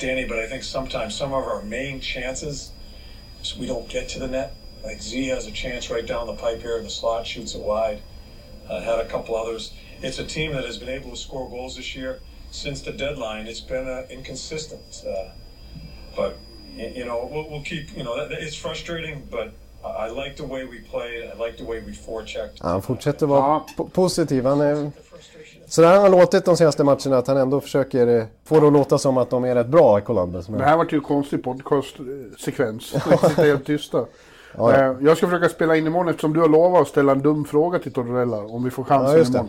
Danny, 0.00 0.24
but 0.24 0.40
I 0.40 0.48
think 0.48 0.64
sometimes 0.64 1.14
some 1.14 1.32
of 1.32 1.44
our 1.44 1.62
main 1.62 2.00
chances 2.00 2.72
we 3.56 3.66
don't 3.66 3.88
get 3.88 4.08
to 4.08 4.18
the 4.18 4.26
net. 4.26 4.56
Like 4.82 5.00
Z 5.00 5.28
has 5.28 5.46
a 5.46 5.52
chance 5.52 5.90
right 5.90 6.04
down 6.04 6.26
the 6.26 6.34
pipe 6.34 6.60
here 6.60 6.76
in 6.78 6.82
the 6.82 6.90
slot, 6.90 7.24
shoots 7.24 7.54
it 7.54 7.62
wide. 7.62 8.02
Uh, 8.68 8.80
had 8.80 8.98
a 8.98 9.06
couple 9.06 9.36
others. 9.36 9.72
It's 10.02 10.18
a 10.18 10.26
team 10.26 10.54
that 10.54 10.64
has 10.64 10.76
been 10.76 10.88
able 10.88 11.10
to 11.10 11.16
score 11.16 11.48
goals 11.48 11.76
this 11.76 11.94
year. 11.94 12.18
Since 12.52 12.82
the 12.90 12.92
deadline, 12.92 13.46
it's 13.50 13.68
been 13.68 13.86
uh, 13.88 14.12
inconsistent. 14.18 15.04
Uh, 15.06 15.30
but 16.16 16.32
you 16.96 17.04
know, 17.04 17.28
we'll, 17.32 17.50
we'll 17.50 17.64
keep. 17.64 17.96
You 17.96 18.04
know, 18.04 18.16
that, 18.16 18.30
it's 18.42 18.56
frustrating, 18.62 19.22
but 19.30 19.48
I, 19.84 20.06
I 20.06 20.24
like 20.24 20.36
the 20.36 20.46
way 20.46 20.64
we 20.64 20.78
play. 20.90 21.30
I 21.34 21.46
like 21.46 21.56
the 21.58 21.64
way 21.64 21.80
we 21.86 21.92
forechecked. 21.92 22.58
Ja, 22.60 22.68
han 22.68 22.82
fortsätter 22.82 23.26
vara 23.26 23.40
Ja. 23.40 23.66
po- 23.76 23.88
positiv. 23.90 24.44
Han 24.46 24.60
är... 24.60 24.90
Sådär 25.66 25.88
har 25.94 26.00
han 26.02 26.10
låtit 26.10 26.44
de 26.44 26.56
senaste 26.56 26.84
matcherna 26.84 27.18
att 27.18 27.26
han 27.26 27.36
ändå 27.36 27.60
försöker 27.60 28.06
eh, 28.18 28.24
få 28.44 28.60
det 28.60 28.66
att 28.66 28.72
låta 28.72 28.98
som 28.98 29.18
att 29.18 29.30
de 29.30 29.44
är 29.44 29.54
rätt 29.54 29.66
bra 29.66 29.98
i 29.98 30.02
Columbus. 30.02 30.48
Men... 30.48 30.58
Det 30.58 30.64
här 30.64 30.76
vart 30.76 30.92
ju 30.92 30.96
en 30.96 31.02
konstig 31.02 31.42
podcast-sekvens. 31.44 32.94
Vi 33.10 33.16
sitter 33.28 33.44
helt 33.44 33.66
tysta. 33.66 33.98
Ja, 33.98 34.06
ja. 34.56 34.90
Eh, 34.90 34.96
Jag 35.00 35.16
ska 35.16 35.26
försöka 35.26 35.48
spela 35.48 35.76
in 35.76 35.86
imorgon 35.86 36.08
eftersom 36.08 36.32
du 36.32 36.40
har 36.40 36.48
lovat 36.48 36.82
att 36.82 36.88
ställa 36.88 37.12
en 37.12 37.22
dum 37.22 37.44
fråga 37.44 37.78
till 37.78 37.92
Tortorella 37.92 38.36
om 38.36 38.64
vi 38.64 38.70
får 38.70 38.84
chansen 38.84 39.48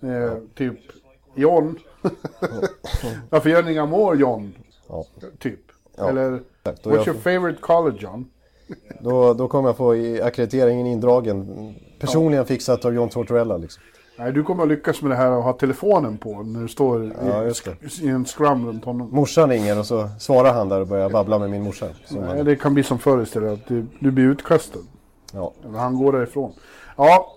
Ja, 0.00 0.08
imorgon. 0.08 0.32
Eh, 0.32 0.38
typ, 0.54 0.78
John. 1.34 1.78
Varför 3.30 3.50
gör 3.50 3.62
ni 3.62 3.72
inga 3.72 3.86
mål 3.86 4.20
John? 4.20 4.54
Ja. 4.88 5.04
Typ. 5.38 5.60
Ja, 5.96 6.08
Eller, 6.08 6.40
exakt. 6.64 6.86
What's 6.86 7.08
your 7.08 7.18
favorite 7.18 7.60
college 7.60 7.98
John? 8.00 8.26
Då, 9.00 9.34
då 9.34 9.48
kommer 9.48 9.68
jag 9.68 9.76
få 9.76 9.92
akkrediteringen 10.22 10.86
indragen. 10.86 11.74
Personligen 12.00 12.46
fixat 12.46 12.84
av 12.84 12.94
John 12.94 13.08
Tortorella 13.08 13.56
liksom. 13.56 13.82
Nej, 14.18 14.32
du 14.32 14.42
kommer 14.42 14.62
att 14.62 14.68
lyckas 14.68 15.02
med 15.02 15.10
det 15.10 15.16
här 15.16 15.30
och 15.30 15.42
ha 15.42 15.52
telefonen 15.52 16.18
på 16.18 16.42
när 16.42 16.60
du 16.60 16.68
står 16.68 17.04
i, 17.04 17.12
Ja, 17.26 17.44
i 18.02 18.08
en 18.08 18.24
scrum 18.24 18.66
runt 18.66 18.84
honom. 18.84 19.08
Morsan 19.12 19.50
ringer 19.50 19.78
och 19.78 19.86
så 19.86 20.08
svarar 20.18 20.52
han 20.52 20.68
där 20.68 20.80
och 20.80 20.86
börjar 20.86 21.10
babbla 21.10 21.38
med 21.38 21.50
min 21.50 21.62
morsa. 21.62 21.86
Nej, 22.08 22.22
han, 22.22 22.44
det 22.44 22.56
kan 22.56 22.74
bli 22.74 22.82
som 22.82 22.98
förr 22.98 23.22
istället, 23.22 23.52
att 23.52 23.66
du, 23.66 23.86
du 24.00 24.10
blir 24.10 24.24
utkastad. 24.24 24.78
ja. 25.32 25.52
Eller 25.68 25.78
han 25.78 25.98
går 25.98 26.12
därifrån. 26.12 26.52
Ja, 26.96 27.32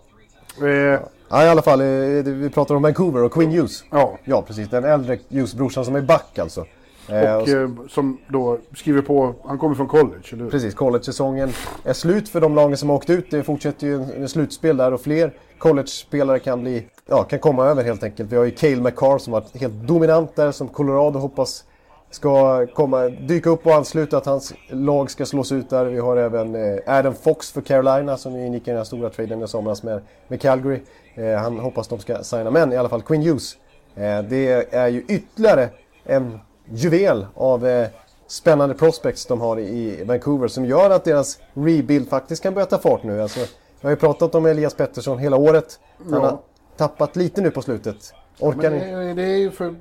eh, 0.62 0.68
ja, 0.68 1.00
i 1.32 1.50
alla 1.50 1.62
fall. 1.62 1.82
eh, 1.82 1.88
Vi 2.24 2.50
pratar 2.50 2.76
om 2.76 2.82
Vancouver 2.82 3.24
och 3.24 3.34
Quinn 3.34 3.52
Hughes. 3.52 3.84
ja. 3.92 4.18
Ja, 4.24 4.42
precis. 4.42 4.70
Den 4.70 4.84
äldre 4.84 5.20
Hughes-brorsan 5.30 5.86
som 5.86 5.96
är 5.96 6.02
back 6.02 6.40
alltså. 6.40 6.66
Eh, 7.10 7.36
Och 7.36 7.48
eh, 7.50 7.70
som 7.90 8.18
då 8.28 8.58
skriver 8.76 9.02
på, 9.02 9.36
han 9.46 9.58
kommer 9.58 9.76
från 9.76 9.88
college, 9.88 10.24
eller 10.32 10.44
hur? 10.44 10.52
Precis, 10.52 10.74
college-säsongen 10.76 11.50
är 11.86 11.94
slut 11.94 12.30
för 12.30 12.42
de 12.42 12.56
lagen 12.56 12.78
som 12.78 12.90
har 12.90 12.96
åkt 12.96 13.10
ut. 13.10 13.32
Det 13.32 13.44
fortsätter 13.44 13.88
ju 13.88 13.96
en, 13.96 14.12
en 14.22 14.30
slutspel 14.30 14.78
där 14.78 14.94
och 14.94 15.02
fler 15.02 15.34
college-spelare 15.58 16.40
kan 16.40 16.62
bli, 16.62 16.86
ja, 17.06 17.24
kan 17.24 17.40
komma 17.40 17.66
över 17.66 17.84
helt 17.84 18.04
enkelt. 18.04 18.32
Vi 18.32 18.36
har 18.38 18.44
ju 18.46 18.52
Cale 18.52 18.82
McCarr 18.82 19.18
som 19.18 19.34
varit 19.34 19.58
helt 19.62 19.74
dominant 19.74 20.36
där, 20.36 20.52
som 20.52 20.68
Colorado 20.68 21.20
hoppas 21.20 21.64
ska 22.12 22.66
komma, 22.68 23.10
dyka 23.10 23.50
upp 23.50 23.66
och 23.66 23.74
ansluta, 23.74 24.18
att 24.18 24.26
hans 24.26 24.54
lag 24.70 25.12
ska 25.12 25.26
slås 25.26 25.52
ut 25.52 25.70
där. 25.70 25.86
Vi 25.86 26.00
har 26.00 26.18
även 26.18 26.56
eh, 26.56 26.80
Adam 26.86 27.16
Fox 27.16 27.52
för 27.52 27.62
Carolina 27.62 28.18
som 28.18 28.36
ju 28.40 28.46
ingick 28.46 28.68
i 28.68 28.72
den 28.72 28.78
här 28.78 28.84
stora 28.84 29.10
traden 29.10 29.44
i 29.44 29.48
somras 29.48 29.84
med, 29.84 30.02
med 30.28 30.42
Calgary. 30.42 30.82
Eh, 31.16 31.34
han 31.36 31.60
hoppas 31.60 31.88
de 31.88 32.00
ska 32.00 32.24
signa, 32.24 32.52
men 32.52 32.74
i 32.74 32.78
alla 32.78 32.90
fall 32.90 33.02
Quinn 33.02 33.22
Hughes. 33.22 33.58
Eh, 33.96 34.22
det 34.22 34.74
är 34.76 34.88
ju 34.88 35.02
ytterligare 35.08 35.70
en 36.06 36.40
juvel 36.72 37.26
av 37.36 37.86
spännande 38.28 38.76
prospects 38.76 39.26
de 39.26 39.42
har 39.42 39.60
i 39.60 40.04
Vancouver 40.04 40.48
som 40.48 40.66
gör 40.66 40.90
att 40.90 41.04
deras 41.04 41.40
rebuild 41.54 42.10
faktiskt 42.10 42.44
kan 42.44 42.54
börja 42.54 42.66
ta 42.66 42.78
fart 42.78 43.04
nu. 43.04 43.22
Alltså, 43.22 43.40
jag 43.40 43.88
har 43.88 43.90
ju 43.90 43.96
pratat 43.96 44.36
om 44.36 44.46
Elias 44.46 44.74
Pettersson 44.74 45.18
hela 45.20 45.38
året. 45.38 45.80
Han 45.98 46.14
Ja. 46.14 46.20
har 46.20 46.38
tappat 46.78 47.16
lite 47.16 47.42
nu 47.42 47.52
på 47.52 47.62
slutet. 47.62 48.14
Orkar 48.40 48.72
ni? 48.72 49.14
det 49.14 49.24
är 49.24 49.38
ju 49.38 49.52
för... 49.52 49.76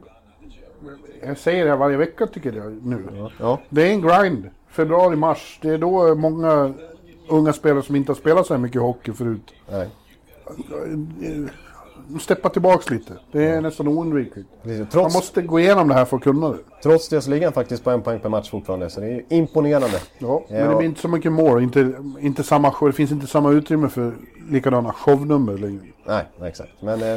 Jag 1.26 1.38
säger 1.38 1.64
det 1.64 1.70
här 1.70 1.76
varje 1.78 1.96
vecka 1.96 2.26
tycker 2.26 2.52
jag 2.52 2.86
nu. 2.86 3.06
Ja. 3.40 3.60
Det 3.68 3.82
är 3.82 3.90
en 3.90 4.00
grind. 4.00 4.48
Februari, 4.70 5.16
mars. 5.16 5.58
Det 5.62 5.68
är 5.70 5.78
då 5.78 6.14
många 6.14 6.74
unga 7.28 7.52
spelare 7.52 7.82
som 7.82 7.96
inte 7.96 8.12
har 8.12 8.16
spelat 8.16 8.46
så 8.46 8.54
här 8.54 8.60
mycket 8.60 8.80
hockey 8.82 9.12
förut. 9.12 9.54
Nej. 9.70 9.88
De 12.08 12.20
steppar 12.20 12.48
tillbaks 12.50 12.90
lite. 12.90 13.12
Det 13.32 13.44
är 13.44 13.60
nästan 13.60 13.88
oundvikligt. 13.88 14.48
Precis. 14.62 14.78
Man 14.78 14.86
Trots, 14.88 15.14
måste 15.14 15.42
gå 15.42 15.60
igenom 15.60 15.88
det 15.88 15.94
här 15.94 16.04
för 16.04 16.16
att 16.16 16.22
kunna 16.22 16.48
det. 16.50 16.58
trots 16.82 17.08
det 17.08 17.20
så 17.20 17.30
ligger 17.30 17.46
han 17.46 17.52
faktiskt 17.52 17.84
på 17.84 17.90
en 17.90 18.02
poäng 18.02 18.20
per 18.20 18.28
match 18.28 18.50
fortfarande. 18.50 18.90
Så 18.90 19.00
det 19.00 19.06
är 19.12 19.22
imponerande. 19.28 20.00
Ja, 20.18 20.44
men 20.48 20.58
Ja. 20.58 20.68
det 20.70 20.76
blir 20.76 20.86
inte 20.88 21.00
så 21.00 21.08
mycket 21.08 21.32
mål. 21.32 21.62
Inte, 21.62 21.92
inte 22.20 22.42
samma. 22.42 22.74
Det 22.80 22.92
finns 22.92 23.12
inte 23.12 23.26
samma 23.26 23.50
utrymme 23.50 23.88
för 23.88 24.12
likadana 24.50 24.92
shownummer 24.92 25.58
längre. 25.58 25.80
Nej, 26.06 26.24
nej, 26.40 26.48
exakt. 26.48 26.70
Men 26.82 27.02
eh, 27.02 27.08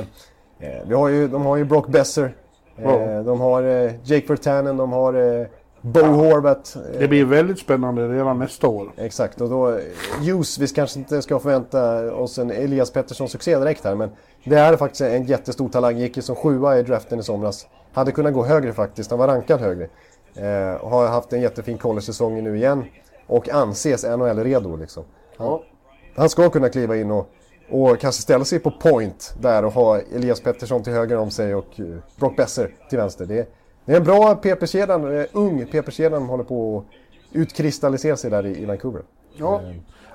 eh, 0.60 0.86
vi 0.88 0.94
har 0.94 1.08
ju, 1.10 1.28
de 1.28 1.42
har 1.46 1.58
ju 1.58 1.64
Brock 1.66 1.88
Besser. 1.88 2.36
Eh, 2.84 3.12
Ja. 3.16 3.24
De 3.24 3.40
har 3.42 3.64
eh, 3.64 3.92
Jake 4.04 4.28
Vertanen, 4.28 4.78
de 4.78 4.92
har 4.92 5.14
eh, 5.42 5.46
Bo 5.82 6.00
Horvat. 6.00 6.76
Eh, 6.94 7.00
Det 7.00 7.08
blir 7.08 7.26
väldigt 7.26 7.60
spännande 7.60 8.08
redan 8.08 8.40
nästa 8.40 8.68
år. 8.68 8.92
Exakt, 8.98 9.42
och 9.42 9.50
då... 9.50 9.70
eh, 9.70 9.76
Hughes, 10.26 10.58
vi 10.60 10.68
kanske 10.68 11.00
inte 11.00 11.22
ska 11.22 11.40
förvänta 11.40 12.14
oss 12.16 12.38
en 12.38 12.52
Elias 12.52 12.92
Pettersson-succé 12.94 13.60
direkt 13.60 13.84
här, 13.84 13.96
men 13.96 14.10
det 14.44 14.56
är 14.56 14.78
faktiskt 14.78 15.02
en 15.02 15.24
jättestor 15.26 15.70
talang. 15.70 15.98
Gick 15.98 16.16
ju 16.18 16.22
som 16.22 16.36
sjua 16.36 16.80
i 16.80 16.84
draften 16.84 17.20
i 17.20 17.24
somras. 17.24 17.68
Hade 17.94 18.12
kunnat 18.12 18.34
gå 18.34 18.44
högre 18.46 18.74
faktiskt, 18.74 19.10
han 19.10 19.20
var 19.20 19.28
rankad 19.28 19.60
högre. 19.60 19.84
Eh, 20.36 20.90
har 20.90 21.08
haft 21.08 21.34
en 21.34 21.42
jättefin 21.42 21.78
college-säsong 21.78 22.44
nu 22.44 22.56
igen. 22.58 22.84
Och 23.28 23.50
anses 23.50 24.04
NHL-redo 24.06 24.78
liksom. 24.78 25.04
Ja. 25.38 25.64
Han 26.16 26.30
ska 26.30 26.50
kunna 26.50 26.70
kliva 26.70 26.98
in 26.98 27.12
och, 27.12 27.30
och 27.72 28.00
kanske 28.00 28.22
ställa 28.22 28.46
sig 28.46 28.60
på 28.60 28.72
point 28.72 29.34
där 29.42 29.66
och 29.66 29.72
ha 29.74 30.00
Elias 30.00 30.42
Pettersson 30.42 30.84
till 30.84 30.94
höger 30.94 31.18
om 31.18 31.32
sig 31.32 31.56
och 31.56 31.80
eh, 31.80 31.86
Brock 32.20 32.36
Besser 32.38 32.74
till 32.90 32.98
vänster. 32.98 33.26
Det, 33.26 33.54
det 33.86 33.94
är 33.94 33.98
en 33.98 34.04
bra 34.04 34.36
PP-kedja, 34.36 35.20
eh, 35.22 35.26
ung 35.32 35.66
PP-kedja 35.66 36.18
som 36.18 36.30
håller 36.30 36.44
på 36.44 36.78
att 36.78 36.86
utkristallisera 37.36 38.18
sig 38.18 38.32
där 38.32 38.46
i, 38.46 38.62
i 38.62 38.66
Vancouver. 38.66 39.02
Ja. 39.36 39.62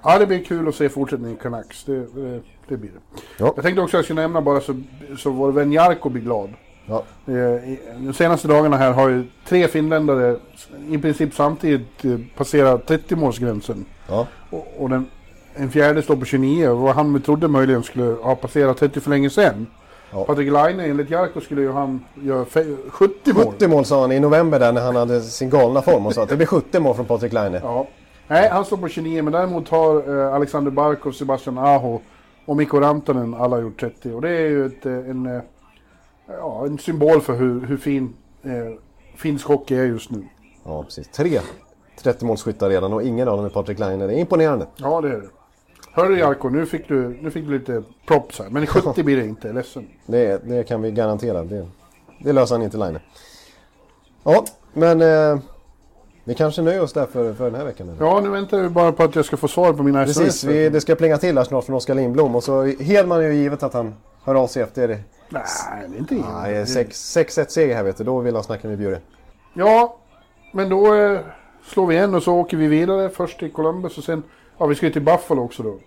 ja, 0.03 0.19
det 0.19 0.27
blir 0.27 0.45
kul 0.45 0.69
att 0.69 0.75
se 0.75 0.89
fortsättningen 0.89 1.37
i 1.37 1.43
Canucks. 1.43 1.85
Det, 1.85 1.99
det, 1.99 2.41
det 2.69 2.77
blir 2.77 2.91
det. 2.91 3.21
Ja. 3.39 3.53
Jag 3.57 3.65
tänkte 3.65 3.83
också 3.83 3.97
att 3.97 3.99
jag 3.99 4.05
skulle 4.05 4.21
nämna 4.23 4.41
bara 4.41 4.61
så, 4.61 4.83
så 5.19 5.31
vår 5.31 5.53
vän 5.53 5.73
Jarko 5.73 6.09
blir 6.09 6.23
glad. 6.23 6.51
Ja, 6.89 7.03
Eh, 7.27 7.77
De 7.99 8.13
senaste 8.15 8.49
dagarna 8.49 8.77
här 8.77 8.93
har 8.93 9.09
ju 9.09 9.25
tre 9.49 9.69
finländare 9.69 10.37
i 10.89 10.99
princip 10.99 11.35
samtidigt 11.35 12.05
eh, 12.05 12.19
passerat 12.37 12.91
30-målsgränsen. 12.91 13.85
ja, 14.09 14.27
Och, 14.51 14.67
och 14.79 14.89
den, 14.91 15.07
en 15.57 15.71
fjärde 15.71 16.03
står 16.03 16.17
på 16.17 16.25
29 16.25 16.69
och 16.69 16.79
vad 16.79 16.95
han 16.95 17.23
trodde 17.23 17.49
möjligen 17.49 17.83
skulle 17.83 18.05
ha 18.23 18.35
passerat 18.35 18.77
30 18.77 19.01
för 19.01 19.11
länge 19.11 19.31
sedan. 19.31 19.67
Ja. 20.13 20.25
Patrik 20.25 20.53
Laine, 20.53 20.81
enligt 20.85 21.11
Jarko 21.11 21.41
skulle 21.41 21.61
ju 21.63 21.73
han 21.73 22.05
göra 22.15 22.45
fe- 22.45 22.77
70 22.91 23.33
mål. 23.35 23.45
70 23.53 23.69
mål 23.69 23.85
sa 23.85 24.01
han 24.01 24.13
i 24.13 24.21
november 24.21 24.59
där 24.61 24.73
när 24.73 24.81
han 24.81 24.97
hade 24.97 25.21
sin 25.21 25.51
galna 25.51 25.83
form 25.83 26.07
och 26.07 26.15
sa 26.15 26.23
att 26.23 26.29
det 26.29 26.37
blir 26.37 26.47
70 26.47 26.81
mål 26.81 26.95
från 26.95 27.07
Patrik 27.07 27.33
Laine. 27.33 27.61
Ja. 27.63 27.87
Nej, 28.29 28.49
han 28.49 28.65
står 28.65 28.77
på 28.77 28.89
29 28.89 29.23
men 29.23 29.33
däremot 29.33 29.69
har 29.69 30.19
eh, 30.27 30.35
Alexander 30.35 30.71
Barkov, 30.71 31.13
Sebastian 31.13 31.59
Aho 31.59 32.01
och 32.47 32.57
Mikko 32.57 32.81
Rantanen 32.81 33.35
alla 33.35 33.61
gjort 33.61 33.81
30. 33.81 34.13
Och 34.13 34.23
det 34.23 34.29
är 34.31 34.49
ju 34.49 34.67
ett, 34.67 34.87
eh, 34.87 34.93
en, 34.93 35.27
eh, 35.27 35.41
ja, 36.29 36.67
en 36.67 36.79
symbol 36.79 37.21
för 37.21 37.35
hur, 37.37 37.67
hur 37.67 37.77
fin 37.77 38.15
eh, 38.43 38.51
finsk 39.17 39.47
hockey 39.47 39.75
är 39.77 39.85
just 39.85 40.11
nu. 40.11 40.25
Ja, 40.65 40.83
precis. 40.83 41.09
Tre 41.09 41.41
30-målsskyttar 42.03 42.69
redan 42.69 42.93
och 42.93 43.03
ingen 43.03 43.29
av 43.29 43.37
dem 43.37 43.47
är 43.47 43.51
Patrik 43.51 43.79
Laine. 43.79 43.99
Det 44.07 44.15
är 44.15 44.19
imponerande. 44.19 44.67
Ja, 44.77 45.01
det 45.01 45.09
är 45.09 45.13
det. 45.13 45.29
Hörru 45.97 46.19
Jarko, 46.19 46.49
nu 46.49 46.67
fick 46.67 46.89
du, 46.89 47.19
nu 47.21 47.31
fick 47.31 47.47
du 47.47 47.59
lite 47.59 47.83
props 48.07 48.39
här. 48.39 48.51
Men 48.51 48.67
70 48.67 49.03
blir 49.03 49.17
det 49.17 49.25
inte, 49.25 49.53
ledsen. 49.53 49.89
Det, 50.07 50.49
det 50.49 50.65
kan 50.65 50.83
vi 50.83 50.91
garantera. 50.91 51.45
Det, 51.45 51.67
det 52.19 52.33
löser 52.33 52.55
han 52.55 52.63
inte 52.63 52.77
Laine. 52.77 52.99
Ja, 54.25 54.45
men 54.73 55.03
eh, 55.03 55.39
vi 56.25 56.35
kanske 56.35 56.63
nöjer 56.63 56.83
oss 56.83 56.93
där 56.93 57.07
för, 57.07 57.35
för 57.35 57.45
den 57.45 57.55
här 57.55 57.65
veckan. 57.65 57.89
Eller? 57.89 58.07
Ja, 58.07 58.21
nu 58.21 58.29
väntar 58.29 58.59
vi 58.59 58.69
bara 58.69 58.93
på 58.93 59.03
att 59.03 59.15
jag 59.15 59.25
ska 59.25 59.37
få 59.37 59.49
svar 59.49 59.73
på 59.73 59.83
mina 59.83 60.05
Precis, 60.05 60.27
sms. 60.27 60.45
vi, 60.45 60.69
det 60.69 60.81
ska 60.81 60.95
plinga 60.95 61.19
till 61.19 61.39
här 61.39 61.45
snart 61.45 61.65
från 61.65 61.77
Oskar 61.77 61.95
Lindblom. 61.95 62.37
Och 62.37 62.45
så 62.45 62.65
Hedman 62.65 63.21
är 63.21 63.27
ju 63.27 63.35
givet 63.35 63.63
att 63.63 63.75
han 63.75 63.95
hör 64.25 64.35
av 64.35 64.47
sig 64.47 64.63
efter 64.63 64.89
Nej, 64.89 65.43
det 65.89 65.97
är 65.97 65.99
inte 65.99 66.15
Nej, 66.15 66.53
givet. 66.53 66.69
6-1 66.69 67.49
seger 67.49 67.75
här 67.75 67.83
vet 67.83 67.97
du. 67.97 68.05
Då 68.05 68.21
vill 68.21 68.35
han 68.35 68.45
snacka 68.45 68.69
med 68.69 68.79
Bjure. 68.79 69.01
Ja, 69.55 69.97
men 70.53 70.69
då 70.69 70.95
eh, 70.95 71.21
slår 71.65 71.87
vi 71.87 71.95
igen 71.95 72.15
och 72.15 72.23
så 72.23 72.35
åker 72.35 72.57
vi 72.57 72.67
vidare. 72.67 73.09
Först 73.09 73.39
till 73.39 73.53
Columbus 73.53 73.99
och 73.99 74.05
sen... 74.05 74.23
Ja, 74.59 74.67
vi 74.67 74.75
ska 74.75 74.87
ju 74.87 74.93
till 74.93 75.03
Buffalo 75.03 75.43
också 75.45 75.63
då. 75.63 75.79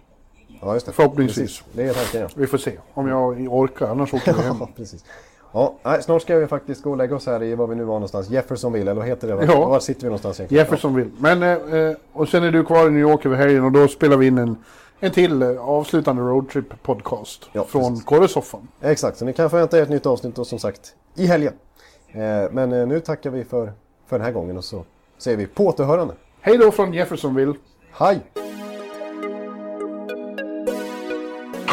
Ja, 0.62 0.74
just 0.74 0.86
det. 0.86 0.92
Förhoppningsvis. 0.92 1.38
Precis. 1.60 1.64
Det 1.74 1.84
är 1.84 1.94
tanken, 1.94 2.22
ja. 2.22 2.28
Vi 2.36 2.48
får 2.48 2.58
se 2.58 2.72
om 2.94 3.08
jag 3.08 3.54
orkar, 3.54 3.88
annars 3.88 4.14
åker 4.14 4.34
vi 4.34 4.42
hem. 4.42 4.56
Ja, 4.60 4.70
precis. 4.76 5.06
Ja, 5.52 5.76
nej, 5.84 6.04
snart 6.04 6.22
ska 6.22 6.36
vi 6.36 6.48
faktiskt 6.48 6.84
gå 6.84 6.92
och 6.92 6.98
lägga 6.98 7.16
oss 7.16 7.26
här 7.26 7.44
i 7.44 7.56
var 7.56 7.68
vi 7.68 7.76
nu 7.76 7.84
var 7.84 7.94
någonstans. 7.94 8.30
Jeffersonville, 8.30 8.92
eller 8.92 9.02
vad 9.02 9.10
heter 9.10 9.28
det? 9.28 9.36
Var, 9.36 9.44
Ja. 9.44 9.66
var 9.70 9.80
sitter 9.80 10.02
vi 10.02 10.06
någonstans 10.08 10.40
egentligen? 10.40 10.66
Jefferson 10.66 10.96
vill. 10.96 11.12
Men, 11.18 11.44
eh, 11.44 11.96
och 12.14 12.30
sen 12.30 12.44
är 12.44 12.52
du 12.52 12.64
kvar 12.66 12.88
i 12.88 12.90
New 12.90 13.02
York 13.02 13.26
över 13.26 13.36
helgen 13.36 13.64
och 13.64 13.72
då 13.72 13.88
spelar 13.88 14.18
vi 14.18 14.28
in 14.28 14.38
en, 14.38 14.56
en 15.00 15.12
till 15.12 15.42
eh, 15.42 15.70
avslutande 15.70 16.22
roadtrip 16.22 16.84
podcast. 16.84 17.50
Ja, 17.54 17.64
från. 17.64 18.00
Kåresoffan. 18.00 18.68
Exakt, 18.82 19.18
så 19.18 19.26
ni 19.26 19.34
kan 19.34 19.50
förvänta 19.50 19.78
er 19.78 19.82
ett 19.84 19.90
nytt 19.90 20.06
avsnitt 20.06 20.36
då 20.36 20.46
som 20.46 20.60
sagt 20.60 20.94
i 21.16 21.26
helgen. 21.26 21.54
Eh, 22.12 22.20
men 22.52 22.74
eh, 22.74 22.88
nu 22.88 23.00
tackar 23.00 23.30
vi 23.30 23.44
för, 23.44 23.74
för 24.08 24.18
den 24.18 24.26
här 24.26 24.32
gången 24.34 24.58
och 24.58 24.64
så 24.64 24.84
säger 25.18 25.38
vi 25.38 25.48
på 25.48 25.66
återhörande. 25.68 26.14
Hej 26.42 26.58
då 26.58 26.72
från 26.72 26.94
Jeffersonville. 26.94 27.54
Hej! 27.92 28.20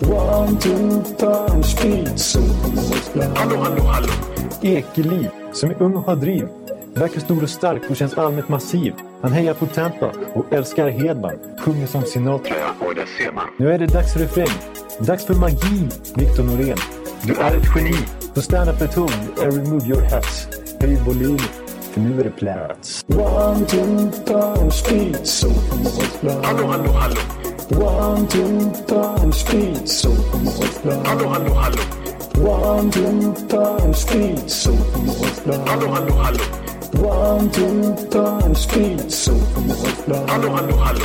One, 0.00 0.58
two, 0.58 1.62
speed, 1.62 2.18
so 2.18 2.40
Hallå, 3.34 3.56
hallå, 3.56 3.82
hallå. 3.82 4.12
Ekeliv, 4.62 5.28
som 5.52 5.70
är 5.70 5.82
ung 5.82 5.94
och 5.94 6.02
har 6.02 6.16
driv. 6.16 6.48
Verkar 6.94 7.20
stor 7.20 7.42
och 7.42 7.50
stark 7.50 7.90
och 7.90 7.96
känns 7.96 8.18
allmänt 8.18 8.48
massiv. 8.48 8.94
Han 9.22 9.32
hejar 9.32 9.54
på 9.54 9.66
Tampa 9.66 10.12
och 10.34 10.52
älskar 10.52 10.88
Hedman. 10.88 11.38
Sjunger 11.60 11.86
som 11.86 12.02
Sinatra. 12.02 12.54
Ja, 12.56 12.86
och 12.86 12.94
där 12.94 13.06
ser 13.18 13.32
man. 13.32 13.44
Nu 13.58 13.72
är 13.72 13.78
det 13.78 13.86
dags 13.86 14.12
för 14.12 14.20
refräng. 14.20 14.58
Dags 14.98 15.24
för 15.24 15.34
magi, 15.34 15.88
Victor 16.14 16.42
Norén. 16.44 16.78
Du 17.22 17.34
är 17.34 17.56
ett 17.56 17.76
geni. 17.76 17.96
Så 18.34 18.42
stand 18.42 18.70
up 18.70 18.82
at 18.82 18.94
home 18.94 19.12
and 19.42 19.52
remove 19.52 19.86
your 19.86 20.02
hats. 20.02 20.48
Höj 20.80 20.94
volymen, 21.06 21.38
för 21.92 22.00
nu 22.00 22.20
är 22.20 22.24
det 22.24 22.30
plats. 22.30 23.04
One, 23.08 23.66
two, 23.66 24.70
speed, 24.70 25.26
so 25.26 25.48
Hallå, 26.22 26.66
hallå, 26.66 26.92
hallå. 26.92 27.45
One, 27.70 28.28
two, 28.28 28.70
time, 28.86 29.32
speed, 29.32 29.88
so 29.88 30.10
Hallå, 31.04 31.28
hallå, 31.28 31.54
hallå. 31.54 31.82
One, 32.38 32.90
two, 32.92 33.34
time, 33.48 33.92
speed, 33.94 34.48
so 34.50 34.72
Hallå, 35.66 35.88
hallå, 35.94 36.12
hallå. 36.14 36.44
One, 37.02 37.50
two, 37.50 37.96
time, 38.10 38.54
speed, 38.54 39.10
so 39.10 39.32
Hallå, 40.28 40.50
hallå, 40.54 40.76
hallå. 40.76 41.04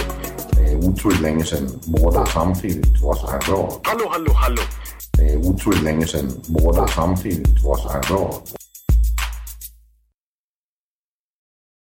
Det 0.51 0.71
er 0.71 0.75
utroligt 0.89 1.21
længe 1.21 1.45
siden 1.45 1.69
mor, 1.87 2.09
der 2.11 2.25
samtidig 2.25 2.83
også 3.03 3.27
har 3.27 3.39
råd. 3.53 3.81
Hallå, 3.85 4.09
hallå, 4.11 4.33
hallå. 4.33 4.61
Det 5.17 5.33
er 5.33 5.37
utroligt 5.37 5.83
længe 5.83 6.07
siden 6.07 6.43
mor, 6.49 6.71
der 6.71 6.87
samtidig 6.87 7.45
også 7.65 7.87
har 7.87 8.01
råd. 8.15 8.60